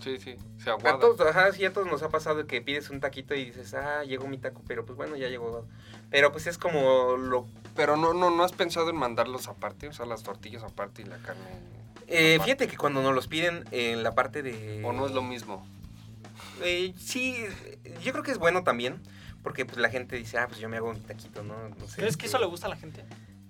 Sí, 0.00 0.18
sí, 0.18 0.36
se 0.58 0.70
a 0.70 0.74
aguada. 0.74 0.98
todos, 0.98 1.20
ajá, 1.20 1.52
sí, 1.52 1.64
a 1.64 1.72
todos 1.72 1.86
nos 1.86 2.02
ha 2.02 2.08
pasado 2.08 2.46
que 2.46 2.62
pides 2.62 2.90
un 2.90 3.00
taquito 3.00 3.34
y 3.34 3.44
dices, 3.46 3.74
ah, 3.74 4.02
llegó 4.04 4.26
mi 4.28 4.38
taco, 4.38 4.62
pero 4.66 4.84
pues 4.86 4.96
bueno, 4.96 5.16
ya 5.16 5.28
llegó. 5.28 5.66
Pero 6.10 6.32
pues 6.32 6.46
es 6.46 6.58
como 6.58 7.16
lo... 7.16 7.46
Pero 7.76 7.96
no, 7.96 8.14
no, 8.14 8.30
no 8.30 8.42
has 8.42 8.52
pensado 8.52 8.90
en 8.90 8.96
mandarlos 8.96 9.48
aparte, 9.48 9.88
o 9.88 9.92
sea, 9.92 10.06
las 10.06 10.22
tortillas 10.22 10.62
aparte 10.62 11.02
y 11.02 11.04
la 11.04 11.18
carne. 11.18 11.42
eh, 12.08 12.38
fíjate 12.42 12.66
que 12.66 12.76
cuando 12.76 13.02
nos 13.02 13.14
los 13.14 13.28
piden 13.28 13.64
en 13.70 14.02
la 14.02 14.14
parte 14.14 14.42
de... 14.42 14.82
O 14.84 14.92
no 14.92 15.06
es 15.06 15.12
lo 15.12 15.22
mismo. 15.22 15.66
Eh, 16.62 16.94
sí, 16.98 17.36
yo 18.02 18.12
creo 18.12 18.24
que 18.24 18.30
es 18.30 18.38
bueno 18.38 18.64
también, 18.64 19.00
porque 19.42 19.64
pues 19.64 19.78
la 19.78 19.88
gente 19.88 20.16
dice, 20.16 20.38
ah, 20.38 20.46
pues 20.48 20.60
yo 20.60 20.68
me 20.68 20.76
hago 20.76 20.92
mi 20.92 21.00
taquito, 21.00 21.42
¿no? 21.42 21.54
no 21.68 21.86
sé, 21.88 21.96
¿Crees 21.96 22.16
que 22.16 22.26
este, 22.26 22.36
eso 22.36 22.38
le 22.38 22.46
gusta 22.46 22.66
a 22.66 22.70
la 22.70 22.76
gente? 22.76 23.04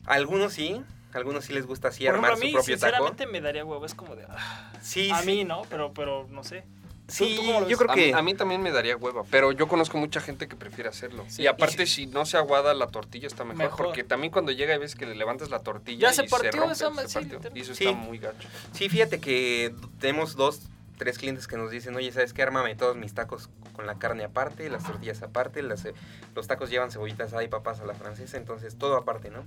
A 0.04 0.14
algunos 0.14 0.52
sí, 0.52 0.82
a 1.12 1.18
algunos 1.18 1.44
sí 1.44 1.52
les 1.52 1.66
gusta 1.66 1.88
así 1.88 2.04
Por 2.04 2.14
ejemplo, 2.14 2.26
armar 2.32 2.38
a 2.38 2.44
mí, 2.44 2.50
su 2.50 2.56
propio 2.58 2.78
taco. 2.78 2.86
sinceramente, 2.92 3.26
me 3.26 3.40
daría 3.40 3.64
huevo. 3.64 3.84
Es 3.86 3.94
como 3.94 4.16
de. 4.16 4.24
ah, 4.28 4.72
Sí, 4.80 5.10
a 5.10 5.18
sí, 5.20 5.26
mí, 5.26 5.44
¿no? 5.44 5.62
Pero, 5.70 5.92
pero 5.92 6.26
no 6.30 6.42
sé. 6.44 6.64
sí, 7.08 7.34
¿tú 7.36 7.42
cómo 7.46 7.60
lo 7.60 7.68
yo 7.68 7.76
ves? 7.76 7.78
creo 7.78 7.90
A 7.90 7.94
que... 7.94 8.06
mí, 8.06 8.12
a 8.12 8.22
mí 8.22 8.34
también 8.34 8.62
me 8.62 8.70
daría 8.70 8.96
hueva, 8.96 9.24
pero 9.30 9.50
yo 9.52 9.66
conozco 9.68 9.98
mucha 9.98 10.20
gente 10.20 10.46
que 10.48 10.56
prefiere 10.56 10.88
hacerlo. 10.88 11.24
Sí, 11.28 11.42
y 11.42 11.46
aparte, 11.48 11.82
y 11.82 11.86
si 11.86 12.06
no 12.06 12.24
se 12.26 12.36
aguada 12.36 12.72
la 12.74 12.86
tortilla, 12.86 13.26
está 13.26 13.44
mejor, 13.44 13.58
Mejor. 13.64 13.86
Porque 13.86 14.04
también 14.04 14.30
cuando 14.32 14.52
llega 14.52 14.72
hay 14.74 14.78
veces 14.78 14.96
que 14.96 15.06
le 15.06 15.14
levantas 15.16 15.50
la 15.50 15.58
tortilla 15.60 16.08
Ya 16.08 16.10
y 16.12 16.14
se 16.14 16.30
partió 16.30 16.52
rompe, 16.52 16.72
esa 16.74 16.90
se 16.94 17.08
sí, 17.08 17.14
partió. 17.14 17.36
literal. 17.38 17.58
Y 17.58 17.60
eso 17.62 17.74
Sí. 17.74 17.84
está 17.86 17.96
muy 17.96 18.18
gacho. 18.18 18.48
Sí, 18.72 18.88
fíjate 18.88 19.20
que 19.20 19.74
tenemos 19.98 20.36
dos, 20.36 20.62
tres 20.98 21.18
clientes 21.18 21.46
que 21.48 21.56
nos 21.56 21.70
dicen, 21.70 21.96
oye, 21.96 22.12
¿sabes 22.12 22.32
qué? 22.32 22.42
Ármame 22.42 22.74
todos 22.76 22.96
mis 22.96 23.12
tacos 23.14 23.48
con 23.72 23.86
la 23.86 23.98
carne 23.98 24.22
aparte, 24.24 24.68
las 24.70 24.84
tortillas 24.84 25.22
aparte, 25.22 25.62
las, 25.62 25.84
eh, 25.86 25.94
los 26.34 26.46
tacos 26.46 26.68
llevan 26.70 26.90
cebollitas 26.90 27.32
y 27.42 27.48
papas 27.48 27.80
a 27.80 27.86
la 27.86 27.94
francesa, 27.94 28.36
entonces 28.36 28.76
todo 28.78 28.96
aparte, 28.96 29.30
¿no? 29.30 29.42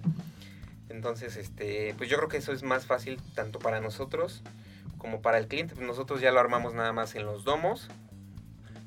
Entonces, 0.89 1.37
este, 1.37 1.93
pues 1.97 2.09
yo 2.09 2.17
creo 2.17 2.29
que 2.29 2.37
eso 2.37 2.51
es 2.53 2.63
más 2.63 2.85
fácil 2.85 3.19
tanto 3.35 3.59
para 3.59 3.79
nosotros 3.79 4.43
como 4.97 5.21
para 5.21 5.37
el 5.37 5.47
cliente. 5.47 5.75
Pues 5.75 5.87
nosotros 5.87 6.21
ya 6.21 6.31
lo 6.31 6.39
armamos 6.39 6.73
nada 6.73 6.93
más 6.93 7.15
en 7.15 7.25
los 7.25 7.43
domos 7.43 7.89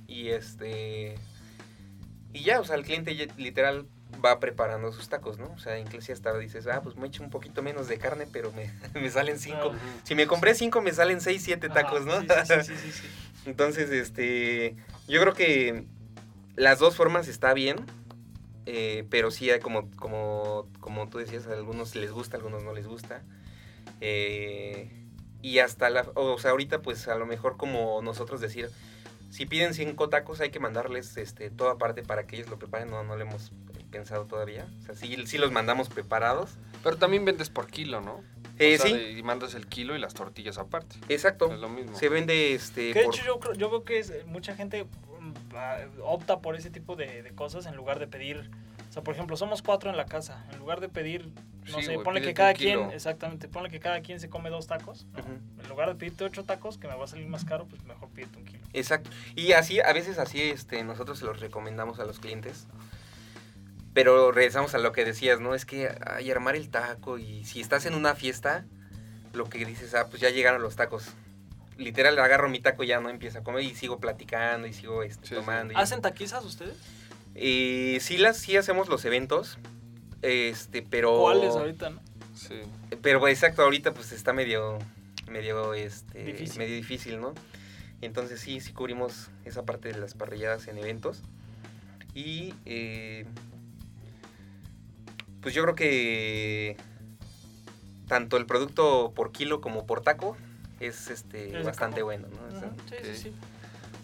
y 0.07 0.29
este... 0.29 1.17
Y 2.33 2.43
ya, 2.43 2.61
o 2.61 2.65
sea, 2.65 2.77
el 2.77 2.85
cliente 2.85 3.17
ya 3.17 3.27
literal 3.37 3.87
va 4.25 4.41
preparando 4.41 4.93
sus 4.93 5.09
tacos, 5.09 5.39
¿no? 5.39 5.51
O 5.53 5.59
sea, 5.59 5.79
incluso 5.79 6.13
hasta 6.13 6.37
dices, 6.39 6.67
ah, 6.67 6.81
pues 6.83 6.97
me 6.97 7.07
echo 7.07 7.23
un 7.23 7.31
poquito 7.31 7.63
menos 7.63 7.89
de 7.89 7.99
carne, 7.99 8.27
pero 8.31 8.53
me, 8.53 8.71
me 9.01 9.11
salen 9.11 9.39
cinco. 9.39 9.73
Si 10.05 10.15
me 10.15 10.27
compré 10.27 10.55
cinco, 10.55 10.81
me 10.81 10.93
salen 10.93 11.21
seis, 11.21 11.43
siete 11.43 11.69
tacos, 11.69 12.05
¿no? 12.05 12.21
Sí, 12.21 12.27
sí, 12.29 12.63
sí, 12.63 12.75
sí, 12.77 12.93
sí. 12.93 13.09
Entonces, 13.47 13.91
este, 13.91 14.77
yo 15.09 15.21
creo 15.21 15.35
que 15.35 15.85
las 16.57 16.79
dos 16.79 16.97
formas 16.97 17.29
está 17.29 17.55
bien, 17.55 17.77
eh, 18.67 19.05
pero 19.11 19.31
sí 19.31 19.51
hay 19.51 19.61
como, 19.61 19.91
como, 19.93 20.69
como 20.81 21.09
tú 21.09 21.19
decías, 21.19 21.47
a 21.47 21.53
algunos 21.55 21.95
les 21.97 22.11
gusta, 22.11 22.37
a 22.37 22.39
algunos 22.39 22.63
no 22.65 22.73
les 22.73 22.87
gusta. 22.87 23.23
Eh, 24.01 24.91
y 25.43 25.59
hasta 25.61 25.91
la, 25.91 26.07
o 26.15 26.39
sea, 26.39 26.51
ahorita 26.51 26.83
pues 26.83 27.09
a 27.09 27.15
lo 27.17 27.27
mejor 27.27 27.57
como 27.57 28.01
nosotros 28.03 28.41
decir, 28.41 28.69
si 29.31 29.47
piden 29.47 29.75
cinco 29.75 30.09
tacos 30.09 30.41
hay 30.41 30.51
que 30.51 30.61
mandarles 30.61 31.17
este, 31.17 31.51
toda 31.51 31.79
parte 31.79 32.03
para 32.03 32.27
que 32.27 32.37
ellos 32.37 32.49
lo 32.49 32.59
preparen, 32.59 32.91
no, 32.91 33.03
no 33.05 33.17
lo 33.17 33.23
hemos 33.23 33.53
pensado 33.91 34.25
todavía. 34.27 34.69
O 34.81 34.83
sea, 34.83 34.95
sí, 34.95 35.17
sí 35.27 35.39
los 35.39 35.53
mandamos 35.53 35.89
preparados. 35.89 36.51
Pero 36.83 36.97
también 36.97 37.25
vendes 37.25 37.49
por 37.51 37.67
kilo, 37.69 38.01
¿no? 38.01 38.23
Eh, 38.59 38.77
O 38.77 38.83
sea, 38.83 38.91
sí, 38.91 38.97
de- 38.97 39.11
y 39.13 39.23
mandas 39.23 39.55
el 39.55 39.67
kilo 39.67 39.95
y 39.97 39.99
las 39.99 40.15
tortillas 40.15 40.59
aparte. 40.59 40.97
exacto. 41.09 41.53
Es 41.53 41.59
lo 41.61 41.69
mismo. 41.69 41.97
Se 41.97 42.09
vende 42.09 42.55
este... 42.55 42.93
Que 42.93 43.01
de 43.01 43.05
por- 43.05 43.15
hecho 43.15 43.25
yo 43.27 43.39
creo, 43.41 43.55
yo 43.55 43.71
veo 43.71 43.85
que 43.85 43.99
es- 43.99 44.27
mucha 44.27 44.55
gente 44.57 44.87
opta 46.03 46.41
por 46.41 46.57
ese 46.57 46.71
tipo 46.71 46.97
de, 46.97 47.23
de 47.23 47.31
cosas 47.35 47.67
en 47.67 47.77
lugar 47.77 47.99
de 47.99 48.07
pedir. 48.07 48.51
O 48.89 48.93
sea, 48.93 49.03
por 49.03 49.15
ejemplo, 49.15 49.37
somos 49.37 49.63
cuatro 49.63 49.91
en 49.91 49.97
la 49.97 50.07
casa. 50.07 50.45
En 50.53 50.59
lugar 50.59 50.81
de 50.81 50.89
pedir, 50.89 51.31
no 51.67 51.79
Sí, 51.79 51.85
sé, 51.85 51.95
güey, 51.95 52.05
ponle 52.05 52.23
que 52.23 52.33
cada 52.35 52.55
kilo. 52.55 52.85
quien, 52.85 52.93
exactamente, 52.93 53.49
ponle 53.49 53.69
que 53.69 53.81
cada 53.81 54.01
quien 54.01 54.21
se 54.21 54.31
come 54.31 54.49
dos 54.49 54.67
tacos. 54.67 55.07
En 55.63 55.69
lugar 55.69 55.89
de 55.89 55.97
pedirte 55.97 56.25
ocho 56.25 56.45
tacos, 56.45 56.79
que 56.79 56.89
me 56.89 56.95
va 56.95 57.05
a 57.05 57.09
salir 57.09 57.27
más 57.27 57.45
caro, 57.45 57.67
pues 57.67 57.83
mejor 57.85 58.09
pídete 58.11 58.39
un 58.39 58.45
kilo. 58.45 58.65
Exacto. 58.73 59.11
Y 59.35 59.53
así, 59.53 59.81
a 59.81 59.93
veces 59.93 60.19
así, 60.19 60.41
este, 60.41 60.83
nosotros 60.85 61.19
se 61.19 61.25
los 61.27 61.41
recomendamos 61.41 61.99
a 62.01 62.05
los 62.05 62.21
clientes. 62.21 62.69
Pero 63.93 64.31
regresamos 64.31 64.75
a 64.75 64.79
lo 64.79 64.93
que 64.93 65.05
decías, 65.05 65.41
¿no? 65.41 65.55
Es 65.55 65.65
que 65.65 65.91
hay 66.07 66.31
armar 66.31 66.55
el 66.55 66.69
taco 66.69 67.19
y 67.19 67.45
si 67.45 67.61
estás 67.61 67.87
en 67.87 67.95
una 67.95 68.15
fiesta, 68.15 68.65
lo 69.33 69.45
que 69.47 69.65
dices, 69.65 69.95
ah, 69.95 70.07
pues 70.09 70.21
ya 70.21 70.31
llegaron 70.31 70.63
los 70.63 70.77
tacos. 70.77 71.09
Literal, 71.79 72.19
agarro 72.19 72.49
mi 72.49 72.61
taco 72.61 72.85
y 72.85 72.87
ya 72.89 73.01
no 73.01 73.11
empiezo 73.11 73.39
a 73.39 73.43
comer 73.43 73.63
y 73.63 73.75
sigo 73.75 73.99
platicando 74.01 74.67
y 74.67 74.73
sigo 74.73 75.03
este, 75.03 75.27
Sí, 75.27 75.35
sí. 75.35 75.41
tomando. 75.41 75.73
y- 75.75 75.77
¿Hacen 75.77 76.01
taquizas 76.01 76.45
ustedes? 76.45 76.77
Eh, 77.35 77.99
sí, 78.01 78.17
las, 78.17 78.39
sí 78.39 78.57
hacemos 78.57 78.89
los 78.89 79.05
eventos, 79.05 79.59
este, 80.23 80.81
pero... 80.83 81.21
¿Cuáles 81.21 81.51
ahorita, 81.55 81.91
no? 81.91 82.01
Sí. 82.35 82.61
Pero 83.03 83.27
exacto, 83.29 83.63
ahorita 83.63 83.93
pues 83.93 84.13
está 84.13 84.33
medio, 84.33 84.79
medio, 85.31 85.75
este, 85.75 86.25
Difícil. 86.25 86.59
medio 86.59 86.75
difícil, 86.77 87.21
¿no? 87.21 87.35
Entonces 88.01 88.41
sí, 88.41 88.61
sí 88.61 88.73
cubrimos 88.73 89.31
esa 89.45 89.65
parte 89.65 89.93
de 89.93 89.99
las 89.99 90.15
parrilladas 90.15 90.67
en 90.69 90.79
eventos. 90.79 91.23
Y 92.15 92.55
eh, 92.65 93.27
pues 95.43 95.55
yo 95.55 95.63
creo 95.63 95.75
que 95.75 96.77
tanto 98.09 98.37
el 98.37 98.47
producto 98.47 99.13
por 99.15 99.33
kilo 99.33 99.61
como 99.61 99.87
por 99.87 100.01
taco 100.03 100.37
es 100.81 101.09
este 101.11 101.59
Es 101.61 101.65
bastante 101.65 102.01
como- 102.01 102.07
bueno, 102.07 102.29
¿no? 102.29 102.61
Sí, 103.03 103.15
sí. 103.15 103.33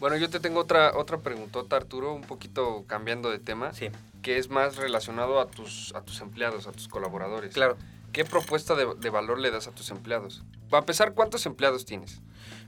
Bueno, 0.01 0.17
yo 0.17 0.29
te 0.31 0.41
tengo 0.41 0.61
otra, 0.61 0.97
otra 0.97 1.19
preguntota, 1.19 1.77
Arturo, 1.77 2.13
un 2.13 2.23
poquito 2.23 2.85
cambiando 2.89 3.31
de 3.31 3.39
tema, 3.39 3.73
sí, 3.73 3.89
que 4.21 4.39
es 4.39 4.49
más 4.51 4.77
relacionado 4.77 5.41
a 5.41 5.47
tus, 5.47 5.95
a 5.95 6.03
tus 6.03 6.21
empleados, 6.21 6.67
a 6.67 6.73
tus 6.73 6.89
colaboradores. 6.89 7.55
claro. 7.55 7.77
¿Qué 8.13 8.27
propuesta 8.27 8.75
de, 8.75 8.95
de 8.99 9.09
valor 9.09 9.39
le 9.39 9.51
das 9.51 9.69
a 9.69 9.71
tus 9.71 9.91
empleados? 9.91 10.43
Para 10.69 10.81
empezar, 10.81 11.15
¿cuántos 11.15 11.47
empleados 11.47 11.87
tienes? 11.87 12.21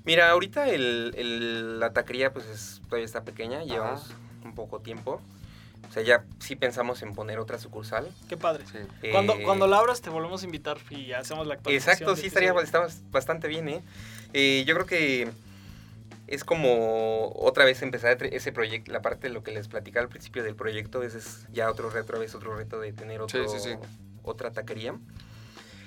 Mira, 0.04 0.30
ahorita 0.30 0.68
el, 0.70 1.12
el- 1.18 1.78
la 1.80 1.92
taquería 1.92 2.32
pues 2.32 2.46
es- 2.46 2.80
todavía 2.86 3.04
está 3.04 3.24
pequeña, 3.24 3.62
llevamos 3.62 4.10
un 4.42 4.54
poco 4.54 4.80
tiempo. 4.80 5.20
O 5.94 5.96
sea, 5.96 6.02
ya 6.02 6.24
sí 6.40 6.56
pensamos 6.56 7.02
en 7.02 7.14
poner 7.14 7.38
otra 7.38 7.56
sucursal. 7.56 8.08
Qué 8.28 8.36
padre. 8.36 8.64
Sí. 8.66 8.78
Cuando, 9.12 9.34
Eh, 9.34 9.42
cuando 9.44 9.68
la 9.68 9.78
abras 9.78 10.00
te 10.00 10.10
volvemos 10.10 10.42
a 10.42 10.44
invitar 10.44 10.76
y 10.90 11.12
hacemos 11.12 11.46
la 11.46 11.54
actualización. 11.54 11.92
Exacto, 11.94 12.16
sí, 12.20 12.26
estaría 12.26 12.52
bastante 13.12 13.46
bien, 13.46 13.68
¿eh? 13.68 13.80
Eh, 14.32 14.64
Yo 14.66 14.74
creo 14.74 14.86
que 14.86 15.28
es 16.26 16.42
como 16.42 17.28
otra 17.36 17.64
vez 17.64 17.80
empezar 17.82 18.20
ese 18.24 18.50
proyecto, 18.50 18.90
la 18.90 19.02
parte 19.02 19.28
de 19.28 19.34
lo 19.34 19.44
que 19.44 19.52
les 19.52 19.68
platicaba 19.68 20.02
al 20.02 20.08
principio 20.08 20.42
del 20.42 20.56
proyecto, 20.56 21.04
ese 21.04 21.18
es 21.18 21.46
ya 21.52 21.70
otro 21.70 21.90
reto, 21.90 22.06
otra 22.06 22.18
vez 22.18 22.34
otro 22.34 22.56
reto 22.56 22.80
de 22.80 22.92
tener 22.92 23.20
otro, 23.20 23.48
Sí, 23.48 23.56
sí, 23.60 23.68
sí. 23.70 23.76
otra 24.24 24.50
taquería. 24.50 24.96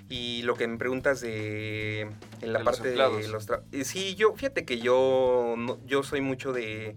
Y 0.07 0.43
lo 0.43 0.55
que 0.55 0.69
me 0.69 0.77
preguntas 0.77 1.19
de 1.19 2.03
en 2.41 2.53
la 2.53 2.59
De 2.59 2.63
los 2.63 2.77
parte 2.77 2.91
de 2.91 3.27
los 3.27 3.45
eh, 3.73 3.83
sí, 3.83 4.15
yo 4.15 4.33
fíjate 4.35 4.63
que 4.63 4.79
yo 4.79 5.55
no- 5.57 5.79
yo 5.85 6.01
soy 6.03 6.21
mucho 6.21 6.53
de 6.53 6.95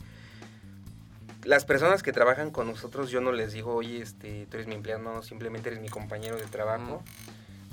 las 1.45 1.64
personas 1.64 2.03
que 2.03 2.12
trabajan 2.12 2.51
con 2.51 2.66
nosotros, 2.66 3.11
yo 3.11 3.20
no 3.20 3.32
les 3.32 3.53
digo, 3.53 3.74
oye, 3.74 4.03
este, 4.03 4.47
tú 4.47 4.57
eres 4.57 4.66
mi 4.66 4.74
empleado, 4.74 5.03
no, 5.03 5.22
simplemente 5.22 5.68
eres 5.70 5.80
mi 5.80 5.88
compañero 5.88 6.36
de 6.36 6.45
trabajo. 6.45 7.03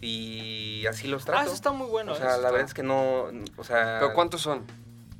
Y 0.02 0.86
así 0.88 1.08
los 1.08 1.26
trato. 1.26 1.42
Ah, 1.42 1.46
eso 1.46 1.54
está 1.54 1.72
muy 1.72 1.88
bueno. 1.88 2.12
O 2.14 2.16
sea, 2.16 2.26
la 2.28 2.36
está- 2.36 2.52
verdad 2.52 2.68
es 2.68 2.74
que 2.74 2.84
no, 2.84 3.30
o 3.58 3.64
sea... 3.64 3.98
¿Pero 4.00 4.14
cuántos 4.14 4.42
son? 4.42 4.64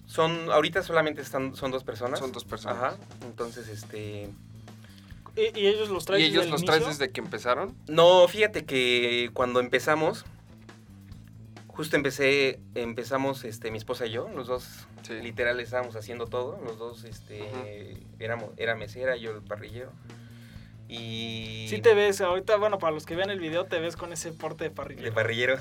Son, 0.06 0.52
ahorita 0.52 0.84
solamente 0.84 1.22
están, 1.22 1.56
son 1.56 1.72
dos 1.72 1.84
personas. 1.84 2.20
Son 2.20 2.32
dos 2.32 2.46
personas. 2.46 2.78
Ajá, 2.78 2.98
entonces, 3.24 3.68
este... 3.68 4.30
¿Y, 5.36 5.60
y 5.60 5.68
ellos 5.68 5.90
los 5.90 6.06
traen 6.06 6.22
¿Y 6.22 6.26
ellos 6.26 6.44
desde 6.46 6.52
los 6.52 6.66
traes 6.66 6.88
desde 6.88 7.12
que 7.12 7.20
empezaron? 7.22 7.76
No, 7.88 8.28
fíjate 8.28 8.66
que 8.66 9.30
cuando 9.34 9.60
empezamos, 9.60 10.26
justo 11.68 11.96
empecé, 11.96 12.60
empezamos, 12.76 13.44
este, 13.44 13.70
mi 13.72 13.78
esposa 13.78 14.06
y 14.08 14.12
yo, 14.12 14.30
los 14.30 14.48
dos, 14.48 14.87
Sí. 15.04 15.14
literal, 15.22 15.60
estábamos 15.60 15.96
haciendo 15.96 16.28
todo, 16.28 16.60
los 16.64 16.78
dos, 16.78 17.04
este, 17.04 17.98
éramos, 18.20 18.52
era 18.58 18.76
mesera, 18.76 19.16
yo 19.16 19.32
el 19.32 19.42
parrillero. 19.42 19.92
Y... 20.90 21.68
Sí 21.70 21.82
te 21.82 21.94
ves, 21.94 22.22
ahorita, 22.22 22.56
bueno, 22.58 22.78
para 22.80 22.94
los 22.94 23.06
que 23.06 23.16
vean 23.16 23.30
el 23.30 23.40
video, 23.40 23.66
te 23.66 23.80
ves 23.80 23.98
con 23.98 24.14
ese 24.14 24.32
porte 24.32 24.64
de 24.64 24.70
parrilla. 24.72 25.02
De 25.04 25.12
parrillero. 25.12 25.58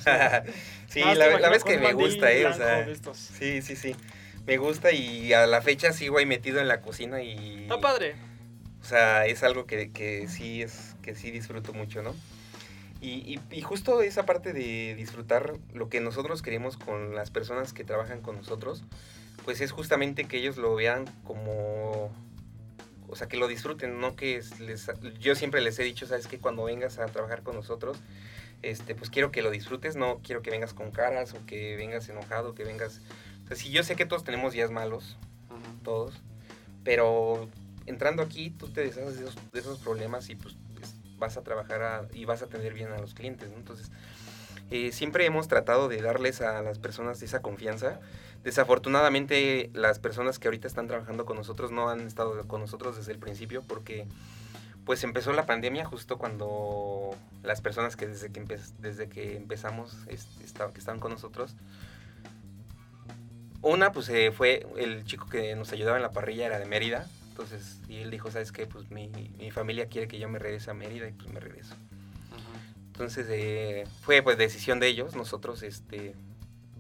sí, 0.89 1.01
la, 1.05 1.15
la 1.15 1.51
con 1.59 1.63
que 1.73 1.79
me 1.79 1.93
gusta, 1.95 2.31
eh, 2.33 2.47
o 2.47 2.53
sea... 2.55 2.87
Sí, 3.15 3.61
sí, 3.63 3.75
sí. 3.77 3.97
Me 4.47 4.57
gusta 4.59 4.93
y 4.93 5.33
a 5.33 5.47
la 5.49 5.61
fecha 5.63 5.93
sigo 5.93 6.19
ahí 6.19 6.27
metido 6.27 6.61
en 6.61 6.69
la 6.69 6.81
cocina 6.81 7.23
y... 7.23 7.63
Está 7.63 7.81
padre. 7.81 8.15
O 8.81 8.85
sea, 8.85 9.27
es 9.27 9.43
algo 9.43 9.67
que, 9.67 9.91
que 9.91 10.29
sí 10.29 10.63
es 10.63 10.95
que 11.03 11.17
sí 11.17 11.33
disfruto 11.33 11.73
mucho, 11.73 12.03
¿no? 12.03 12.15
Y, 13.01 13.11
y- 13.35 13.41
y 13.51 13.61
justo 13.63 14.01
esa 14.03 14.25
parte 14.25 14.53
de 14.53 14.95
disfrutar 14.95 15.55
lo 15.75 15.89
que 15.89 16.01
nosotros 16.01 16.41
queremos 16.43 16.77
con 16.77 17.17
las 17.17 17.33
personas 17.33 17.73
que 17.73 17.83
trabajan 17.83 18.21
con 18.21 18.37
nosotros, 18.37 18.85
pues 19.47 19.63
es 19.63 19.71
justamente 19.73 20.27
que 20.27 20.37
ellos 20.37 20.59
lo 20.59 20.75
vean 20.75 21.07
como... 21.25 22.13
O 23.09 23.15
sea, 23.15 23.29
que 23.29 23.37
lo 23.39 23.47
disfruten, 23.49 24.01
no 24.01 24.17
que 24.17 24.37
es- 24.37 24.59
les... 24.61 24.91
Yo 25.21 25.35
siempre 25.37 25.61
les 25.63 25.79
he 25.79 25.85
dicho, 25.85 26.07
¿sabes? 26.07 26.27
Que 26.27 26.39
cuando 26.39 26.65
vengas 26.65 26.99
a 26.99 27.07
trabajar 27.07 27.43
con 27.45 27.55
nosotros, 27.55 27.97
este, 28.63 28.95
pues 28.97 29.09
quiero 29.09 29.31
que 29.31 29.41
lo 29.43 29.51
disfrutes, 29.51 29.95
no 29.97 30.19
quiero 30.23 30.43
que 30.43 30.51
vengas 30.51 30.75
con 30.75 30.91
caras 30.91 31.33
o 31.33 31.47
que 31.47 31.77
vengas 31.77 32.09
enojado, 32.11 32.55
que 32.55 32.65
vengas... 32.65 33.01
O 33.45 33.47
sea, 33.49 33.57
si 33.57 33.71
yo 33.71 33.83
sé 33.85 33.95
que 33.97 34.05
todos 34.05 34.25
tenemos 34.25 34.53
días 34.53 34.71
malos, 34.73 35.17
todos. 35.85 36.15
Pero 36.83 37.49
entrando 37.87 38.23
aquí, 38.23 38.51
tú 38.51 38.69
te 38.69 38.81
deshaces 38.81 39.19
de 39.21 39.29
esos, 39.29 39.53
de 39.53 39.61
esos 39.61 39.79
problemas 39.79 40.29
y 40.29 40.35
pues, 40.35 40.57
pues, 40.75 40.97
vas 41.17 41.37
a 41.37 41.43
trabajar 41.45 41.83
a- 41.83 42.09
y 42.13 42.25
vas 42.25 42.43
a 42.43 42.47
atender 42.47 42.75
bien 42.75 42.89
a 42.91 42.99
los 42.99 43.15
clientes. 43.15 43.49
¿no? 43.51 43.57
Entonces, 43.57 43.93
eh, 44.73 44.91
siempre 44.91 45.25
hemos 45.27 45.47
tratado 45.47 45.87
de 45.87 46.03
darles 46.03 46.41
a 46.41 46.61
las 46.63 46.81
personas 46.81 47.23
esa 47.23 47.41
confianza. 47.41 48.01
Desafortunadamente, 48.45 49.71
las 49.75 49.99
personas 49.99 50.39
que 50.39 50.49
ahorita 50.49 50.69
están 50.69 50.87
trabajando 50.87 51.25
con 51.27 51.37
nosotros 51.37 51.73
no 51.73 51.89
han 51.89 52.01
estado 52.07 52.47
con 52.47 52.61
nosotros 52.61 52.97
desde 52.97 53.13
el 53.13 53.19
principio 53.19 53.63
porque 53.63 54.07
pues 54.85 55.03
empezó 55.03 55.33
la 55.33 55.47
pandemia 55.47 55.85
justo 55.85 56.17
cuando 56.17 57.17
las 57.43 57.61
personas 57.61 57.97
que 57.97 58.07
desde 58.07 58.31
que, 58.31 58.41
empe- 58.45 58.73
desde 58.79 59.09
que 59.09 59.37
empezamos 59.37 59.97
este, 60.07 60.45
esta- 60.45 60.73
que 60.73 60.79
estaban 60.79 61.01
con 61.01 61.11
nosotros 61.11 61.57
una, 63.63 63.91
pues 63.91 64.09
eh, 64.11 64.31
fue 64.31 64.65
el 64.77 65.05
chico 65.05 65.27
que 65.29 65.57
nos 65.57 65.73
ayudaba 65.73 65.97
en 65.97 66.03
la 66.03 66.13
parrilla, 66.13 66.47
era 66.47 66.59
de 66.61 66.67
Mérida. 66.67 67.09
Entonces, 67.31 67.81
y 67.89 67.97
él 67.97 68.11
dijo, 68.13 68.31
¿sabes 68.31 68.53
qué? 68.53 68.67
Pues 68.67 68.91
mi, 68.93 69.09
mi 69.09 69.51
familia 69.51 69.87
quiere 69.89 70.07
que 70.07 70.19
yo 70.19 70.29
me 70.29 70.39
regrese 70.39 70.71
a 70.71 70.75
Mérida 70.75 71.09
y 71.09 71.13
pues 71.13 71.33
me 71.33 71.41
regreso. 71.41 71.75
Entonces, 72.87 73.27
eh, 73.29 73.85
fue 74.03 74.23
pues 74.23 74.39
decisión 74.39 74.79
de 74.79 74.87
ellos. 74.87 75.17
Nosotros, 75.17 75.63
este, 75.65 76.15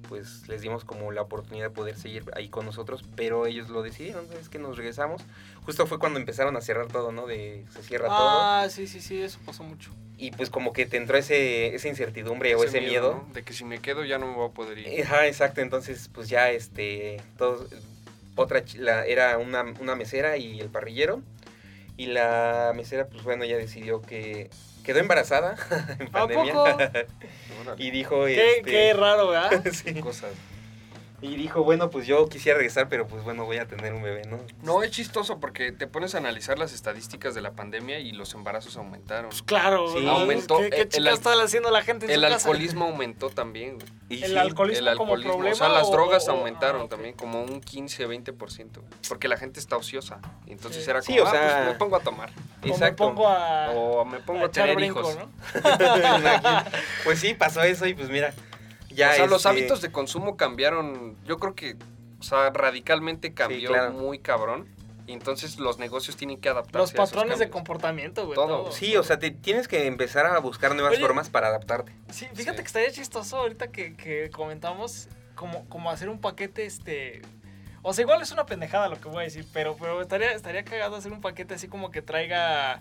pues 0.08 0.48
les 0.48 0.60
dimos 0.60 0.84
como 0.84 1.12
la 1.12 1.22
oportunidad 1.22 1.66
de 1.66 1.70
poder 1.70 1.96
seguir 1.96 2.24
ahí 2.34 2.48
con 2.48 2.64
nosotros, 2.64 3.04
pero 3.14 3.46
ellos 3.46 3.68
lo 3.68 3.82
decidieron, 3.82 4.26
es 4.40 4.48
que 4.48 4.58
nos 4.58 4.76
regresamos. 4.76 5.22
Justo 5.64 5.86
fue 5.86 5.98
cuando 5.98 6.18
empezaron 6.18 6.56
a 6.56 6.60
cerrar 6.60 6.88
todo, 6.88 7.12
¿no? 7.12 7.26
De 7.26 7.64
se 7.70 7.82
cierra 7.82 8.08
todo. 8.08 8.16
Ah, 8.18 8.66
sí, 8.70 8.86
sí, 8.86 9.00
sí, 9.00 9.20
eso 9.20 9.38
pasó 9.44 9.62
mucho. 9.62 9.90
Y 10.18 10.30
pues 10.30 10.48
como 10.48 10.72
que 10.72 10.86
te 10.86 10.96
entró 10.96 11.18
ese, 11.18 11.74
esa 11.74 11.88
incertidumbre 11.88 12.54
o 12.54 12.64
ese 12.64 12.80
miedo. 12.80 13.24
¿no? 13.26 13.34
De 13.34 13.42
que 13.42 13.52
si 13.52 13.64
me 13.64 13.80
quedo 13.80 14.04
ya 14.04 14.18
no 14.18 14.26
me 14.26 14.34
voy 14.34 14.48
a 14.48 14.52
poder 14.52 14.78
ir. 14.78 15.02
Ajá, 15.04 15.26
exacto. 15.26 15.60
Entonces, 15.60 16.08
pues 16.12 16.28
ya, 16.28 16.50
este, 16.50 17.20
todos, 17.36 17.68
otra, 18.34 18.62
la, 18.76 19.04
era 19.04 19.36
una, 19.36 19.62
una 19.80 19.94
mesera 19.94 20.36
y 20.38 20.58
el 20.60 20.68
parrillero. 20.68 21.20
Y 21.98 22.06
la 22.06 22.72
mesera, 22.74 23.08
pues 23.08 23.24
bueno, 23.24 23.44
ya 23.44 23.56
decidió 23.56 24.00
que 24.00 24.50
quedó 24.86 25.00
embarazada 25.00 25.56
en 25.98 26.06
¿A 26.06 26.10
pandemia. 26.10 26.52
poco? 26.54 26.78
Y 27.78 27.90
dijo, 27.90 28.26
Qué, 28.26 28.58
este, 28.58 28.70
qué 28.70 28.92
raro, 28.94 29.28
¿verdad? 29.30 29.64
sí. 29.72 29.94
Cosas. 29.94 30.30
Y 31.22 31.36
dijo, 31.36 31.62
bueno, 31.64 31.88
pues 31.88 32.06
yo 32.06 32.28
quisiera 32.28 32.58
regresar, 32.58 32.88
pero 32.90 33.06
pues 33.08 33.24
bueno, 33.24 33.46
voy 33.46 33.56
a 33.56 33.66
tener 33.66 33.94
un 33.94 34.02
bebé, 34.02 34.22
¿no? 34.28 34.38
No, 34.62 34.82
es 34.82 34.90
chistoso 34.90 35.40
porque 35.40 35.72
te 35.72 35.86
pones 35.86 36.14
a 36.14 36.18
analizar 36.18 36.58
las 36.58 36.74
estadísticas 36.74 37.34
de 37.34 37.40
la 37.40 37.52
pandemia 37.52 37.98
y 38.00 38.12
los 38.12 38.34
embarazos 38.34 38.76
aumentaron. 38.76 39.30
Pues 39.30 39.42
claro, 39.42 39.88
Sí. 39.96 40.06
Aumentó, 40.06 40.58
¿Qué, 40.58 40.68
qué 40.70 40.88
el 40.98 41.08
está 41.08 41.32
haciendo 41.42 41.70
la 41.70 41.82
gente 41.82 42.04
en 42.04 42.12
El 42.12 42.16
su 42.20 42.22
casa? 42.22 42.34
alcoholismo 42.36 42.84
aumentó 42.84 43.30
también. 43.30 43.76
güey. 43.78 43.86
Y 44.10 44.22
El 44.22 44.32
sí, 44.32 44.36
alcoholismo 44.36 44.90
El 44.90 44.96
como 44.98 45.14
alcoholismo. 45.14 45.32
problema. 45.34 45.54
O 45.54 45.58
sea, 45.58 45.68
las 45.70 45.90
drogas 45.90 46.28
o- 46.28 46.32
aumentaron 46.32 46.82
ah, 46.82 46.88
también 46.88 47.14
como 47.14 47.42
un 47.42 47.60
15-20%. 47.62 48.82
Porque 49.08 49.26
la 49.28 49.36
gente 49.38 49.58
está 49.58 49.76
ociosa. 49.76 50.20
Y 50.46 50.52
entonces 50.52 50.84
Sí. 50.84 50.90
era 50.90 51.00
Sí, 51.02 51.16
como, 51.16 51.24
o 51.24 51.26
"Ah, 51.28 51.30
sea, 51.32 51.56
pues 51.56 51.66
me 51.72 51.74
pongo 51.78 51.96
a 51.96 52.00
tomar. 52.00 52.30
O 52.70 52.76
me 52.78 52.92
pongo 52.92 53.28
a, 53.28 53.70
O 53.70 54.04
me 54.04 54.20
pongo 54.20 54.44
a, 54.44 54.50
tener 54.50 54.76
brinco, 54.76 55.00
hijos. 55.00 55.16
¿no? 55.16 55.30
pues 57.04 57.18
sí, 57.20 57.34
pasó 57.34 57.62
eso 57.62 57.86
y 57.86 57.94
pues 57.94 58.08
mira, 58.10 58.32
ya 58.96 59.10
o 59.10 59.14
sea, 59.14 59.26
los 59.26 59.36
este, 59.36 59.48
hábitos 59.48 59.82
de 59.82 59.92
consumo 59.92 60.36
cambiaron. 60.36 61.16
Yo 61.24 61.38
creo 61.38 61.54
que, 61.54 61.76
o 62.18 62.22
sea, 62.22 62.50
radicalmente 62.50 63.34
cambió 63.34 63.68
claro. 63.68 63.92
muy 63.92 64.18
cabrón. 64.18 64.66
Y 65.06 65.12
entonces 65.12 65.60
los 65.60 65.78
negocios 65.78 66.16
tienen 66.16 66.40
que 66.40 66.48
adaptarse. 66.48 66.78
Los 66.78 66.90
a 66.90 66.94
esos 66.94 67.10
patrones 67.10 67.38
de 67.38 67.48
comportamiento, 67.48 68.24
güey. 68.24 68.34
Todo. 68.34 68.62
todo. 68.62 68.72
Sí, 68.72 68.96
o 68.96 69.04
sea, 69.04 69.20
te, 69.20 69.30
tienes 69.30 69.68
que 69.68 69.86
empezar 69.86 70.26
a 70.26 70.36
buscar 70.40 70.74
nuevas 70.74 70.94
Oye. 70.94 71.00
formas 71.00 71.30
para 71.30 71.46
adaptarte. 71.46 71.92
Sí, 72.10 72.26
fíjate 72.34 72.56
Sí. 72.56 72.62
que 72.62 72.66
estaría 72.66 72.90
chistoso 72.90 73.36
ahorita 73.36 73.68
que, 73.68 73.94
que 73.94 74.30
comentamos 74.30 75.08
como, 75.36 75.68
como 75.68 75.90
hacer 75.90 76.08
un 76.08 76.20
paquete, 76.20 76.66
este... 76.66 77.22
O 77.82 77.92
sea, 77.92 78.02
igual 78.02 78.20
es 78.20 78.32
una 78.32 78.46
pendejada 78.46 78.88
lo 78.88 79.00
que 79.00 79.08
voy 79.08 79.20
a 79.20 79.22
decir, 79.22 79.46
pero, 79.52 79.76
pero 79.76 80.02
estaría, 80.02 80.32
estaría 80.32 80.64
cagado 80.64 80.96
hacer 80.96 81.12
un 81.12 81.20
paquete 81.20 81.54
así 81.54 81.68
como 81.68 81.92
que 81.92 82.02
traiga 82.02 82.80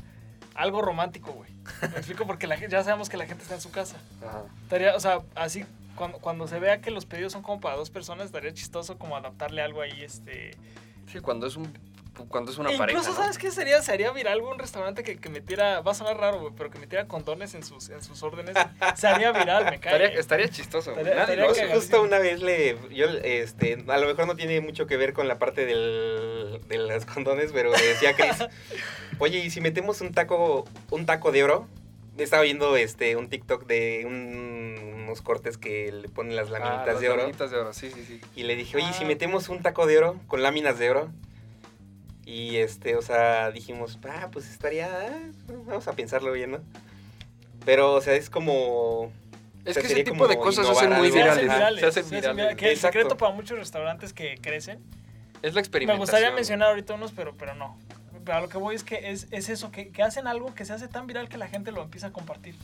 algo 0.55 0.81
romántico, 0.81 1.31
güey. 1.31 1.51
Me 1.81 1.97
explico 1.97 2.25
porque 2.25 2.47
la, 2.47 2.55
ya 2.55 2.83
sabemos 2.83 3.07
que 3.07 3.17
la 3.17 3.27
gente 3.27 3.43
está 3.43 3.53
en 3.53 3.61
su 3.61 3.69
casa. 3.69 3.97
Ajá. 4.25 4.45
Estaría, 4.63 4.95
o 4.95 4.99
sea, 4.99 5.19
así, 5.35 5.63
cuando, 5.95 6.19
cuando 6.19 6.47
se 6.47 6.59
vea 6.59 6.81
que 6.81 6.91
los 6.91 7.05
pedidos 7.05 7.33
son 7.33 7.41
como 7.41 7.59
para 7.59 7.75
dos 7.75 7.89
personas, 7.89 8.27
estaría 8.27 8.53
chistoso 8.53 8.97
como 8.97 9.15
adaptarle 9.17 9.61
algo 9.61 9.81
ahí, 9.81 10.01
este... 10.03 10.51
Sí, 11.11 11.19
cuando 11.19 11.47
es 11.47 11.55
un 11.55 11.71
cuando 12.29 12.49
es 12.49 12.57
una 12.57 12.71
E 12.71 12.77
pareja. 12.77 12.97
Incluso, 12.99 13.17
¿no? 13.17 13.23
¿sabes 13.25 13.37
qué 13.37 13.51
sería? 13.51 13.81
Sería 13.81 14.09
viral 14.11 14.35
algún 14.35 14.57
restaurante 14.57 15.03
que, 15.03 15.17
que 15.17 15.27
metiera, 15.27 15.81
va 15.81 15.91
a 15.91 15.93
sonar 15.95 16.15
raro, 16.17 16.39
güey, 16.39 16.53
pero 16.55 16.71
que 16.71 16.79
metiera 16.79 17.09
condones 17.09 17.53
en 17.55 17.63
sus, 17.63 17.89
en 17.89 18.01
sus 18.01 18.23
órdenes. 18.23 18.55
Sería 18.95 19.33
viral, 19.33 19.65
me 19.65 19.81
cae. 19.81 19.95
Estaría, 19.95 20.19
estaría 20.21 20.47
chistoso. 20.47 20.91
Estaría- 20.91 21.19
estaría 21.23 21.43
cagadísimo. 21.47 21.73
justo 21.75 22.01
una 22.01 22.19
vez 22.19 22.41
le, 22.41 22.77
yo, 22.93 23.07
este, 23.21 23.83
a 23.85 23.97
lo 23.97 24.07
mejor 24.07 24.27
no 24.27 24.37
tiene 24.37 24.61
mucho 24.61 24.87
que 24.87 24.95
ver 24.95 25.11
con 25.11 25.27
la 25.27 25.39
parte 25.39 25.65
del, 25.65 26.61
de 26.69 26.77
las 26.77 27.05
condones, 27.05 27.51
pero 27.51 27.69
le 27.75 27.85
decía 27.85 28.11
a 28.11 28.13
Chris, 28.15 28.47
oye, 29.19 29.39
¿y 29.39 29.49
si 29.49 29.59
metemos 29.59 29.99
un 29.99 30.13
taco, 30.13 30.63
un 30.91 31.05
taco 31.05 31.33
de 31.33 31.43
oro? 31.43 31.67
Estaba 32.17 32.43
viendo 32.43 32.77
este, 32.77 33.17
un 33.17 33.27
TikTok 33.27 33.65
de 33.67 34.05
un- 34.07 34.64
unos 35.15 35.21
cortes 35.21 35.57
que 35.57 35.91
le 35.93 36.09
ponen 36.09 36.35
las 36.35 36.49
Ah, 36.49 36.59
laminitas 36.59 36.87
las 36.87 36.99
de 36.99 37.09
oro. 37.09 37.17
laminitas 37.17 37.51
de 37.51 37.57
oro, 37.57 37.73
sí, 37.73 37.89
sí, 37.93 38.03
sí. 38.05 38.21
Y 38.35 38.43
le 38.43 38.55
dije, 38.55 38.75
oye, 38.77 38.87
¿y 38.89 38.93
si 38.93 39.03
Ah. 39.05 39.07
metemos 39.07 39.47
un 39.49 39.61
taco 39.61 39.85
de 39.87 39.97
oro 39.97 40.19
con 40.27 40.41
láminas 40.43 40.77
de 40.77 40.89
oro? 40.89 41.09
Y 42.25 42.57
este, 42.57 42.95
o 42.95 43.01
sea, 43.01 43.51
dijimos, 43.51 43.97
ah, 44.09 44.29
pues 44.31 44.49
estaría, 44.49 44.87
ah, 44.91 45.19
vamos 45.67 45.87
a 45.87 45.93
pensarlo 45.93 46.31
bien, 46.33 46.51
¿no? 46.51 46.59
Pero, 47.65 47.93
o 47.93 48.01
sea, 48.01 48.13
es 48.15 48.29
como... 48.29 49.11
Es 49.63 49.71
O 49.71 49.73
sea, 49.73 49.81
que 49.81 49.93
ese 49.93 50.03
tipo 50.03 50.27
de 50.27 50.37
cosas 50.37 50.65
se 50.67 50.71
hacen 50.73 50.91
muy 50.93 51.09
virales. 51.11 51.43
virales. 51.43 51.79
Se 51.79 51.87
hacen 51.87 52.03
se 52.03 52.17
hacen 52.17 52.19
virales. 52.21 52.35
virales, 52.35 52.57
Que 52.57 52.65
el 52.65 52.71
Exacto. 52.73 52.97
secreto 52.99 53.17
para 53.17 53.33
muchos 53.33 53.57
restaurantes 53.57 54.13
que 54.13 54.37
crecen. 54.39 54.79
Es 55.41 55.53
la 55.53 55.55
Me 55.55 55.59
experimentación. 55.61 55.99
gustaría 55.99 56.31
mencionar 56.31 56.69
ahorita 56.69 56.93
unos, 56.93 57.11
pero, 57.13 57.35
pero 57.37 57.55
no. 57.55 57.77
Pero 58.23 58.37
a 58.37 58.41
lo 58.41 58.49
que 58.49 58.57
voy 58.57 58.75
es 58.75 58.83
que 58.83 59.11
es, 59.11 59.27
es 59.31 59.49
eso, 59.49 59.71
que, 59.71 59.89
que 59.89 60.03
hacen 60.03 60.27
algo 60.27 60.53
que 60.53 60.65
se 60.65 60.73
hace 60.73 60.87
tan 60.87 61.07
viral 61.07 61.29
que 61.29 61.37
la 61.37 61.47
gente 61.47 61.71
lo 61.71 61.81
empieza 61.83 62.07
a 62.07 62.11
compartir. 62.11 62.55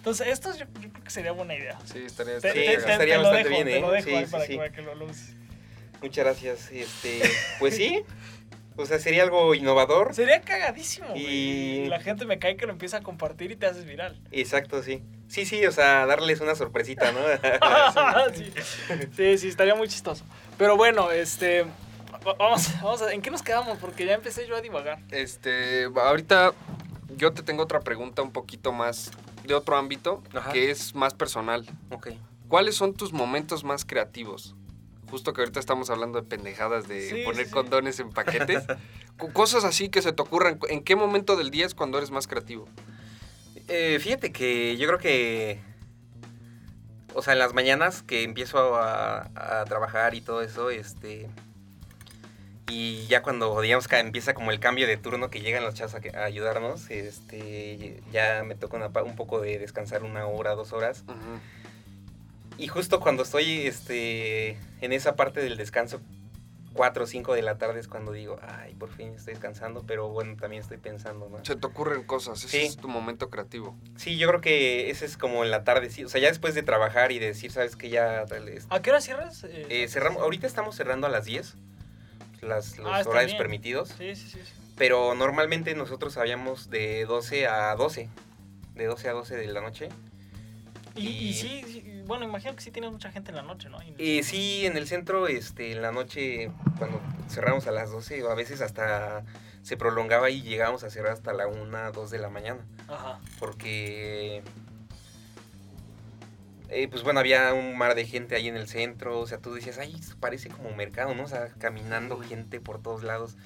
Entonces, 0.00 0.28
esto 0.28 0.50
yo, 0.56 0.64
yo 0.80 0.88
creo 0.90 1.04
que 1.04 1.10
sería 1.10 1.32
buena 1.32 1.54
idea. 1.54 1.78
Sí, 1.84 1.98
estaría, 2.06 2.36
estaría 2.36 2.54
te- 2.72 2.74
estaría 2.74 3.16
te 3.16 3.22
bastante 3.22 3.36
dejo, 3.48 3.50
bien, 3.50 3.66
te 3.66 3.80
lo 3.80 3.94
¿eh? 3.94 3.96
dejo 3.96 4.08
Sí, 4.08 4.14
ahí 4.16 4.24
sí, 4.24 4.30
para, 4.30 4.44
sí. 4.44 4.52
Que, 4.52 4.56
para 4.58 4.72
que 4.72 4.82
lo, 4.82 5.04
uses. 5.04 5.32
Muchas 6.00 6.24
gracias. 6.24 6.70
Este, 6.72 7.20
pues 7.58 7.76
sí. 7.76 8.02
O 8.76 8.86
sea, 8.86 8.98
sería 8.98 9.24
algo 9.24 9.54
innovador. 9.54 10.14
Sería 10.14 10.40
cagadísimo, 10.40 11.08
güey. 11.10 11.26
Y- 11.82 11.86
la 11.88 12.00
gente 12.00 12.24
me 12.24 12.38
cae 12.38 12.56
que 12.56 12.64
lo 12.64 12.72
empieza 12.72 12.98
a 12.98 13.00
compartir 13.02 13.50
y 13.50 13.56
te 13.56 13.66
haces 13.66 13.84
viral. 13.84 14.18
Exacto, 14.32 14.82
sí. 14.82 15.02
Sí, 15.28 15.44
sí, 15.44 15.66
o 15.66 15.72
sea, 15.72 16.06
darles 16.06 16.40
una 16.40 16.54
sorpresita, 16.54 17.12
¿no? 17.12 17.20
sí. 18.34 18.50
sí, 19.16 19.38
sí, 19.38 19.48
estaría 19.48 19.74
muy 19.74 19.86
chistoso. 19.88 20.24
Pero 20.56 20.78
bueno, 20.78 21.10
este. 21.10 21.64
va- 22.26 22.34
Vamos, 22.38 22.72
vamos 22.80 23.02
a. 23.02 23.12
¿En 23.12 23.20
qué 23.20 23.30
nos 23.30 23.42
quedamos? 23.42 23.76
Porque 23.78 24.06
ya 24.06 24.14
empecé 24.14 24.46
yo 24.46 24.56
a 24.56 24.62
divagar. 24.62 25.00
Este, 25.10 25.84
ahorita 25.84 26.54
yo 27.16 27.32
te 27.34 27.42
tengo 27.42 27.64
otra 27.64 27.80
pregunta 27.80 28.22
un 28.22 28.32
poquito 28.32 28.72
más 28.72 29.10
de 29.50 29.56
otro 29.56 29.76
ámbito, 29.76 30.22
Ajá. 30.34 30.52
que 30.52 30.70
es 30.70 30.94
más 30.94 31.12
personal. 31.14 31.66
ok. 31.90 32.08
¿Cuáles 32.48 32.74
son 32.76 32.94
tus 32.94 33.12
momentos 33.12 33.62
más 33.62 33.84
creativos? 33.84 34.54
Justo 35.08 35.32
que 35.32 35.40
ahorita 35.42 35.60
estamos 35.60 35.88
hablando 35.90 36.20
de 36.20 36.26
pendejadas 36.26 36.88
de 36.88 37.08
Sí, 37.08 37.22
poner 37.24 37.46
sí, 37.46 37.52
condones 37.52 38.00
en 38.00 38.10
paquetes. 38.10 38.64
Co- 39.18 39.32
Cosas 39.32 39.62
así 39.64 39.88
que 39.88 40.02
se 40.02 40.12
te 40.12 40.22
ocurran. 40.22 40.58
¿En 40.68 40.82
qué 40.82 40.96
momento 40.96 41.36
del 41.36 41.50
día 41.50 41.66
es 41.66 41.74
cuando 41.74 41.98
eres 41.98 42.10
más 42.10 42.26
creativo? 42.26 42.68
Eh, 43.68 43.98
fíjate 44.00 44.32
que 44.32 44.76
yo 44.76 44.86
creo 44.88 44.98
que. 44.98 45.60
O 47.14 47.22
sea, 47.22 47.32
en 47.34 47.38
las 47.40 47.54
mañanas 47.54 48.02
que 48.02 48.22
empiezo 48.22 48.76
a, 48.76 49.30
a 49.34 49.64
trabajar 49.66 50.14
y 50.14 50.20
todo 50.20 50.42
eso, 50.42 50.70
este. 50.70 51.28
Y 52.70 53.06
ya 53.08 53.22
cuando, 53.22 53.60
digamos, 53.60 53.88
que 53.88 53.98
empieza 53.98 54.32
como 54.32 54.50
el 54.52 54.60
cambio 54.60 54.86
de 54.86 54.96
turno 54.96 55.28
que 55.30 55.40
llegan 55.40 55.64
los 55.64 55.74
chavos 55.74 55.94
a, 55.94 56.00
que- 56.00 56.16
a 56.16 56.24
ayudarnos, 56.24 56.88
este, 56.90 58.00
ya 58.12 58.42
me 58.44 58.54
toca 58.54 58.76
una 58.76 58.86
un 59.02 59.16
poco 59.16 59.40
de 59.40 59.58
descansar 59.58 60.02
una 60.04 60.26
hora, 60.26 60.54
dos 60.54 60.72
horas. 60.72 61.04
Y 62.58 62.68
justo 62.68 63.00
cuando 63.00 63.22
estoy 63.22 63.66
este, 63.66 64.50
en 64.80 64.92
esa 64.92 65.16
parte 65.16 65.40
del 65.40 65.56
descanso, 65.56 66.00
4 66.74 67.04
o 67.04 67.06
5 67.06 67.34
de 67.34 67.42
la 67.42 67.58
tarde 67.58 67.80
es 67.80 67.88
cuando 67.88 68.12
digo, 68.12 68.38
ay, 68.42 68.74
por 68.74 68.90
fin 68.90 69.14
estoy 69.14 69.32
descansando, 69.34 69.82
pero 69.86 70.08
bueno, 70.08 70.36
también 70.36 70.62
estoy 70.62 70.76
pensando, 70.76 71.28
¿no? 71.28 71.44
Se 71.44 71.56
te 71.56 71.66
ocurren 71.66 72.04
cosas. 72.04 72.44
Ese 72.44 72.60
Sí. 72.60 72.66
es 72.66 72.76
tu 72.76 72.86
momento 72.88 73.28
creativo. 73.28 73.76
Sí, 73.96 74.16
yo 74.18 74.28
creo 74.28 74.40
que 74.40 74.90
ese 74.90 75.04
es 75.06 75.16
como 75.16 75.42
en 75.42 75.50
la 75.50 75.64
tarde, 75.64 75.90
sí, 75.90 76.04
o 76.04 76.08
sea, 76.08 76.20
ya 76.20 76.28
después 76.28 76.54
de 76.54 76.62
trabajar 76.62 77.10
y 77.10 77.18
de 77.18 77.26
decir, 77.26 77.50
¿sabes 77.50 77.74
que 77.74 77.88
Ya 77.88 78.24
tal, 78.26 78.48
este, 78.48 78.72
¿A 78.74 78.80
qué 78.82 78.90
hora 78.90 79.00
cierras? 79.00 79.42
Eh, 79.44 79.66
eh, 79.68 79.88
cerramos, 79.88 80.22
ahorita 80.22 80.46
estamos 80.46 80.76
cerrando 80.76 81.08
a 81.08 81.10
las 81.10 81.24
10, 81.24 81.56
las, 82.42 82.78
los 82.78 82.86
Ah, 82.92 83.02
horarios 83.08 83.34
permitidos, 83.36 83.88
Sí, 83.90 84.14
sí, 84.14 84.28
sí. 84.30 84.38
sí. 84.44 84.52
pero 84.76 85.14
normalmente 85.14 85.74
nosotros 85.74 86.16
habíamos 86.16 86.70
de 86.70 87.04
12 87.06 87.46
a 87.46 87.74
12, 87.74 88.08
de 88.74 88.86
12 88.86 89.08
a 89.08 89.12
12 89.12 89.36
de 89.36 89.46
la 89.48 89.60
noche. 89.60 89.88
Y, 90.96 91.06
y 91.08 91.28
Y- 91.28 91.34
sí, 91.34 91.62
sí, 91.66 92.02
bueno, 92.06 92.24
imagino 92.24 92.54
que 92.56 92.60
sí 92.62 92.70
tienes 92.70 92.90
mucha 92.90 93.10
gente 93.12 93.30
en 93.30 93.36
la 93.36 93.42
noche, 93.42 93.68
¿no? 93.68 93.78
Y- 93.82 93.94
Eh, 94.18 94.22
sí, 94.22 94.66
en 94.66 94.76
el 94.76 94.86
centro, 94.88 95.28
este, 95.28 95.72
en 95.72 95.82
la 95.82 95.92
noche, 95.92 96.50
cuando 96.78 97.00
cerramos 97.28 97.66
a 97.66 97.70
las 97.70 97.90
12, 97.90 98.22
a 98.28 98.34
veces 98.34 98.60
hasta 98.60 99.22
se 99.62 99.76
prolongaba 99.76 100.30
y 100.30 100.42
llegábamos 100.42 100.82
a 100.84 100.90
cerrar 100.90 101.12
hasta 101.12 101.32
la 101.32 101.46
1, 101.46 101.92
2 101.92 102.10
de 102.10 102.18
la 102.18 102.28
mañana. 102.30 102.60
Ajá. 102.88 103.20
Porque, 103.38 104.42
eh, 106.70 106.88
pues 106.88 107.02
bueno, 107.02 107.20
había 107.20 107.52
un 107.52 107.76
mar 107.76 107.94
de 107.94 108.06
gente 108.06 108.36
ahí 108.36 108.48
en 108.48 108.56
el 108.56 108.68
centro. 108.68 109.18
O 109.18 109.26
sea, 109.26 109.38
tú 109.38 109.54
decías, 109.54 109.78
ay, 109.78 110.00
parece 110.20 110.48
como 110.48 110.70
mercado, 110.74 111.14
¿no? 111.14 111.24
O 111.24 111.28
sea, 111.28 111.48
caminando 111.58 112.18
gente 112.20 112.60
por 112.60 112.80
todos 112.80 113.02
lados. 113.02 113.36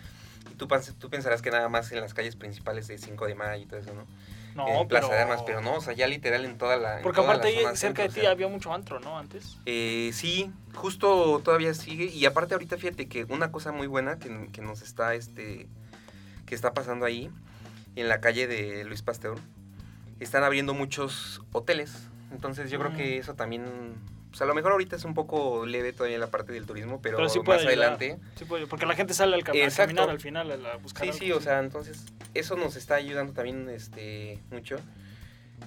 Y 0.51 0.55
tú, 0.57 0.69
tú 0.99 1.11
pensarás 1.11 1.43
que 1.43 1.51
nada 1.51 1.69
más 1.69 1.91
en 1.93 2.01
las 2.01 2.15
calles 2.15 2.37
principales 2.37 2.87
de 2.87 2.99
5 2.99 3.27
de 3.27 3.35
mayo 3.35 3.63
y 3.63 3.67
todo 3.67 3.81
eso, 3.81 3.95
¿no? 3.95 4.07
No, 4.55 4.69
en 4.83 4.89
Plaza 4.89 5.09
pero... 5.09 5.17
de 5.17 5.23
Armas, 5.23 5.43
pero 5.45 5.61
no, 5.61 5.75
o 5.75 5.81
sea, 5.81 5.95
ya 5.95 6.07
literal 6.07 6.45
en 6.45 6.59
toda 6.59 6.77
la. 6.77 7.01
Porque 7.03 7.21
toda 7.21 7.33
aparte 7.33 7.63
la 7.63 7.71
ahí 7.71 7.77
cerca 7.77 8.03
de 8.03 8.09
ti 8.09 8.21
o 8.21 8.23
sea. 8.23 8.31
había 8.31 8.47
mucho 8.47 8.73
antro, 8.73 9.01
¿no? 9.01 9.19
Antes. 9.19 9.59
Eh, 9.67 10.11
sí, 10.13 10.53
justo 10.75 11.41
todavía 11.43 11.75
sigue. 11.75 12.05
Y 12.05 12.25
aparte 12.27 12.55
ahorita 12.55 12.77
fíjate 12.77 13.09
que 13.09 13.25
una 13.25 13.51
cosa 13.51 13.73
muy 13.73 13.89
buena 13.89 14.19
que, 14.19 14.49
que 14.53 14.63
nos 14.63 14.83
está, 14.83 15.15
este, 15.15 15.67
que 16.47 16.55
está 16.55 16.73
pasando 16.73 17.05
ahí, 17.05 17.31
en 17.97 18.09
la 18.09 18.21
calle 18.21 18.47
de 18.47 18.85
Luis 18.85 19.03
Pasteur, 19.03 19.39
están 20.21 20.45
abriendo 20.45 20.73
muchos 20.73 21.43
hoteles. 21.53 22.11
Entonces 22.35 22.69
yo 22.71 22.79
creo 22.81 22.91
Mm. 22.91 22.95
que 22.97 23.19
eso 23.19 23.35
también, 23.35 23.95
pues 24.31 24.43
a 24.43 24.45
lo 24.45 24.55
mejor 24.55 24.73
ahorita 24.73 24.97
es 24.97 25.05
un 25.05 25.15
poco 25.15 25.65
leve 25.67 25.93
todavía 25.93 26.19
la 26.19 26.27
parte 26.27 26.53
del 26.53 26.67
turismo, 26.67 27.01
pero, 27.01 27.17
Pero 27.19 27.29
sí 27.29 27.39
puede 27.41 27.61
más 27.61 27.67
ayudar. 27.69 27.93
adelante. 27.95 28.19
Sí, 28.37 28.45
pues, 28.45 28.67
porque 28.69 28.87
la 28.87 28.97
gente 28.97 29.15
sale 29.15 29.37
al, 29.37 29.45
cam- 29.45 29.55
a 29.55 29.65
Exacto. 29.65 29.95
caminar 29.95 30.11
al 30.11 30.21
final, 30.21 30.51
a, 30.51 30.57
la- 30.57 30.73
a 30.73 30.77
buscar 30.77 31.05
Sí, 31.05 31.11
algo, 31.11 31.19
sí, 31.21 31.33
o 31.33 31.41
sea, 31.41 31.61
entonces 31.61 32.05
eso 32.35 32.57
nos 32.57 32.75
está 32.77 32.97
ayudando 32.97 33.33
también 33.33 33.69
este, 33.71 34.41
mucho. 34.51 34.77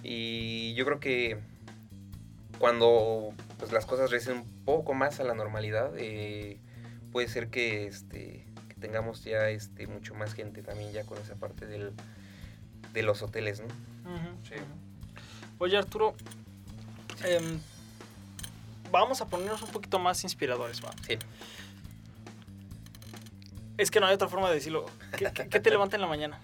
Y 0.03 0.73
yo 0.75 0.83
creo 0.85 0.99
que 0.99 1.39
cuando 2.59 3.33
pues, 3.59 3.71
las 3.71 3.85
cosas 3.85 4.11
recen 4.11 4.37
un 4.39 4.65
poco 4.65 4.93
más 4.93 5.19
a 5.19 5.23
la 5.23 5.33
normalidad, 5.33 5.91
eh, 5.97 6.59
puede 7.11 7.27
ser 7.29 7.47
que, 7.49 7.87
este, 7.87 8.45
que 8.67 8.75
tengamos 8.75 9.23
ya 9.23 9.49
este, 9.49 9.87
mucho 9.87 10.15
más 10.15 10.33
gente 10.33 10.61
también 10.63 10.91
ya 10.91 11.03
con 11.05 11.17
esa 11.19 11.35
parte 11.35 11.65
del, 11.65 11.93
de 12.93 13.03
los 13.03 13.21
hoteles, 13.21 13.61
¿no? 13.61 13.67
Sí. 14.43 14.55
ujú. 14.55 14.63
Oye, 15.59 15.77
Arturo, 15.77 16.13
em, 17.23 17.59
vamos 18.91 19.21
a 19.21 19.25
ponernos 19.27 19.61
un 19.61 19.69
poquito 19.69 19.99
más 19.99 20.23
inspiradores, 20.23 20.83
¿va? 20.83 20.91
Sí. 21.07 21.17
Es 23.77 23.91
que 23.91 23.99
no 23.99 24.07
hay 24.07 24.15
otra 24.15 24.27
forma 24.27 24.49
de 24.49 24.55
decirlo. 24.55 24.85
¿Qué, 25.17 25.31
qué- 25.33 25.49
qué 25.49 25.59
te 25.59 25.69
levanta 25.69 25.95
en 25.95 26.01
la 26.01 26.07
mañana? 26.07 26.39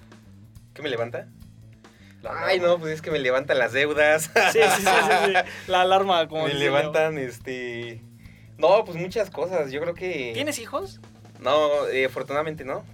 ¿Qué 0.74 0.82
me 0.82 0.90
levanta? 0.90 1.28
La 2.22 2.46
Ay, 2.46 2.60
no, 2.60 2.80
pues 2.80 2.94
es 2.94 3.02
que 3.02 3.12
me 3.12 3.20
levantan 3.20 3.58
las 3.60 3.74
deudas. 3.74 4.30
Sí, 4.54 4.60
sí, 4.62 4.82
sí, 4.82 4.86
sí, 4.86 5.26
sí. 5.34 5.34
La 5.68 5.82
alarma, 5.82 6.28
como 6.28 6.48
me 6.48 6.54
levantan, 6.54 7.18
este... 7.18 8.02
No, 8.58 8.86
pues 8.86 8.98
muchas 8.98 9.30
cosas. 9.30 9.72
Yo 9.72 9.82
creo 9.82 9.94
que... 9.96 10.32
¿Tienes 10.34 10.60
hijos? 10.60 11.00
No, 11.44 11.88
eh, 11.88 12.06
afortunadamente 12.06 12.64
no. 12.66 12.84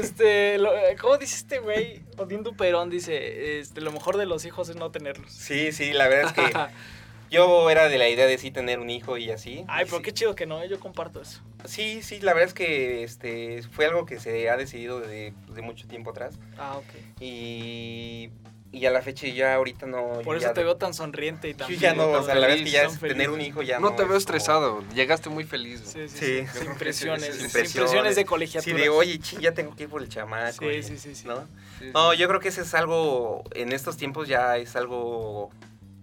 Este, 0.00 0.58
lo- 0.58 0.76
eh, 0.76 0.96
¿cómo 1.00 1.16
dice 1.18 1.36
este 1.36 1.58
güey? 1.58 2.00
Odín 2.16 2.42
Duperón 2.42 2.90
dice, 2.90 3.58
este, 3.60 3.80
lo 3.80 3.92
mejor 3.92 4.16
de 4.16 4.26
los 4.26 4.44
hijos 4.44 4.68
es 4.68 4.76
no 4.76 4.90
tenerlos. 4.90 5.32
Sí, 5.32 5.72
sí, 5.72 5.92
la 5.92 6.08
verdad 6.08 6.32
es 6.36 6.44
que 6.52 6.52
yo 7.30 7.68
era 7.70 7.88
de 7.88 7.98
la 7.98 8.08
idea 8.08 8.26
de 8.26 8.38
sí 8.38 8.50
tener 8.50 8.78
un 8.78 8.90
hijo 8.90 9.16
y 9.18 9.30
así. 9.30 9.64
Ay, 9.68 9.82
Y 9.82 9.86
pero 9.86 9.98
sí, 9.98 10.02
qué 10.04 10.12
chido 10.12 10.34
que 10.34 10.46
no, 10.46 10.62
eh, 10.62 10.68
yo 10.68 10.78
comparto 10.80 11.20
eso. 11.20 11.40
Sí, 11.64 12.02
sí, 12.02 12.20
la 12.20 12.32
verdad 12.32 12.48
es 12.48 12.54
que 12.54 13.02
este 13.04 13.62
fue 13.72 13.86
algo 13.86 14.06
que 14.06 14.18
se 14.20 14.48
ha 14.50 14.56
decidido 14.56 15.00
de, 15.00 15.34
de 15.48 15.62
mucho 15.62 15.86
tiempo 15.88 16.10
atrás. 16.10 16.34
Ah, 16.58 16.76
ok. 16.78 17.20
Y, 17.20 18.30
y 18.72 18.86
a 18.86 18.90
la 18.90 19.02
fecha 19.02 19.26
ya 19.26 19.54
ahorita 19.56 19.86
no. 19.86 20.20
Por 20.22 20.36
eso 20.36 20.46
ya 20.46 20.52
te 20.52 20.62
veo 20.62 20.76
tan 20.76 20.94
sonriente 20.94 21.48
y 21.48 21.54
tan 21.54 21.68
Yo 21.68 21.76
ya 21.76 21.92
no, 21.94 22.08
o 22.10 22.22
sea, 22.22 22.34
la 22.36 22.42
verdad 22.42 22.50
es 22.50 22.54
que 22.56 22.58
feliz, 22.60 22.72
ya 22.72 22.82
es 22.84 22.98
feliz. 22.98 23.14
tener 23.16 23.30
un 23.30 23.40
hijo 23.40 23.62
ya 23.62 23.80
No 23.80 23.90
no. 23.90 23.96
te 23.96 24.04
veo 24.04 24.16
es 24.16 24.24
como- 24.24 24.36
estresado. 24.38 24.84
Llegaste 24.94 25.28
muy 25.28 25.44
feliz. 25.44 25.80
Sí, 25.84 26.08
sí, 26.08 26.16
Sí. 26.18 26.18
sí. 26.18 26.24
Sin 26.24 26.46
sí, 26.46 26.48
sí, 26.52 26.92
sí. 26.92 27.32
sin 27.38 27.46
impresiones 27.46 28.14
de 28.16 28.22
Sí, 28.22 28.24
colegiatura. 28.26 28.76
de 28.78 28.88
oye, 28.90 29.18
ching, 29.18 29.40
ya 29.40 29.52
tengo 29.54 29.74
que 29.74 29.82
ir 29.84 29.88
por 29.88 30.02
el 30.02 30.08
chamaco. 30.08 30.58
Sí, 30.60 30.66
y- 30.66 30.82
sí, 30.84 30.98
sí, 30.98 31.14
sí. 31.14 31.26
¿no? 31.26 31.36
Sí, 31.40 31.46
sí. 31.80 31.90
No, 31.92 32.14
yo 32.14 32.28
creo 32.28 32.38
que 32.40 32.48
ese 32.48 32.60
es 32.62 32.72
algo, 32.74 33.42
en 33.54 33.72
estos 33.72 33.96
tiempos 33.96 34.28
ya 34.28 34.56
es 34.56 34.76
algo, 34.76 35.50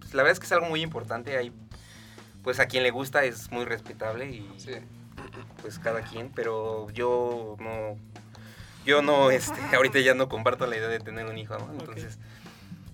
pues, 0.00 0.12
la 0.14 0.22
verdad 0.22 0.32
es 0.34 0.40
que 0.40 0.46
es 0.46 0.52
algo 0.52 0.66
muy 0.66 0.82
importante. 0.82 1.36
Hay, 1.38 1.52
pues 2.42 2.60
a 2.60 2.66
quien 2.66 2.82
le 2.82 2.90
gusta 2.90 3.24
es 3.24 3.50
muy 3.50 3.64
respetable 3.64 4.26
y 4.30 4.46
Sí. 4.58 4.72
pues 5.62 5.78
cada 5.78 6.02
quien, 6.02 6.30
pero 6.34 6.88
yo 6.90 7.56
no, 7.60 7.96
yo 8.84 9.02
no, 9.02 9.30
este, 9.30 9.52
ahorita 9.76 9.98
ya 10.00 10.14
no 10.14 10.28
comparto 10.28 10.66
la 10.66 10.76
idea 10.76 10.88
de 10.88 11.00
tener 11.00 11.26
un 11.26 11.36
hijo, 11.38 11.58
¿no? 11.58 11.70
Entonces, 11.72 12.18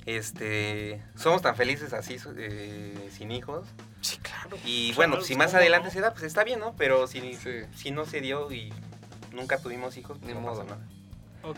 Este, 0.07 1.03
somos 1.17 1.41
tan 1.43 1.57
felices 1.57 1.93
así, 1.93 2.17
eh, 2.37 3.09
sin 3.11 3.31
hijos. 3.31 3.67
Sí, 4.03 4.19
claro. 4.19 4.57
Y 4.65 4.93
Claro, 4.93 4.97
bueno, 5.13 5.25
si 5.25 5.35
más 5.35 5.49
¿cómo 5.49 5.59
adelante 5.59 5.89
no? 5.89 5.93
se 5.95 6.01
da, 6.01 6.11
pues 6.13 6.25
está 6.25 6.45
bien, 6.45 6.61
¿no? 6.61 6.75
Pero 6.77 7.07
si, 7.07 7.35
Sí. 7.37 7.61
si 7.75 7.91
no 7.91 8.05
se 8.05 8.21
dio 8.21 8.53
y 8.53 8.73
nunca 9.33 9.59
tuvimos 9.59 9.97
hijos, 9.97 10.19
pues 10.19 10.29
Ni 10.29 10.35
no 10.35 10.41
modo. 10.41 10.61
pasa 10.65 10.77
nada. 10.77 10.89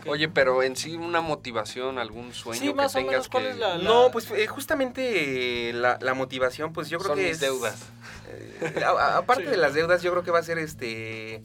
Oye, 0.05 0.27
pero 0.27 0.63
en 0.63 0.75
sí 0.75 0.95
una 0.97 1.21
motivación, 1.21 1.97
algún 1.97 2.33
sueño 2.33 2.59
Sí, 2.59 2.67
que 2.67 2.73
más 2.73 2.93
o 2.93 2.97
tengas 2.97 3.11
menos, 3.11 3.29
¿cuál 3.29 3.43
que 3.43 3.49
es 3.51 3.57
la- 3.57 3.77
No, 3.77 4.11
pues 4.11 4.29
eh, 4.31 4.45
justamente 4.47 5.69
eh, 5.69 5.73
la, 5.73 5.97
la 6.01 6.13
motivación, 6.13 6.73
pues 6.73 6.89
yo 6.89 6.97
creo 6.99 7.09
son 7.11 7.17
que 7.17 7.23
mis 7.23 7.31
es... 7.33 7.39
deudas. 7.39 7.85
Eh, 8.29 8.83
a- 8.85 9.17
aparte 9.17 9.45
Sí. 9.45 9.49
de 9.51 9.55
las 9.57 9.73
deudas, 9.73 10.01
yo 10.03 10.11
creo 10.11 10.23
que 10.23 10.31
va 10.31 10.39
a 10.39 10.43
ser 10.43 10.57
este. 10.57 11.41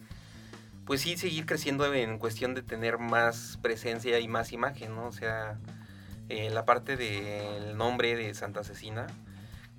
Pues 0.85 1.01
sí, 1.03 1.17
seguir 1.17 1.47
creciendo 1.47 1.93
en 1.95 2.19
cuestión 2.19 2.55
de 2.55 2.63
tener 2.63 2.99
más 2.99 3.61
presencia 3.63 4.19
y 4.19 4.27
más 4.27 4.51
imagen, 4.51 4.97
¿no? 4.97 5.07
O 5.07 5.13
sea, 5.13 5.57
eh, 6.29 6.51
la 6.51 6.64
parte 6.64 6.97
del 6.97 7.77
nombre 7.77 8.16
de 8.16 8.35
Santa 8.35 8.61
Asesina, 8.61 9.07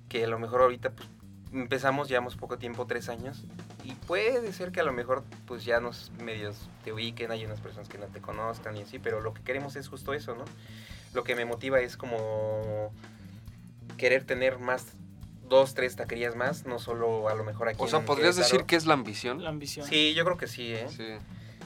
que 0.08 0.24
a 0.24 0.28
lo 0.28 0.38
mejor 0.38 0.62
ahorita 0.62 0.90
pues, 0.90 1.08
empezamos, 1.52 2.08
llevamos 2.08 2.36
poco 2.36 2.58
tiempo, 2.58 2.86
tres 2.86 3.08
años, 3.08 3.44
y 3.84 3.92
puede 3.92 4.52
ser 4.52 4.72
que 4.72 4.80
a 4.80 4.84
lo 4.84 4.92
mejor 4.92 5.24
pues 5.46 5.64
ya 5.64 5.80
nos 5.80 6.10
medios 6.22 6.68
te 6.84 6.92
ubiquen, 6.92 7.30
hay 7.30 7.44
unas 7.44 7.60
personas 7.60 7.88
que 7.88 7.98
no 7.98 8.06
te 8.06 8.20
conozcan 8.20 8.76
y 8.76 8.82
así, 8.82 8.98
pero 8.98 9.20
lo 9.20 9.34
que 9.34 9.42
queremos 9.42 9.76
es 9.76 9.88
justo 9.88 10.14
eso, 10.14 10.34
¿no? 10.34 10.44
Lo 11.12 11.22
que 11.22 11.34
me 11.36 11.44
motiva 11.44 11.80
es 11.80 11.96
como 11.96 12.92
querer 13.96 14.24
tener 14.24 14.58
más, 14.58 14.86
dos, 15.48 15.74
tres 15.74 15.96
taquerías 15.96 16.34
más, 16.34 16.66
no 16.66 16.78
solo 16.78 17.28
a 17.28 17.34
lo 17.34 17.44
mejor 17.44 17.68
aquí 17.68 17.78
O 17.80 17.86
sea, 17.86 18.00
en 18.00 18.06
¿podrías 18.06 18.34
Querétaro. 18.36 18.52
decir 18.52 18.66
que 18.66 18.76
es 18.76 18.86
la 18.86 18.94
ambición? 18.94 19.44
La 19.44 19.50
ambición. 19.50 19.86
Sí, 19.86 20.14
yo 20.14 20.24
creo 20.24 20.36
que 20.36 20.48
sí, 20.48 20.72
¿eh? 20.72 20.86
Sí. 20.88 21.06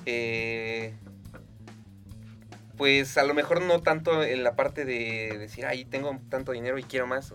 Eh, 0.04 0.94
pues 2.78 3.18
a 3.18 3.24
lo 3.24 3.34
mejor 3.34 3.60
no 3.60 3.80
tanto 3.82 4.22
en 4.22 4.42
la 4.44 4.56
parte 4.56 4.84
de 4.86 5.36
decir, 5.38 5.66
ay, 5.66 5.84
tengo 5.84 6.18
tanto 6.30 6.52
dinero 6.52 6.78
y 6.78 6.82
quiero 6.84 7.06
más. 7.06 7.34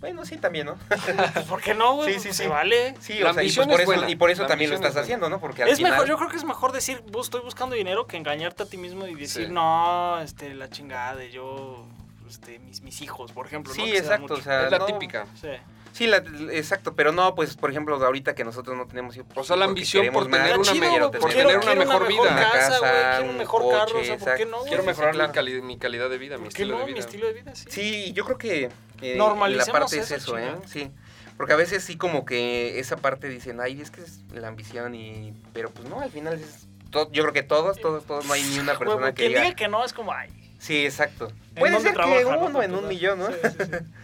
Bueno, 0.00 0.24
sí, 0.26 0.36
también, 0.36 0.66
¿no? 0.66 0.76
Pues, 0.88 1.00
¿Por 1.48 1.62
qué 1.62 1.72
no, 1.72 1.94
güey? 1.96 2.14
Sí, 2.14 2.20
sí, 2.20 2.28
sí. 2.30 2.34
se 2.34 2.48
vale. 2.48 2.94
Sí, 3.00 3.20
La 3.20 3.30
o 3.30 3.34
sea, 3.34 3.42
y, 3.42 3.50
pues 3.52 3.66
por 3.66 3.74
es 3.76 3.80
eso, 3.80 3.86
buena. 3.86 4.10
y 4.10 4.16
por 4.16 4.30
eso 4.30 4.42
La 4.42 4.48
también 4.48 4.68
lo 4.70 4.76
estás 4.76 4.92
es 4.96 5.02
haciendo, 5.02 5.30
¿no? 5.30 5.40
Porque 5.40 5.62
al 5.62 5.68
Es 5.70 5.76
final... 5.78 5.92
mejor, 5.92 6.08
yo 6.08 6.16
creo 6.18 6.28
que 6.28 6.36
es 6.36 6.44
mejor 6.44 6.72
decir, 6.72 7.00
"Bus, 7.10 7.26
estoy 7.26 7.40
buscando 7.40 7.74
dinero 7.76 8.06
que 8.06 8.16
engañarte 8.18 8.64
a 8.64 8.66
ti 8.66 8.76
mismo 8.76 9.06
y 9.06 9.14
decir, 9.14 9.46
Sí. 9.46 9.52
no, 9.52 10.20
este, 10.20 10.52
la 10.54 10.68
chingada 10.68 11.14
de 11.14 11.30
yo, 11.30 11.86
este, 12.28 12.58
mis, 12.58 12.82
mis 12.82 13.00
hijos, 13.00 13.32
por 13.32 13.46
ejemplo. 13.46 13.72
¿no? 13.74 13.82
Sí, 13.82 13.92
da 13.92 13.98
exacto, 13.98 14.34
o 14.34 14.40
sea, 14.42 14.64
es 14.66 14.70
la 14.72 14.78
no- 14.78 14.86
típica. 14.86 15.26
Sí. 15.40 15.48
Sí, 15.94 16.08
la- 16.08 16.24
exacto, 16.50 16.94
pero 16.96 17.12
no, 17.12 17.36
pues, 17.36 17.54
por 17.56 17.70
ejemplo, 17.70 17.94
ahorita 18.04 18.34
que 18.34 18.42
nosotros 18.42 18.76
no 18.76 18.86
tenemos 18.88 19.14
hijos. 19.16 19.28
O 19.36 19.44
sea, 19.44 19.54
la 19.54 19.66
ambición 19.66 20.12
por 20.12 20.28
tener 20.28 20.58
una 20.58 20.72
chido, 20.72 20.80
me- 20.80 20.88
güey, 20.98 21.00
por 21.20 21.30
tener 21.30 21.32
quiero- 21.46 21.48
una 21.50 21.60
quiero 21.60 21.80
mejor 21.86 22.08
vida. 22.08 22.50
casa, 22.52 22.78
güey, 22.80 22.90
quiero 23.16 23.30
un 23.30 23.38
mejor 23.38 23.70
carro, 23.70 24.00
o 24.00 24.04
sea, 24.04 24.18
¿por 24.18 24.34
qué 24.34 24.44
no? 24.44 24.58
Quiero 24.64 24.82
Sí, 24.82 24.88
mejorar 24.88 25.14
claro. 25.14 25.28
mi, 25.28 25.34
cali- 25.34 25.62
mi 25.62 25.78
calidad 25.78 26.10
de 26.10 26.18
vida, 26.18 26.36
mi 26.36 26.44
¿Por 26.46 26.52
qué 26.52 26.62
estilo 26.62 26.74
no? 26.74 26.80
de 26.80 26.86
Mi 26.86 26.92
vida. 26.94 27.04
estilo 27.06 27.26
de 27.28 27.32
vida, 27.32 27.54
sí. 27.54 27.66
Sí, 27.70 28.12
yo 28.12 28.24
creo 28.24 28.38
que 28.38 28.70
eh, 29.02 29.16
la 29.16 29.66
parte 29.66 29.98
es 30.00 30.10
eso, 30.10 30.36
¿eh? 30.36 30.56
Sí. 30.66 30.90
Porque 31.36 31.52
a 31.52 31.56
veces 31.56 31.84
sí 31.84 31.96
como 31.96 32.24
que 32.24 32.80
esa 32.80 32.96
parte 32.96 33.28
dicen, 33.28 33.60
ay, 33.60 33.80
es 33.80 33.92
que 33.92 34.00
es 34.00 34.18
la 34.32 34.48
ambición 34.48 34.96
y... 34.96 35.32
Pero 35.52 35.70
pues 35.70 35.88
no, 35.88 36.00
al 36.00 36.10
final 36.10 36.34
es... 36.40 36.66
yo 37.12 37.22
creo 37.22 37.32
que 37.32 37.42
todos, 37.44 37.80
todos, 37.80 38.04
todos, 38.04 38.24
no 38.26 38.32
hay 38.32 38.42
ni 38.42 38.58
una 38.58 38.76
persona 38.78 39.14
que 39.14 39.28
diga... 39.28 39.54
que 39.54 39.68
no 39.68 39.84
es 39.84 39.92
como, 39.92 40.12
ay. 40.12 40.28
Sí, 40.58 40.84
exacto. 40.84 41.28
¿en 41.28 41.54
Puede 41.56 41.78
ser 41.80 41.92
trabaja, 41.94 42.18
que 42.18 42.24
no? 42.24 42.38
uno 42.46 42.62
en 42.62 42.74
un 42.74 42.88
millón, 42.88 43.18
¿no? 43.20 43.26
Sí, 43.28 43.34
sí, 43.42 43.64
sí. 43.64 43.70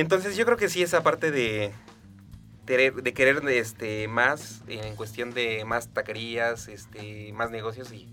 Entonces 0.00 0.36
yo 0.36 0.44
creo 0.44 0.56
que 0.56 0.68
sí 0.68 0.82
esa 0.82 1.02
parte 1.02 1.30
de... 1.30 1.72
De, 2.66 2.90
de 2.90 3.14
querer 3.14 3.42
este 3.48 4.08
más 4.08 4.60
en 4.68 4.94
cuestión 4.94 5.32
de 5.32 5.64
más 5.64 5.88
taquerías, 5.88 6.68
este, 6.68 7.32
más 7.32 7.50
negocios 7.50 7.90
y 7.92 8.06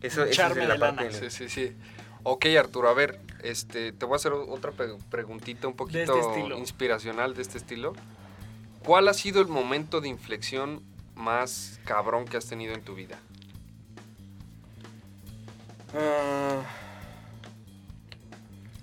eso, 0.00 0.24
es 0.24 0.36
la 0.38 0.48
de 0.74 0.78
parte 0.80 1.04
lana. 1.04 1.18
del- 1.18 1.30
Sí, 1.30 1.48
sí, 1.48 1.68
sí. 1.68 1.76
Ok, 2.24 2.46
Arturo, 2.58 2.88
a 2.88 2.94
ver, 2.94 3.20
este, 3.44 3.92
te 3.92 4.04
voy 4.06 4.14
a 4.14 4.16
hacer 4.16 4.32
otra 4.32 4.72
preguntita 5.08 5.68
un 5.68 5.76
poquito 5.76 6.00
este 6.00 6.18
estilo. 6.18 6.58
inspiracional 6.58 7.34
de 7.34 7.42
este 7.42 7.58
estilo. 7.58 7.92
¿Cuál 8.84 9.06
ha 9.06 9.14
sido 9.14 9.40
el 9.40 9.46
momento 9.46 10.00
de 10.00 10.08
inflexión 10.08 10.82
más 11.14 11.78
cabrón 11.84 12.24
que 12.24 12.36
has 12.38 12.46
tenido 12.46 12.74
en 12.74 12.82
tu 12.82 12.96
vida? 12.96 13.18
Ah, 15.94 16.62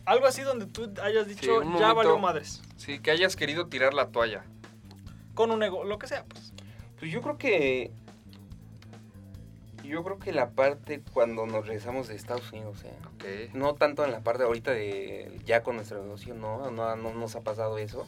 Algo 0.06 0.28
así 0.28 0.42
donde 0.44 0.66
tú 0.68 0.92
hayas 1.02 1.28
dicho, 1.28 1.42
Sí, 1.42 1.48
ya 1.48 1.64
momento- 1.64 1.96
valió 1.96 2.18
madres. 2.20 2.62
Sí, 2.78 3.00
que 3.00 3.12
hayas 3.12 3.36
querido 3.36 3.68
tirar 3.68 3.94
la 3.94 4.10
toalla. 4.10 4.44
Con 5.34 5.52
un 5.52 5.64
ego, 5.64 5.84
lo 5.84 5.98
que 5.98 6.08
sea, 6.08 6.24
pues. 6.26 6.54
Pues 7.00 7.12
yo 7.12 7.22
creo 7.22 7.38
que. 7.38 7.92
Yo 9.84 10.04
creo 10.04 10.18
que 10.18 10.32
la 10.32 10.50
parte 10.50 11.02
cuando 11.14 11.46
nos 11.46 11.68
regresamos 11.68 12.08
de 12.08 12.16
Estados 12.16 12.52
Unidos, 12.52 12.84
¿eh? 12.84 12.94
Ok. 13.16 13.54
No 13.54 13.76
tanto 13.76 14.04
en 14.04 14.12
la 14.12 14.22
parte 14.22 14.44
ahorita 14.44 14.72
de 14.72 15.40
ya 15.46 15.62
con 15.62 15.76
nuestro 15.76 16.02
negocio, 16.02 16.34
no, 16.34 16.72
no, 16.72 16.96
no 16.96 17.14
nos 17.14 17.36
ha 17.36 17.42
pasado 17.42 17.78
eso. 17.78 18.08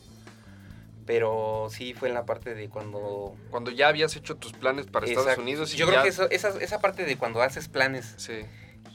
Pero 1.05 1.67
sí 1.69 1.93
fue 1.93 2.09
en 2.09 2.15
la 2.15 2.25
parte 2.25 2.53
de 2.55 2.67
cuando. 2.69 3.35
Cuando 3.51 3.71
ya 3.71 3.87
habías 3.89 4.15
hecho 4.15 4.35
tus 4.37 4.53
planes 4.53 4.87
para 4.87 5.05
Estados 5.05 5.27
Exacto. 5.27 5.41
Unidos 5.43 5.73
y 5.73 5.77
Yo 5.77 5.85
ya 5.85 5.91
creo 5.91 6.03
que 6.03 6.09
eso, 6.09 6.29
esa, 6.31 6.49
esa 6.59 6.81
parte 6.81 7.05
de 7.05 7.15
cuando 7.17 7.41
haces 7.41 7.67
planes 7.69 8.13
Sí, 8.17 8.33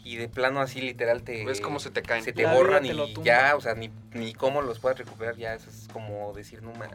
y 0.05 0.17
de 0.17 0.29
plano 0.29 0.61
así 0.61 0.81
literal 0.81 1.23
te. 1.23 1.45
ves 1.45 1.61
cómo 1.61 1.79
se 1.79 1.91
te 1.91 2.03
caen. 2.03 2.25
se 2.25 2.33
te 2.33 2.43
La 2.43 2.55
borran 2.55 2.83
te 2.83 2.93
y 2.95 3.15
ya, 3.23 3.55
o 3.57 3.61
sea, 3.61 3.75
ni, 3.75 3.91
ni 4.13 4.33
cómo 4.35 4.63
los 4.63 4.79
puedes 4.79 4.99
recuperar, 4.99 5.37
ya 5.37 5.55
eso 5.55 5.71
es 5.71 5.89
como 5.93 6.33
decir, 6.33 6.63
no 6.63 6.73
man. 6.75 6.91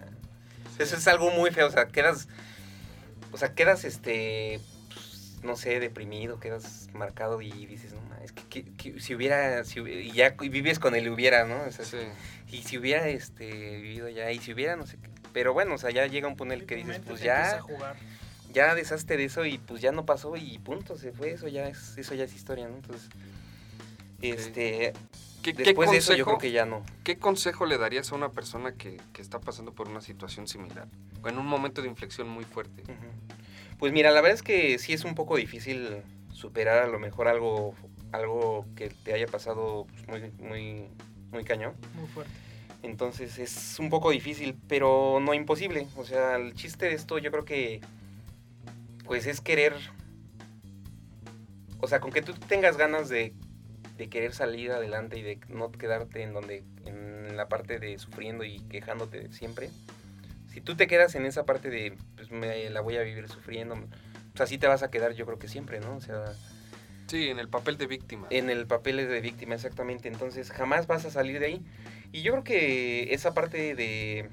Eso 0.80 0.96
es 0.96 1.08
algo 1.08 1.32
muy 1.32 1.50
feo, 1.52 1.68
o 1.68 1.72
sea, 1.72 1.88
quedas, 1.88 2.28
o 3.32 3.38
sea, 3.38 3.54
quedas, 3.56 3.84
este, 3.84 4.60
pues, 4.94 5.38
no 5.44 5.56
sé, 5.56 5.80
deprimido, 5.80 6.40
quedas 6.40 6.90
marcado 6.94 7.42
y 7.42 7.50
dices, 7.66 7.94
no 7.94 8.02
man, 8.02 8.20
es 8.24 8.32
que, 8.32 8.44
que- 8.44 8.74
que 8.94 9.00
si 9.00 9.16
hubiera, 9.16 9.64
si 9.64 9.80
y 9.80 10.12
ya 10.12 10.36
y 10.40 10.50
vives 10.50 10.78
con 10.80 10.94
el 10.96 11.10
hubiera, 11.10 11.46
¿no? 11.46 11.62
O 11.64 11.72
sea, 11.72 11.86
Sí. 11.86 11.98
Y 12.50 12.62
si 12.64 12.78
hubiera, 12.78 13.08
este, 13.10 13.46
vivido 13.78 14.08
ya, 14.10 14.32
y 14.32 14.40
si 14.40 14.54
hubiera, 14.54 14.76
no 14.76 14.86
sé 14.86 14.98
qué. 15.02 15.10
Pero 15.34 15.54
bueno, 15.54 15.76
o 15.76 15.78
sea, 15.78 15.90
ya 15.92 16.06
llega 16.08 16.28
un 16.28 16.36
punto 16.38 16.54
en 16.54 16.62
el 16.62 16.66
que 16.66 16.76
dices, 16.76 17.02
pues 17.06 17.22
ya, 17.22 17.56
a 17.58 17.62
jugar. 17.62 17.96
Ya 18.58 18.76
deshazte 18.76 19.16
de 19.18 19.26
eso 19.26 19.46
y 19.46 19.58
pues 19.58 19.82
ya 19.82 19.92
no 19.92 20.06
pasó 20.06 20.36
y 20.36 20.58
punto, 20.60 20.98
se 20.98 21.12
fue, 21.12 21.32
eso 21.32 21.48
ya 21.48 21.68
es, 21.68 21.98
eso 21.98 22.14
ya 22.16 22.24
es 22.26 22.34
historia, 22.36 22.68
¿no? 22.68 22.76
Entonces, 22.76 23.10
este, 24.22 24.94
¿Qué, 25.44 25.54
qué 25.54 25.64
después 25.64 25.92
de 25.92 25.98
eso 25.98 26.14
yo 26.16 26.26
consejo- 26.26 26.38
creo 26.38 26.38
que 26.40 26.52
ya 26.52 26.66
no. 26.66 26.84
¿Qué 27.04 27.18
consejo 27.18 27.66
le 27.66 27.78
darías 27.78 28.12
a 28.12 28.16
una 28.16 28.30
persona 28.30 28.74
que, 28.74 29.00
que 29.14 29.22
está 29.22 29.40
pasando 29.40 29.72
por 29.74 29.88
una 29.88 30.02
situación 30.02 30.48
similar? 30.48 30.88
O 31.24 31.30
en 31.30 31.38
un 31.38 31.46
momento 31.46 31.82
de 31.82 31.88
inflexión 31.88 32.28
muy 32.28 32.44
fuerte. 32.46 32.84
Pues 33.80 33.94
mira, 33.94 34.12
la 34.12 34.22
verdad 34.22 34.36
es 34.36 34.42
que 34.44 34.80
sí 34.80 34.94
es 34.94 35.04
un 35.04 35.14
poco 35.16 35.38
difícil 35.38 36.02
superar 36.34 36.80
a 36.84 36.88
lo 36.88 37.00
mejor 37.00 37.28
algo, 37.28 37.76
algo 38.12 38.66
que 38.76 38.90
te 38.90 39.14
haya 39.14 39.28
pasado 39.28 39.86
pues, 40.08 40.08
muy, 40.08 40.32
muy, 40.48 40.88
muy 41.32 41.44
cañón. 41.44 41.74
Muy 41.96 42.08
fuerte. 42.08 42.32
Entonces 42.84 43.38
es 43.40 43.78
un 43.80 43.90
poco 43.90 44.10
difícil, 44.12 44.56
pero 44.68 45.20
no 45.22 45.34
imposible. 45.34 45.88
O 45.96 46.06
sea, 46.06 46.36
el 46.36 46.54
chiste 46.56 46.86
de 46.88 46.94
esto 46.94 47.18
yo 47.20 47.32
creo 47.32 47.44
que 47.46 47.82
pues 49.08 49.26
es 49.26 49.42
querer... 49.42 49.74
O 51.80 51.88
sea, 51.88 52.00
con 52.00 52.12
que 52.12 52.22
tú 52.22 52.34
tengas 52.34 52.78
ganas 52.78 53.10
de, 53.10 53.34
de 53.98 54.10
querer 54.10 54.34
salir 54.34 54.72
adelante 54.72 55.18
y 55.18 55.22
de 55.22 55.40
no 55.48 55.72
quedarte 55.72 56.24
en 56.24 56.34
donde 56.34 56.64
en 56.86 57.38
la 57.38 57.48
parte 57.48 57.80
de 57.80 57.98
sufriendo 58.00 58.44
y 58.44 58.60
quejándote 58.62 59.32
siempre. 59.32 59.70
Si 60.48 60.62
tú 60.62 60.76
te 60.76 60.88
quedas 60.88 61.16
en 61.16 61.26
esa 61.26 61.46
parte 61.46 61.70
de 61.70 61.96
pues 62.16 62.32
me 62.32 62.70
la 62.70 62.82
voy 62.82 62.98
a 62.98 63.04
vivir 63.04 63.28
sufriendo, 63.30 63.76
pues 63.76 64.42
así 64.42 64.58
te 64.58 64.68
vas 64.68 64.82
a 64.82 64.90
quedar 64.90 65.14
yo 65.14 65.26
creo 65.26 65.38
que 65.38 65.48
siempre, 65.48 65.80
¿no? 65.80 65.96
O 65.96 66.02
sea, 66.02 66.34
Sí, 67.08 67.30
en 67.30 67.40
el 67.40 67.48
papel 67.48 67.78
de 67.78 67.88
víctima. 67.88 68.28
en 68.30 68.50
el 68.50 68.68
papel 68.68 68.98
de 68.98 69.22
víctima, 69.22 69.56
exactamente. 69.56 70.10
Entonces, 70.10 70.52
jamás 70.52 70.88
vas 70.88 71.06
a 71.06 71.12
salir 71.12 71.40
de 71.40 71.46
ahí. 71.46 71.66
Y 72.12 72.22
yo 72.22 72.34
creo 72.34 72.44
que 72.44 73.14
esa 73.14 73.34
parte 73.34 73.76
de... 73.76 74.30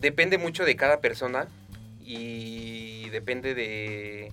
Depende 0.00 0.38
mucho 0.38 0.64
de 0.64 0.76
cada 0.76 1.00
persona 1.00 1.48
y 2.00 3.08
depende 3.10 3.54
de 3.54 4.32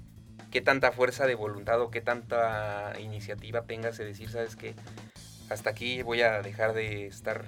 qué 0.51 0.61
tanta 0.61 0.91
fuerza 0.91 1.25
de 1.25 1.35
voluntad 1.35 1.81
o 1.81 1.89
qué 1.89 2.01
tanta 2.01 2.93
iniciativa 2.99 3.63
tengas 3.63 3.97
de 3.97 4.05
decir, 4.05 4.29
sabes 4.29 4.55
que 4.55 4.75
hasta 5.49 5.71
aquí 5.71 6.03
voy 6.03 6.21
a 6.21 6.41
dejar 6.41 6.73
de 6.73 7.07
estar 7.07 7.45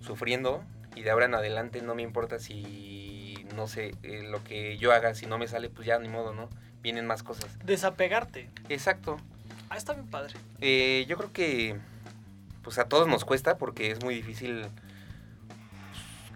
sufriendo 0.00 0.62
y 0.94 1.02
de 1.02 1.10
ahora 1.10 1.26
en 1.26 1.34
adelante 1.34 1.80
no 1.80 1.94
me 1.94 2.02
importa 2.02 2.38
si, 2.38 3.46
no 3.54 3.66
sé, 3.66 3.94
eh, 4.02 4.22
lo 4.22 4.44
que 4.44 4.76
yo 4.76 4.92
haga, 4.92 5.14
si 5.14 5.26
no 5.26 5.38
me 5.38 5.48
sale, 5.48 5.70
pues 5.70 5.86
ya 5.86 5.98
ni 5.98 6.08
modo, 6.08 6.34
¿no? 6.34 6.50
Vienen 6.82 7.06
más 7.06 7.22
cosas. 7.22 7.58
Desapegarte. 7.64 8.50
Exacto. 8.68 9.16
Ah, 9.70 9.76
está 9.76 9.94
bien 9.94 10.06
padre. 10.06 10.34
Eh, 10.60 11.06
yo 11.08 11.16
creo 11.16 11.32
que 11.32 11.76
pues 12.62 12.78
a 12.78 12.88
todos 12.88 13.08
nos 13.08 13.24
cuesta 13.24 13.58
porque 13.58 13.90
es 13.90 14.02
muy 14.02 14.14
difícil 14.14 14.66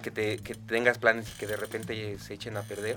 que, 0.03 0.11
te, 0.11 0.39
que 0.39 0.55
tengas 0.55 0.99
planes 0.99 1.33
y 1.35 1.39
que 1.39 1.47
de 1.47 1.57
repente 1.57 2.19
se 2.19 2.35
echen 2.35 2.57
a 2.57 2.63
perder. 2.63 2.97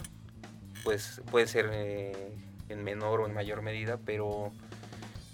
Pues 0.83 1.21
puede 1.29 1.47
ser 1.47 1.69
eh, 1.71 2.35
en 2.69 2.83
menor 2.83 3.21
o 3.21 3.27
en 3.27 3.33
mayor 3.33 3.61
medida, 3.61 3.99
pero 4.05 4.51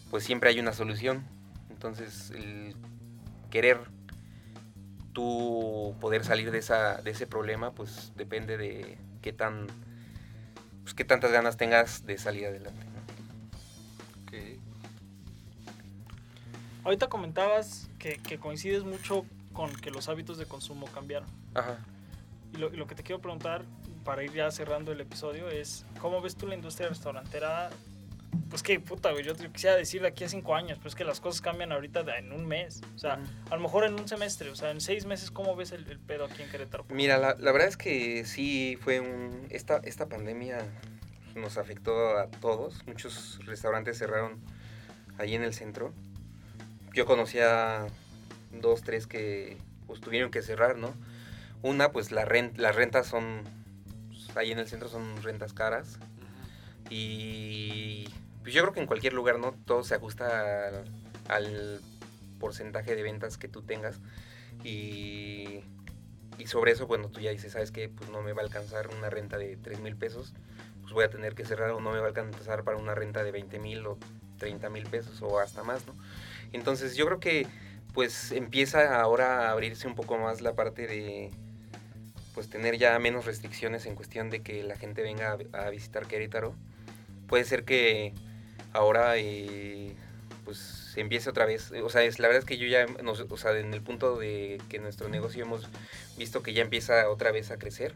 pues 0.10 0.24
siempre 0.24 0.50
hay 0.50 0.60
una 0.60 0.74
solución. 0.74 1.24
Entonces 1.70 2.32
el 2.32 2.76
querer 3.50 3.80
tú 5.14 5.96
poder 6.00 6.24
salir 6.24 6.52
de, 6.52 6.60
esa, 6.60 7.02
de 7.02 7.12
ese 7.12 7.26
problema 7.26 7.72
pues 7.72 8.12
depende 8.16 8.58
de 8.58 8.98
qué 9.22 9.34
tan 9.34 9.68
pues, 10.84 10.94
qué 10.94 11.04
tantas 11.04 11.32
ganas 11.32 11.58
tengas 11.58 12.06
de 12.06 12.18
salir 12.18 12.46
adelante. 12.46 12.86
Ahorita 16.84 17.10
comentabas 17.10 17.90
que, 18.00 18.18
que 18.20 18.38
coincides 18.38 18.86
mucho 18.86 19.26
con 19.52 19.76
que 19.76 19.92
los 19.92 20.08
hábitos 20.08 20.38
de 20.38 20.46
consumo 20.46 20.88
cambiaron. 20.88 21.28
Ajá. 21.58 21.78
Y 22.54 22.58
lo, 22.58 22.70
lo 22.70 22.88
que 22.88 22.96
te 22.96 23.04
quiero 23.04 23.20
preguntar, 23.22 23.64
para 24.06 24.24
ir 24.24 24.32
ya 24.32 24.50
cerrando 24.52 24.92
el 24.94 25.02
episodio, 25.02 25.50
es 25.50 25.86
¿cómo 26.00 26.22
ves 26.22 26.36
tú 26.38 26.48
la 26.48 26.56
industria 26.56 26.88
restaurantera? 26.88 27.70
Pues 28.50 28.64
que 28.64 28.80
puta, 28.80 29.12
güey, 29.12 29.26
yo 29.26 29.36
te 29.36 29.50
quisiera 29.50 29.76
decir 29.76 30.02
de 30.02 30.08
aquí 30.08 30.24
a 30.24 30.30
cinco 30.30 30.56
años, 30.56 30.78
pero 30.78 30.88
es 30.90 30.96
que 30.96 31.04
las 31.04 31.20
cosas 31.20 31.42
cambian 31.42 31.74
ahorita 31.74 32.04
de- 32.04 32.18
en 32.18 32.32
un 32.32 32.46
mes. 32.46 32.82
O 32.96 32.98
sea, 32.98 33.20
a 33.50 33.56
lo 33.56 33.62
mejor 33.62 33.84
en 33.84 33.96
un 33.96 34.08
semestre, 34.08 34.50
o 34.50 34.56
sea, 34.56 34.72
en 34.72 34.80
seis 34.80 35.06
meses, 35.06 35.32
¿cómo 35.32 35.56
ves 35.58 35.74
el, 35.74 35.86
el 35.90 36.00
pedo 36.00 36.26
aquí 36.26 36.42
en 36.44 36.50
Querétaro? 36.50 36.86
Mira, 36.90 37.18
la, 37.18 37.36
la 37.38 37.52
verdad 37.52 37.68
es 37.68 37.76
que 37.76 38.24
sí 38.26 38.78
fue 38.82 39.02
un... 39.02 39.46
Esta, 39.50 39.78
esta 39.84 40.08
pandemia 40.08 40.60
nos 41.36 41.58
afectó 41.58 42.18
a 42.18 42.28
todos. 42.28 42.86
Muchos 42.88 43.40
restaurantes 43.46 43.98
cerraron 43.98 44.40
ahí 45.18 45.36
en 45.36 45.44
el 45.44 45.54
centro. 45.54 45.94
Yo 46.94 47.06
conocía 47.06 47.88
dos, 48.52 48.82
tres 48.84 49.08
que 49.08 49.58
pues, 49.88 50.00
tuvieron 50.00 50.32
que 50.32 50.42
cerrar, 50.42 50.78
¿no? 50.78 50.94
Una, 51.62 51.92
pues 51.92 52.12
la 52.12 52.26
rent, 52.26 52.58
las 52.58 52.76
rentas 52.76 53.08
son... 53.08 53.44
pues, 54.08 54.36
ahí 54.38 54.52
en 54.52 54.60
el 54.60 54.68
centro 54.68 54.90
son 54.90 55.22
rentas 55.24 55.54
caras. 55.54 56.00
Y 56.90 58.08
pues 58.42 58.54
yo 58.54 58.62
creo 58.62 58.74
que 58.74 58.80
en 58.80 58.88
cualquier 58.88 59.14
lugar, 59.14 59.40
¿no? 59.40 59.54
Todo 59.66 59.84
se 59.84 59.96
ajusta 59.96 60.68
al, 60.68 60.86
al 61.28 61.82
porcentaje 62.40 62.96
de 62.96 63.04
ventas 63.04 63.38
que 63.38 63.48
tú 63.48 63.62
tengas. 63.62 64.00
Y, 64.64 65.62
y 66.38 66.48
sobre 66.48 66.72
eso, 66.72 66.88
bueno, 66.88 67.10
tú 67.10 67.20
ya 67.20 67.32
dices, 67.32 67.54
¿sabes 67.54 67.72
qué? 67.72 67.90
Pues 67.90 68.10
no 68.10 68.22
me 68.22 68.34
va 68.34 68.42
a 68.42 68.46
alcanzar 68.46 68.88
una 68.98 69.10
renta 69.10 69.38
de 69.38 69.58
3 69.58 69.80
mil 69.80 69.96
pesos. 69.96 70.34
Pues 70.82 70.94
voy 70.94 71.04
a 71.04 71.10
tener 71.10 71.36
que 71.36 71.44
cerrar 71.44 71.72
o 71.72 71.82
no 71.82 71.92
me 71.92 72.00
va 72.00 72.06
a 72.06 72.08
alcanzar 72.10 72.64
para 72.64 72.78
una 72.78 72.96
renta 72.96 73.24
de 73.24 73.32
20 73.32 73.60
mil 73.60 73.86
o 73.86 73.98
30 74.38 74.70
mil 74.70 74.86
pesos 74.86 75.22
o 75.22 75.40
hasta 75.40 75.64
más, 75.64 75.86
¿no? 75.86 75.96
Entonces 76.54 76.96
yo 76.96 77.06
creo 77.06 77.20
que 77.20 77.48
pues 77.94 78.32
empieza 78.32 79.02
ahora 79.02 79.48
a 79.48 79.52
abrirse 79.52 79.88
un 79.88 79.96
poco 79.96 80.18
más 80.18 80.42
la 80.42 80.54
parte 80.54 80.88
de 80.88 81.32
pues 82.38 82.52
tener 82.52 82.78
ya 82.78 83.00
menos 83.00 83.26
restricciones 83.26 83.88
en 83.88 83.96
cuestión 83.96 84.30
de 84.30 84.44
que 84.44 84.62
la 84.62 84.78
gente 84.78 85.02
venga 85.02 85.36
a, 85.54 85.70
visitar 85.72 86.06
Querétaro. 86.06 86.54
Puede 87.28 87.44
ser 87.46 87.64
que 87.64 88.14
ahora 88.74 89.18
eh, 89.18 89.96
pues 90.46 90.60
se 90.60 91.02
empiece 91.02 91.32
otra 91.32 91.48
vez. 91.48 91.72
O 91.84 91.90
sea, 91.90 92.04
es, 92.04 92.20
la 92.20 92.28
verdad 92.28 92.44
es 92.44 92.46
que 92.46 92.60
yo 92.60 92.68
ya, 92.68 92.86
o 93.28 93.38
sea, 93.38 93.58
en 93.58 93.74
el 93.74 93.82
punto 93.82 94.20
de 94.20 94.62
que 94.70 94.78
nuestro 94.78 95.10
negocio 95.10 95.46
hemos 95.46 95.68
visto 96.16 96.44
que 96.44 96.54
ya 96.54 96.62
empieza 96.62 97.10
otra 97.10 97.32
vez 97.32 97.50
a 97.50 97.58
crecer, 97.58 97.96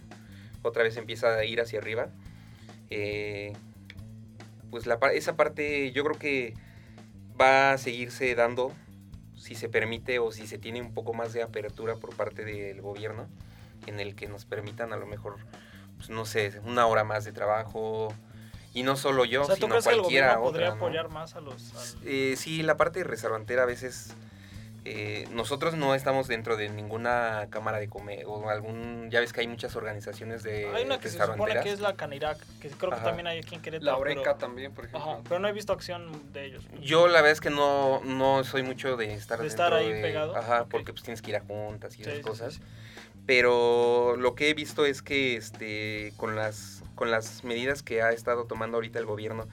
otra 0.63 0.81
vez 0.81 0.97
empieza 0.97 1.35
a 1.35 1.45
ir 1.45 1.61
hacia 1.61 1.77
arriba. 1.77 2.09
Eh, 2.89 3.53
pues 4.71 4.87
la, 4.87 4.95
esa 5.13 5.35
parte 5.35 5.91
yo 5.91 6.03
creo 6.03 6.17
que 6.17 6.55
va 7.39 7.73
a 7.73 7.77
seguirse 7.77 8.33
dando 8.33 8.73
si 9.37 9.53
se 9.53 9.69
permite 9.69 10.17
o 10.17 10.31
si 10.31 10.47
se 10.47 10.57
tiene 10.57 10.81
un 10.81 10.95
poco 10.95 11.13
más 11.13 11.31
de 11.31 11.43
apertura 11.43 11.97
por 11.97 12.15
parte 12.15 12.43
del 12.43 12.81
gobierno 12.81 13.27
en 13.88 13.99
el 13.99 14.15
que 14.15 14.27
nos 14.27 14.45
permitan 14.45 14.93
a 14.93 14.97
lo 14.97 15.05
mejor, 15.05 15.38
pues 15.97 16.09
no 16.09 16.25
sé, 16.25 16.59
una 16.65 16.86
hora 16.88 17.03
más 17.03 17.23
de 17.25 17.32
trabajo. 17.32 18.13
Y 18.73 18.84
no 18.84 18.95
solo 18.95 19.25
yo, 19.25 19.41
o 19.41 19.45
sea, 19.45 19.55
¿tú 19.55 19.63
sino 19.63 19.69
crees 19.71 19.84
que 19.86 19.91
el 19.91 19.97
cualquiera 19.99 20.27
gobierno 20.36 20.43
podría 20.51 20.67
otra, 20.69 20.79
¿no? 20.79 20.86
apoyar 20.86 21.09
más 21.09 21.36
a 21.36 21.41
los... 21.41 21.75
al- 21.75 22.07
Eh, 22.07 22.36
sí, 22.38 22.63
la 22.63 22.77
parte 22.77 23.03
restaurantera 23.03 23.63
a 23.63 23.65
veces... 23.65 24.13
eh, 24.86 25.27
nosotros 25.32 25.75
no 25.75 25.93
estamos 25.93 26.27
dentro 26.29 26.55
de 26.55 26.69
ninguna 26.69 27.47
cámara 27.49 27.79
de 27.79 27.89
comer 27.89 28.23
o 28.27 28.49
algún... 28.49 29.09
Ya 29.11 29.19
ves 29.19 29.34
que 29.34 29.41
hay 29.41 29.47
muchas 29.47 29.75
organizaciones 29.75 30.41
de 30.41 30.67
Hay 30.73 30.86
una 30.86 30.99
que 31.01 31.09
se 31.09 31.19
supone 31.23 31.59
que 31.59 31.69
es 31.71 31.82
la 31.82 31.95
Canirac, 31.97 32.38
que 32.61 32.69
creo 32.69 32.91
que 32.91 32.95
Ajá. 32.95 33.03
también 33.07 33.27
hay 33.27 33.39
aquí 33.39 33.55
en 33.55 33.61
Querétaro. 33.61 33.91
La 33.91 33.97
Oreca 33.97 34.21
pero- 34.23 34.36
también, 34.38 34.73
por 34.73 34.86
ejemplo. 34.86 35.11
Ajá, 35.11 35.21
pero 35.27 35.39
no 35.41 35.49
he 35.49 35.51
visto 35.51 35.73
acción 35.73 36.09
de 36.32 36.45
ellos. 36.45 36.63
Yo 36.82 37.07
la 37.09 37.15
verdad 37.19 37.32
es 37.34 37.41
que 37.41 37.49
no, 37.49 37.99
no 38.05 38.43
soy 38.45 38.63
mucho 38.63 38.95
de 38.95 39.13
estar 39.13 39.39
De 39.41 39.47
estar 39.47 39.73
ahí 39.73 39.91
de- 39.91 40.01
pegado, 40.01 40.34
Ajá, 40.36 40.65
porque 40.65 40.93
pues 40.93 41.03
tienes 41.03 41.21
que 41.21 41.32
ir 41.32 41.36
a 41.36 41.41
juntas 41.41 41.93
y 41.93 41.97
Sí, 41.97 42.01
esas 42.03 42.15
sí, 42.15 42.21
cosas. 42.21 42.53
sí, 42.53 42.59
sí. 42.61 42.65
Pero 43.26 44.15
lo 44.17 44.36
que 44.36 44.49
he 44.49 44.53
visto 44.53 44.86
es 44.86 45.01
que 45.01 45.36
este 45.36 46.13
con 46.17 46.36
las 46.36 46.84
con 46.95 47.11
las 47.11 47.43
medidas 47.43 47.84
que 47.84 48.01
ha 48.01 48.11
estado 48.11 48.45
tomando 48.45 48.78
ahorita 48.78 48.99
el 48.99 49.05
gobierno 49.05 49.47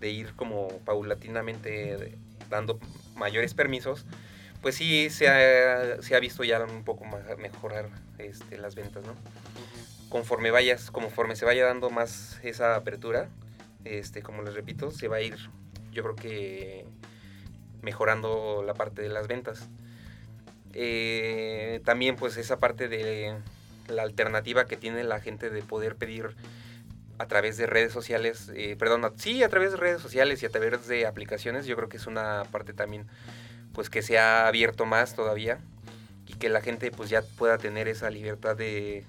de 0.00 0.10
ir 0.10 0.34
como 0.34 0.68
paulatinamente 0.84 2.18
dando 2.50 2.78
mayores 3.16 3.54
permisos, 3.54 4.04
pues 4.60 4.76
sí 4.76 5.10
se 5.10 5.28
ha, 5.28 6.02
se 6.02 6.14
ha 6.14 6.20
visto 6.20 6.44
ya 6.44 6.62
un 6.62 6.84
poco 6.84 7.04
mejorar 7.38 7.88
este, 8.18 8.58
las 8.58 8.74
ventas, 8.74 9.04
¿no? 9.04 9.14
Conforme 10.08 10.50
vayas, 10.50 10.90
conforme 10.90 11.36
se 11.36 11.44
vaya 11.44 11.64
dando 11.64 11.90
más 11.90 12.38
esa 12.42 12.76
apertura, 12.76 13.28
este, 13.84 14.22
como 14.22 14.42
les 14.42 14.54
repito, 14.54 14.90
se 14.90 15.08
va 15.08 15.16
a 15.16 15.20
ir, 15.20 15.36
yo 15.90 16.02
creo 16.02 16.14
que 16.14 16.84
mejorando 17.80 18.62
la 18.64 18.74
parte 18.74 19.02
de 19.02 19.08
las 19.08 19.26
ventas. 19.26 19.68
Eh, 20.74 21.80
también 21.84 22.16
pues 22.16 22.36
esa 22.36 22.58
parte 22.58 22.88
de 22.88 23.36
la 23.88 24.02
alternativa 24.02 24.66
que 24.66 24.76
tiene 24.76 25.04
la 25.04 25.20
gente 25.20 25.50
de 25.50 25.62
poder 25.62 25.96
pedir 25.96 26.34
a 27.18 27.26
través 27.26 27.56
de 27.56 27.66
redes 27.66 27.92
sociales, 27.92 28.50
eh, 28.54 28.76
perdón, 28.78 29.12
sí, 29.16 29.42
a 29.42 29.48
través 29.48 29.72
de 29.72 29.76
redes 29.76 30.00
sociales 30.00 30.42
y 30.42 30.46
a 30.46 30.48
través 30.48 30.88
de 30.88 31.06
aplicaciones, 31.06 31.66
yo 31.66 31.76
creo 31.76 31.88
que 31.88 31.98
es 31.98 32.06
una 32.06 32.44
parte 32.50 32.72
también 32.72 33.06
pues 33.72 33.90
que 33.90 34.02
se 34.02 34.18
ha 34.18 34.46
abierto 34.46 34.86
más 34.86 35.14
todavía 35.14 35.60
y 36.26 36.34
que 36.34 36.48
la 36.48 36.60
gente 36.60 36.90
pues 36.90 37.10
ya 37.10 37.22
pueda 37.22 37.58
tener 37.58 37.88
esa 37.88 38.10
libertad 38.10 38.56
de 38.56 39.04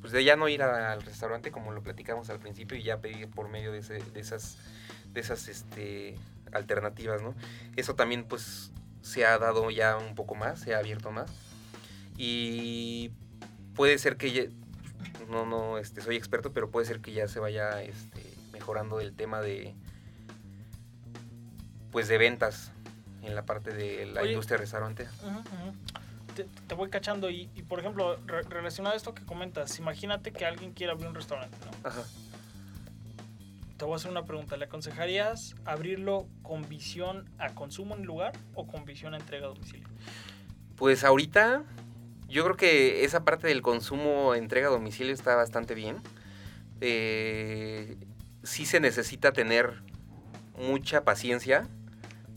pues 0.00 0.12
de 0.12 0.24
ya 0.24 0.34
no 0.34 0.48
ir 0.48 0.62
al 0.62 1.02
restaurante 1.02 1.52
como 1.52 1.70
lo 1.72 1.82
platicamos 1.82 2.28
al 2.28 2.40
principio 2.40 2.76
y 2.76 2.82
ya 2.82 3.00
pedir 3.00 3.30
por 3.30 3.48
medio 3.48 3.70
de 3.70 3.78
esas 3.78 4.58
de 5.12 5.20
esas 5.20 5.48
este 5.48 6.16
alternativas, 6.52 7.22
¿no? 7.22 7.34
Eso 7.76 7.94
también 7.94 8.24
pues 8.24 8.72
se 9.02 9.26
ha 9.26 9.38
dado 9.38 9.70
ya 9.70 9.96
un 9.98 10.14
poco 10.14 10.34
más, 10.34 10.60
se 10.60 10.74
ha 10.74 10.78
abierto 10.78 11.10
más 11.10 11.30
y 12.16 13.10
puede 13.74 13.98
ser 13.98 14.16
que 14.16 14.32
ya- 14.32 14.44
no 15.28 15.46
no 15.46 15.78
este 15.78 16.00
soy 16.00 16.16
experto, 16.16 16.52
pero 16.52 16.70
puede 16.70 16.86
ser 16.86 17.00
que 17.00 17.12
ya 17.12 17.26
se 17.28 17.38
vaya 17.40 17.82
este 17.82 18.22
mejorando 18.52 19.00
el 19.00 19.14
tema 19.14 19.40
de 19.40 19.74
pues 21.90 22.08
de 22.08 22.18
ventas 22.18 22.70
en 23.22 23.34
la 23.34 23.44
parte 23.44 23.72
de 23.72 24.06
la 24.06 24.22
Oye. 24.22 24.30
industria 24.32 24.56
restaurante. 24.58 25.06
Te 26.66 26.74
voy 26.74 26.88
cachando 26.88 27.28
y, 27.28 27.50
y, 27.54 27.62
por 27.62 27.78
ejemplo, 27.78 28.16
re- 28.26 28.42
relacionado 28.42 28.94
a 28.94 28.96
esto 28.96 29.14
que 29.14 29.22
comentas, 29.26 29.78
imagínate 29.78 30.32
que 30.32 30.46
alguien 30.46 30.72
quiere 30.72 30.92
abrir 30.92 31.06
un 31.08 31.14
restaurante, 31.14 31.56
¿no? 31.66 31.88
Ajá. 31.88 32.02
Te 33.82 33.86
voy 33.86 33.94
a 33.94 33.96
hacer 33.96 34.12
una 34.12 34.24
pregunta. 34.24 34.56
¿Le 34.56 34.66
aconsejarías 34.66 35.56
abrirlo 35.64 36.28
con 36.42 36.68
visión 36.68 37.28
a 37.38 37.48
consumo 37.48 37.96
en 37.96 38.04
lugar 38.04 38.32
o 38.54 38.64
con 38.64 38.84
visión 38.84 39.12
a 39.12 39.16
entrega 39.16 39.46
a 39.46 39.48
domicilio? 39.48 39.88
Pues 40.76 41.02
ahorita 41.02 41.64
yo 42.28 42.44
creo 42.44 42.56
que 42.56 43.04
esa 43.04 43.24
parte 43.24 43.48
del 43.48 43.60
consumo 43.60 44.36
entrega 44.36 44.68
a 44.68 44.70
domicilio 44.70 45.12
está 45.12 45.34
bastante 45.34 45.74
bien. 45.74 45.96
Eh, 46.80 47.96
sí 48.44 48.66
se 48.66 48.78
necesita 48.78 49.32
tener 49.32 49.82
mucha 50.56 51.02
paciencia 51.02 51.68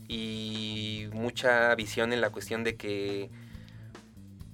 y 0.08 1.06
mucha 1.12 1.72
visión 1.76 2.12
en 2.12 2.22
la 2.22 2.30
cuestión 2.30 2.64
de 2.64 2.74
que 2.74 3.30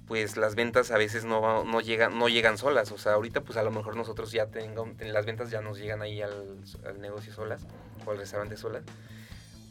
pues 0.07 0.37
las 0.37 0.55
ventas 0.55 0.91
a 0.91 0.97
veces 0.97 1.25
no, 1.25 1.63
no 1.63 1.81
llegan 1.81 2.17
no 2.17 2.27
llegan 2.29 2.57
solas 2.57 2.91
o 2.91 2.97
sea 2.97 3.13
ahorita 3.13 3.41
pues 3.41 3.57
a 3.57 3.63
lo 3.63 3.71
mejor 3.71 3.95
nosotros 3.95 4.31
ya 4.31 4.47
tengamos 4.47 4.99
las 4.99 5.25
ventas 5.25 5.49
ya 5.49 5.61
nos 5.61 5.77
llegan 5.77 6.01
ahí 6.01 6.21
al, 6.21 6.57
al 6.85 6.99
negocio 6.99 7.33
solas 7.33 7.65
o 8.05 8.11
al 8.11 8.17
restaurante 8.17 8.57
solas 8.57 8.83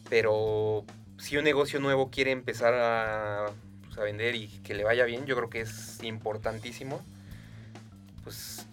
pero 0.09 0.85
si 1.16 1.37
un 1.37 1.45
negocio 1.45 1.80
nuevo 1.80 2.11
quiere 2.11 2.33
empezar 2.33 2.74
a, 2.74 3.47
pues, 3.85 3.97
a 3.97 4.03
vender 4.03 4.35
y 4.35 4.49
que 4.59 4.74
le 4.74 4.85
vaya 4.85 5.05
bien, 5.05 5.24
yo 5.24 5.37
creo 5.37 5.49
que 5.49 5.61
es 5.61 6.03
importantísimo, 6.03 7.01
pues, 8.24 8.66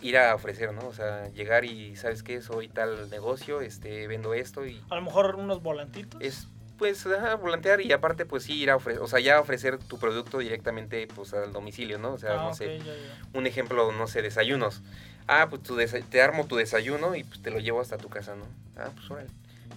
ir 0.00 0.16
a 0.16 0.34
ofrecer, 0.34 0.72
¿no? 0.72 0.86
O 0.86 0.92
sea, 0.92 1.28
llegar 1.30 1.64
y, 1.64 1.96
¿sabes 1.96 2.22
qué? 2.22 2.40
Soy 2.40 2.68
tal 2.68 3.10
negocio, 3.10 3.60
este, 3.60 4.06
vendo 4.06 4.32
esto 4.32 4.64
y 4.64 4.80
A 4.90 4.94
lo 4.94 5.02
mejor 5.02 5.34
unos 5.34 5.62
volantitos. 5.62 6.20
es, 6.22 6.48
pues, 6.78 7.06
ajá, 7.06 7.34
volantear 7.36 7.80
y 7.80 7.92
aparte, 7.92 8.26
pues, 8.26 8.44
sí, 8.44 8.54
ir 8.60 8.70
a 8.70 8.76
ofrecer, 8.76 9.02
o 9.02 9.06
sea, 9.08 9.20
ya 9.20 9.40
ofrecer 9.40 9.78
tu 9.78 9.98
producto 9.98 10.38
directamente, 10.38 11.06
pues, 11.08 11.32
al 11.34 11.52
domicilio, 11.52 11.98
¿no? 11.98 12.12
O 12.12 12.18
sea, 12.18 12.34
Ah, 12.34 12.42
no 12.44 12.54
sé, 12.54 12.78
ya, 12.78 12.84
ya. 12.84 12.92
un 13.38 13.46
ejemplo, 13.46 13.90
no 13.92 14.06
sé, 14.06 14.22
desayunos. 14.22 14.82
Ah, 15.28 15.46
pues 15.50 15.62
tu 15.62 15.74
desa- 15.76 16.04
te 16.04 16.22
armo 16.22 16.46
tu 16.46 16.56
desayuno 16.56 17.16
y 17.16 17.24
pues 17.24 17.42
te 17.42 17.50
lo 17.50 17.58
llevo 17.58 17.80
hasta 17.80 17.96
tu 17.98 18.08
casa, 18.08 18.36
¿no? 18.36 18.44
Ah, 18.76 18.90
pues 18.94 19.10
órale. 19.10 19.28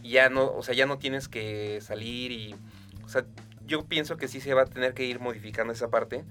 Y 0.04 0.12
ya 0.12 0.30
no, 0.30 0.52
o 0.54 0.62
sea, 0.64 0.76
ya 0.76 0.86
no 0.86 0.98
tienes 1.00 1.28
que 1.28 1.80
salir 1.82 2.32
y, 2.32 2.56
o 3.04 3.10
sea, 3.10 3.26
yo 3.66 3.86
pienso 3.86 4.18
que 4.18 4.28
sí 4.28 4.42
se 4.42 4.54
va 4.54 4.64
a 4.64 4.66
tener 4.66 4.94
que 4.94 5.06
ir 5.06 5.20
modificando 5.20 5.74
esa 5.74 5.90
parte 5.90 6.24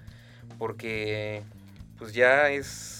porque 0.59 1.43
pues 1.99 2.13
ya 2.13 2.51
es 2.51 2.98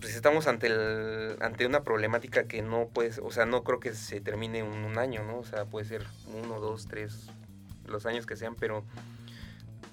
pues 0.00 0.14
estamos 0.14 0.46
ante 0.46 0.68
el, 0.68 1.36
ante 1.40 1.66
una 1.66 1.82
problemática 1.82 2.44
que 2.44 2.62
no 2.62 2.88
puedes, 2.88 3.18
o 3.18 3.30
sea, 3.30 3.46
no 3.46 3.64
creo 3.64 3.80
que 3.80 3.94
se 3.94 4.20
termine 4.20 4.62
un 4.62 4.96
año, 4.98 5.24
¿no? 5.24 5.38
O 5.38 5.44
sea, 5.44 5.64
puede 5.64 5.86
ser 5.86 6.06
uno, 6.34 6.60
dos, 6.60 6.86
tres, 6.86 7.26
los 7.86 8.06
años 8.06 8.26
que 8.26 8.36
sean, 8.36 8.54
pero 8.54 8.84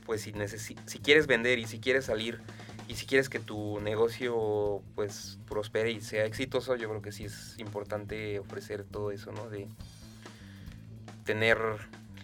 pues 0.06 0.22
si, 0.22 0.34
necesi- 0.34 0.78
si 0.86 1.00
quieres 1.00 1.26
vender 1.26 1.58
y 1.58 1.66
si 1.66 1.80
quieres 1.80 2.06
salir 2.06 2.40
y 2.88 2.96
si 2.96 3.08
quieres 3.08 3.30
que 3.30 3.40
tu 3.40 3.80
negocio 3.82 4.84
pues 4.94 5.40
prospere 5.48 5.90
y 5.92 6.02
sea 6.02 6.26
exitoso, 6.26 6.76
yo 6.76 6.88
creo 6.90 7.02
que 7.02 7.12
sí 7.12 7.26
es 7.26 7.58
importante 7.58 8.38
ofrecer 8.40 8.84
todo 8.84 9.12
eso, 9.12 9.32
¿no? 9.32 9.50
De 9.50 9.68
tener 11.24 11.58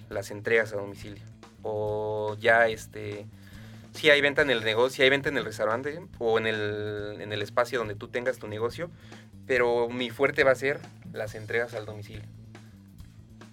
las 0.09 0.29
entregas 0.29 0.73
a 0.73 0.77
domicilio. 0.77 1.23
O 1.63 2.38
ya 2.39 2.67
este 2.67 3.25
si 3.93 4.09
hay 4.09 4.21
venta 4.21 4.41
en 4.41 4.49
el 4.49 4.63
negocio, 4.63 4.95
si 4.95 5.01
hay 5.03 5.09
venta 5.09 5.29
en 5.29 5.37
el 5.37 5.45
restaurante 5.45 6.01
o 6.19 6.37
en 6.37 6.47
el, 6.47 7.17
en 7.19 7.33
el 7.33 7.41
espacio 7.41 7.79
donde 7.79 7.95
tú 7.95 8.07
tengas 8.07 8.39
tu 8.39 8.47
negocio, 8.47 8.89
pero 9.47 9.89
mi 9.89 10.09
fuerte 10.09 10.43
va 10.43 10.51
a 10.51 10.55
ser 10.55 10.79
las 11.13 11.35
entregas 11.35 11.73
al 11.73 11.85
domicilio. 11.85 12.23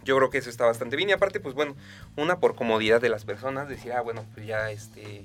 Yo 0.05 0.17
creo 0.17 0.31
que 0.31 0.39
eso 0.39 0.49
está 0.49 0.65
bastante 0.65 0.97
bien 0.97 1.11
y 1.11 1.13
aparte, 1.13 1.39
pues 1.39 1.55
bueno, 1.55 1.77
una 2.17 2.41
por 2.41 2.55
comodidad 2.55 3.01
de 3.01 3.09
las 3.09 3.25
personas, 3.25 3.69
decir, 3.69 3.93
ah, 3.93 4.01
bueno, 4.01 4.25
pues 4.35 4.47
ya 4.47 4.71
este... 4.71 5.25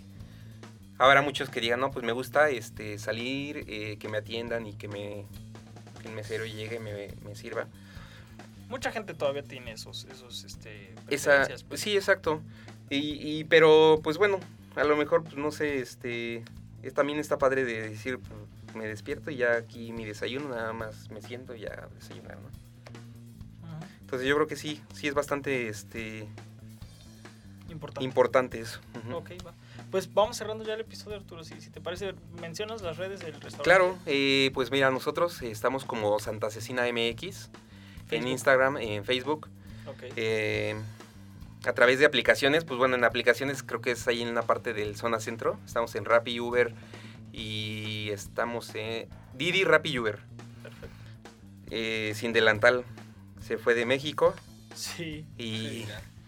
Habrá 1.00 1.22
muchos 1.22 1.50
que 1.50 1.60
digan, 1.60 1.80
no, 1.80 1.90
pues 1.92 2.06
me 2.06 2.12
gusta 2.12 2.50
este, 2.50 3.00
salir, 3.00 3.66
eh, 3.68 3.98
que 3.98 4.10
me 4.10 4.18
atiendan 4.18 4.68
y 4.68 4.74
que, 4.74 4.88
me, 4.88 5.26
que 6.02 6.08
el 6.08 6.14
mesero 6.14 6.46
llegue 6.46 6.76
y 6.76 6.80
me, 6.80 7.08
me 7.26 7.36
sirva. 7.36 7.68
Mucha 8.70 8.92
gente 8.92 9.14
todavía 9.14 9.44
tiene 9.44 9.72
esos, 9.72 10.06
esos 10.06 10.44
este, 10.44 10.94
Esa, 11.10 11.48
pues. 11.68 11.82
Sí, 11.82 11.96
exacto. 11.96 12.42
Y, 12.90 13.18
y, 13.22 13.44
pero, 13.46 14.02
pues 14.04 14.18
bueno, 14.18 14.40
a 14.76 14.84
lo 14.84 14.98
mejor, 14.98 15.24
pues 15.24 15.36
no 15.36 15.52
sé, 15.52 15.80
este, 15.80 16.44
es, 16.82 16.94
también 16.94 17.20
está 17.20 17.38
padre 17.38 17.66
de 17.66 17.90
decir, 17.90 18.20
pues, 18.20 18.76
me 18.76 18.88
despierto 18.88 19.32
y 19.32 19.38
ya 19.38 19.54
aquí 19.56 19.92
mi 19.92 20.06
desayuno, 20.06 20.50
nada 20.50 20.74
más 20.74 21.10
me 21.10 21.22
siento 21.22 21.56
y 21.56 21.62
ya 21.62 21.88
desayunar, 21.96 22.38
¿no? 22.40 22.64
Entonces 24.02 24.28
yo 24.28 24.36
creo 24.36 24.48
que 24.48 24.56
sí, 24.56 24.80
sí 24.94 25.08
es 25.08 25.16
bastante, 25.16 25.70
este, 25.70 26.28
importante, 27.70 28.04
importante 28.04 28.60
eso. 28.60 28.80
Ok, 29.12 29.32
va. 29.46 29.54
Pues 29.90 30.12
vamos 30.14 30.38
cerrando 30.38 30.64
ya 30.64 30.74
el 30.76 30.82
episodio, 30.82 31.18
Arturo. 31.18 31.44
Si, 31.44 31.60
si 31.62 31.70
te 31.70 31.82
parece, 31.82 32.14
mencionas 32.40 32.82
las 32.82 32.98
redes 32.98 33.22
del 33.22 33.34
restaurante. 33.34 33.64
Claro, 33.64 33.98
eh, 34.06 34.52
pues 34.54 34.72
mira, 34.72 34.92
nosotros 34.92 35.42
estamos 35.42 35.86
como 35.86 36.20
Santa 36.20 36.52
Cecina 36.52 36.84
MX 36.92 37.50
en 38.12 38.28
Instagram, 38.28 38.78
en 38.78 39.04
Facebook. 39.04 39.50
Okay. 39.88 40.12
Eh, 40.16 40.76
a 41.66 41.74
través 41.74 42.00
de 42.00 42.06
aplicaciones, 42.06 42.66
pues 42.66 42.78
bueno, 42.78 42.96
en 42.96 43.04
aplicaciones 43.04 43.64
creo 43.64 43.82
que 43.82 43.92
es 43.92 44.08
ahí 44.08 44.22
en 44.22 44.36
la 44.36 44.44
parte 44.44 44.74
del 44.74 44.96
zona 44.96 45.20
centro. 45.20 45.60
Estamos 45.66 45.96
en 45.96 46.06
Rappi, 46.06 46.40
Uber 46.40 46.74
y 47.32 48.10
estamos 48.12 48.74
en 48.76 49.08
Didi, 49.34 49.64
Rappi, 49.64 49.98
Uber. 49.98 50.20
Perfecto. 50.62 50.96
Eh, 51.72 52.14
sin 52.16 52.34
delantal. 52.34 52.84
Se 53.42 53.58
fue 53.58 53.76
de 53.76 53.86
México. 53.86 54.34
Sí. 54.76 55.26
Y... 55.38 55.86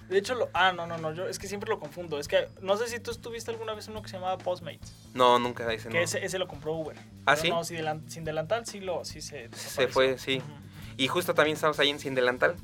De 0.09 0.19
hecho, 0.19 0.35
lo, 0.35 0.49
ah, 0.53 0.71
no, 0.71 0.85
no, 0.85 0.97
no, 0.97 1.13
yo 1.13 1.27
es 1.27 1.39
que 1.39 1.47
siempre 1.47 1.69
lo 1.69 1.79
confundo. 1.79 2.19
Es 2.19 2.27
que 2.27 2.47
no 2.61 2.77
sé 2.77 2.87
si 2.87 2.99
tú 2.99 3.09
estuviste 3.09 3.49
alguna 3.49 3.73
vez 3.73 3.87
uno 3.87 4.03
que 4.03 4.09
se 4.09 4.17
llamaba 4.17 4.37
Postmates. 4.37 4.93
No, 5.15 5.39
nunca, 5.39 5.71
ese 5.73 5.89
que 5.89 6.03
Ese, 6.03 6.23
ese, 6.23 6.37
lo 6.37 6.47
compró 6.47 6.73
Uber. 6.73 6.95
Ah, 7.25 7.35
sí. 7.35 7.49
No, 7.49 7.63
sin, 7.63 8.23
delantal 8.23 8.67
sí, 8.67 8.81
lo, 8.81 9.03
sí 9.03 9.21
se. 9.21 9.49
Se 9.51 9.87
fue, 9.87 10.19
sí. 10.19 10.41
Y 10.97 11.07
justo 11.07 11.33
también 11.33 11.55
estamos 11.55 11.79
ahí 11.79 11.89
en 11.89 11.99
Sin 11.99 12.15
Delantal. 12.15 12.55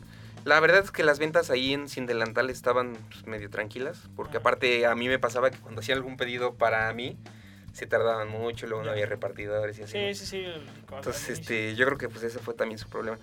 La 0.44 0.60
verdad 0.60 0.84
es 0.84 0.92
que 0.92 1.04
las 1.04 1.20
ventas 1.20 1.50
ahí 1.52 1.74
en 1.74 1.88
Sin 1.88 2.06
Delantal 2.06 2.50
estaban 2.50 2.98
pues, 3.10 3.28
medio 3.28 3.50
tranquilas, 3.50 4.10
porque 4.16 4.38
aparte 4.38 4.86
a 4.86 4.96
mí 4.96 5.08
me 5.08 5.20
pasaba 5.20 5.52
que 5.52 5.58
cuando 5.60 5.82
hacían 5.82 5.98
algún 5.98 6.18
pedido 6.18 6.56
para 6.56 6.92
mí, 6.94 7.18
se 7.74 7.86
tardaban 7.86 8.30
mucho, 8.30 8.68
luego 8.68 8.84
no 8.84 8.92
había 8.92 9.06
repartidores 9.06 9.78
y 9.80 9.84
así. 9.84 10.14
Sí, 10.14 10.14
sí, 10.14 10.26
sí. 10.26 10.46
Entonces, 10.94 11.30
este, 11.30 11.76
yo 11.76 11.86
creo 11.86 11.98
que 11.98 12.10
pues 12.10 12.24
ese 12.24 12.39
fue 12.39 12.54
también 12.54 12.80
su 12.80 12.89
problema. 12.89 13.18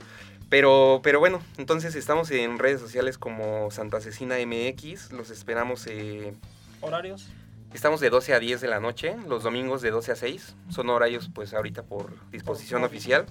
Pero, 0.49 1.01
pero 1.03 1.21
bueno, 1.21 1.43
entonces 1.59 1.95
estamos 1.95 2.31
en 2.31 2.59
redes 2.59 2.81
sociales 2.81 3.19
como 3.19 3.71
Santa 3.71 4.01
Cecina 4.01 4.37
MX, 4.37 5.12
los 5.12 5.31
esperamos. 5.31 5.87
Eh, 5.87 6.35
¿Horarios? 6.81 7.29
Estamos 7.75 8.01
de 8.01 8.09
12 8.09 8.33
a 8.33 8.39
10 8.39 8.62
de 8.62 8.69
la 8.69 8.81
noche, 8.81 9.16
los 9.27 9.43
domingos 9.43 9.83
de 9.83 9.91
12 9.91 10.12
a 10.12 10.16
6, 10.16 10.57
son 10.71 10.89
horarios 10.89 11.29
pues 11.35 11.53
ahorita 11.53 11.83
por 11.83 12.14
disposición 12.31 12.83
oficial. 12.85 13.27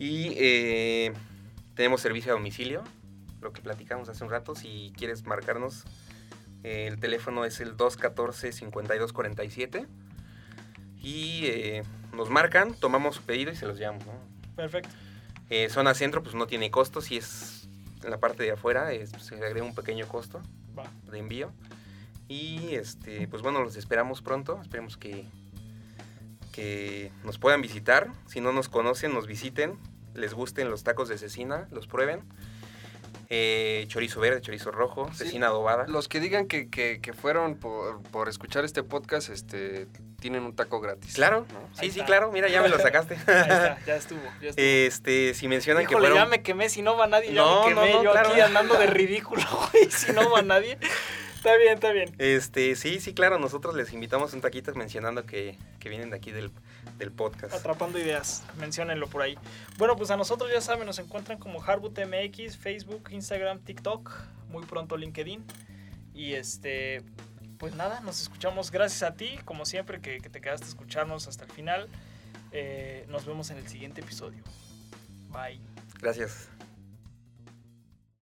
Y 0.00 0.32
eh, 0.36 1.12
tenemos 1.78 2.00
servicio 2.00 2.32
a 2.32 2.34
domicilio, 2.34 2.82
lo 3.40 3.52
que 3.52 3.62
platicamos 3.62 4.08
hace 4.08 4.24
un 4.24 4.30
rato. 4.30 4.56
Si 4.56 4.92
quieres 4.96 5.24
marcarnos, 5.24 5.84
el 6.64 6.98
teléfono 6.98 7.44
es 7.44 7.60
el 7.60 7.76
214-5247. 7.76 9.86
Y 11.00 11.42
eh, 11.44 11.84
nos 12.12 12.30
marcan, 12.30 12.74
tomamos 12.74 13.14
su 13.14 13.22
pedido 13.22 13.52
y 13.52 13.54
se 13.54 13.64
los 13.64 13.78
llevamos. 13.78 14.02
Perfecto. 14.56 14.90
Eh, 15.50 15.68
zona 15.68 15.94
centro, 15.94 16.20
pues 16.20 16.34
no 16.34 16.48
tiene 16.48 16.72
costo. 16.72 17.00
Si 17.00 17.16
es 17.16 17.68
en 18.02 18.10
la 18.10 18.18
parte 18.18 18.42
de 18.42 18.50
afuera, 18.50 18.92
es, 18.92 19.10
se 19.10 19.36
agrega 19.36 19.64
un 19.64 19.76
pequeño 19.76 20.08
costo 20.08 20.42
de 21.08 21.18
envío. 21.20 21.52
Y 22.26 22.74
este, 22.74 23.28
pues 23.28 23.40
bueno, 23.40 23.62
los 23.62 23.76
esperamos 23.76 24.20
pronto. 24.20 24.60
Esperemos 24.60 24.96
que, 24.96 25.26
que 26.50 27.12
nos 27.22 27.38
puedan 27.38 27.62
visitar. 27.62 28.10
Si 28.26 28.40
no 28.40 28.52
nos 28.52 28.68
conocen, 28.68 29.14
nos 29.14 29.28
visiten 29.28 29.78
les 30.18 30.34
gusten 30.34 30.70
los 30.70 30.84
tacos 30.84 31.08
de 31.08 31.18
cecina, 31.18 31.68
los 31.70 31.86
prueben. 31.86 32.22
Eh, 33.30 33.84
chorizo 33.88 34.20
verde, 34.20 34.40
chorizo 34.40 34.70
rojo, 34.70 35.10
cecina 35.12 35.48
adobada. 35.48 35.86
Los 35.86 36.08
que 36.08 36.18
digan 36.18 36.46
que, 36.46 36.70
que, 36.70 37.12
fueron 37.12 37.56
por, 37.56 38.02
por, 38.04 38.30
escuchar 38.30 38.64
este 38.64 38.82
podcast, 38.82 39.28
este 39.28 39.86
tienen 40.18 40.44
un 40.44 40.56
taco 40.56 40.80
gratis. 40.80 41.14
Claro, 41.14 41.44
sí, 41.78 41.90
sí, 41.90 42.00
claro, 42.00 42.32
mira, 42.32 42.48
ya 42.48 42.62
me 42.62 42.70
lo 42.70 42.78
sacaste. 42.78 43.14
Ahí 43.26 43.40
está, 43.40 43.78
ya 43.84 43.96
estuvo, 43.96 44.22
ya 44.40 44.48
estuvo. 44.48 44.64
Este, 44.64 45.34
si 45.34 45.46
mencionan 45.46 45.86
que 45.86 45.94
fueron... 45.94 46.16
ya 46.16 46.24
me 46.24 46.42
quemé, 46.42 46.70
si 46.70 46.80
no 46.80 46.96
va 46.96 47.06
nadie, 47.06 47.34
ya 47.34 47.44
me 47.44 47.68
quemé, 47.68 47.92
yo 48.02 48.16
aquí 48.16 48.40
andando 48.40 48.78
de 48.78 48.86
ridículo, 48.86 49.42
güey, 49.72 49.90
si 49.90 50.12
no 50.12 50.30
va 50.30 50.40
nadie. 50.40 50.78
Está 51.36 51.54
bien, 51.56 51.74
está 51.74 51.92
bien. 51.92 52.14
Este, 52.18 52.76
sí, 52.76 52.98
sí, 52.98 53.12
claro, 53.12 53.38
nosotros 53.38 53.74
les 53.74 53.92
invitamos 53.92 54.32
un 54.32 54.40
taquito 54.40 54.74
mencionando 54.74 55.26
que, 55.26 55.56
que 55.78 55.88
vienen 55.90 56.10
de 56.10 56.16
aquí 56.16 56.32
del, 56.32 56.50
del 56.98 57.12
podcast. 57.12 57.54
Atrapando 57.54 57.98
ideas, 57.98 58.42
menciónenlo 58.58 59.08
por 59.08 59.22
ahí. 59.22 59.38
Bueno, 59.78 59.96
pues 59.96 60.10
a 60.10 60.16
nosotros 60.16 60.50
ya 60.52 60.60
saben, 60.60 60.86
nos 60.86 60.98
encuentran 60.98 61.38
como 61.38 61.62
HarbutMX, 61.62 62.56
Facebook, 62.56 63.08
Instagram, 63.10 63.60
TikTok, 63.60 64.12
muy 64.48 64.64
pronto 64.66 64.96
LinkedIn. 64.96 65.44
Y 66.12 66.34
este, 66.34 67.04
pues 67.58 67.74
nada, 67.74 68.00
nos 68.00 68.20
escuchamos 68.20 68.70
gracias 68.70 69.02
a 69.08 69.14
ti, 69.14 69.38
como 69.44 69.64
siempre, 69.64 70.00
que, 70.00 70.20
te 70.20 70.40
quedaste 70.40 70.66
a 70.66 70.68
escucharnos 70.68 71.28
hasta 71.28 71.44
el 71.44 71.52
final. 71.52 71.88
Eh, 72.50 73.06
nos 73.08 73.24
vemos 73.24 73.50
en 73.50 73.58
el 73.58 73.68
siguiente 73.68 74.00
episodio. 74.00 74.42
Bye. 75.30 75.60
Gracias. 76.00 76.48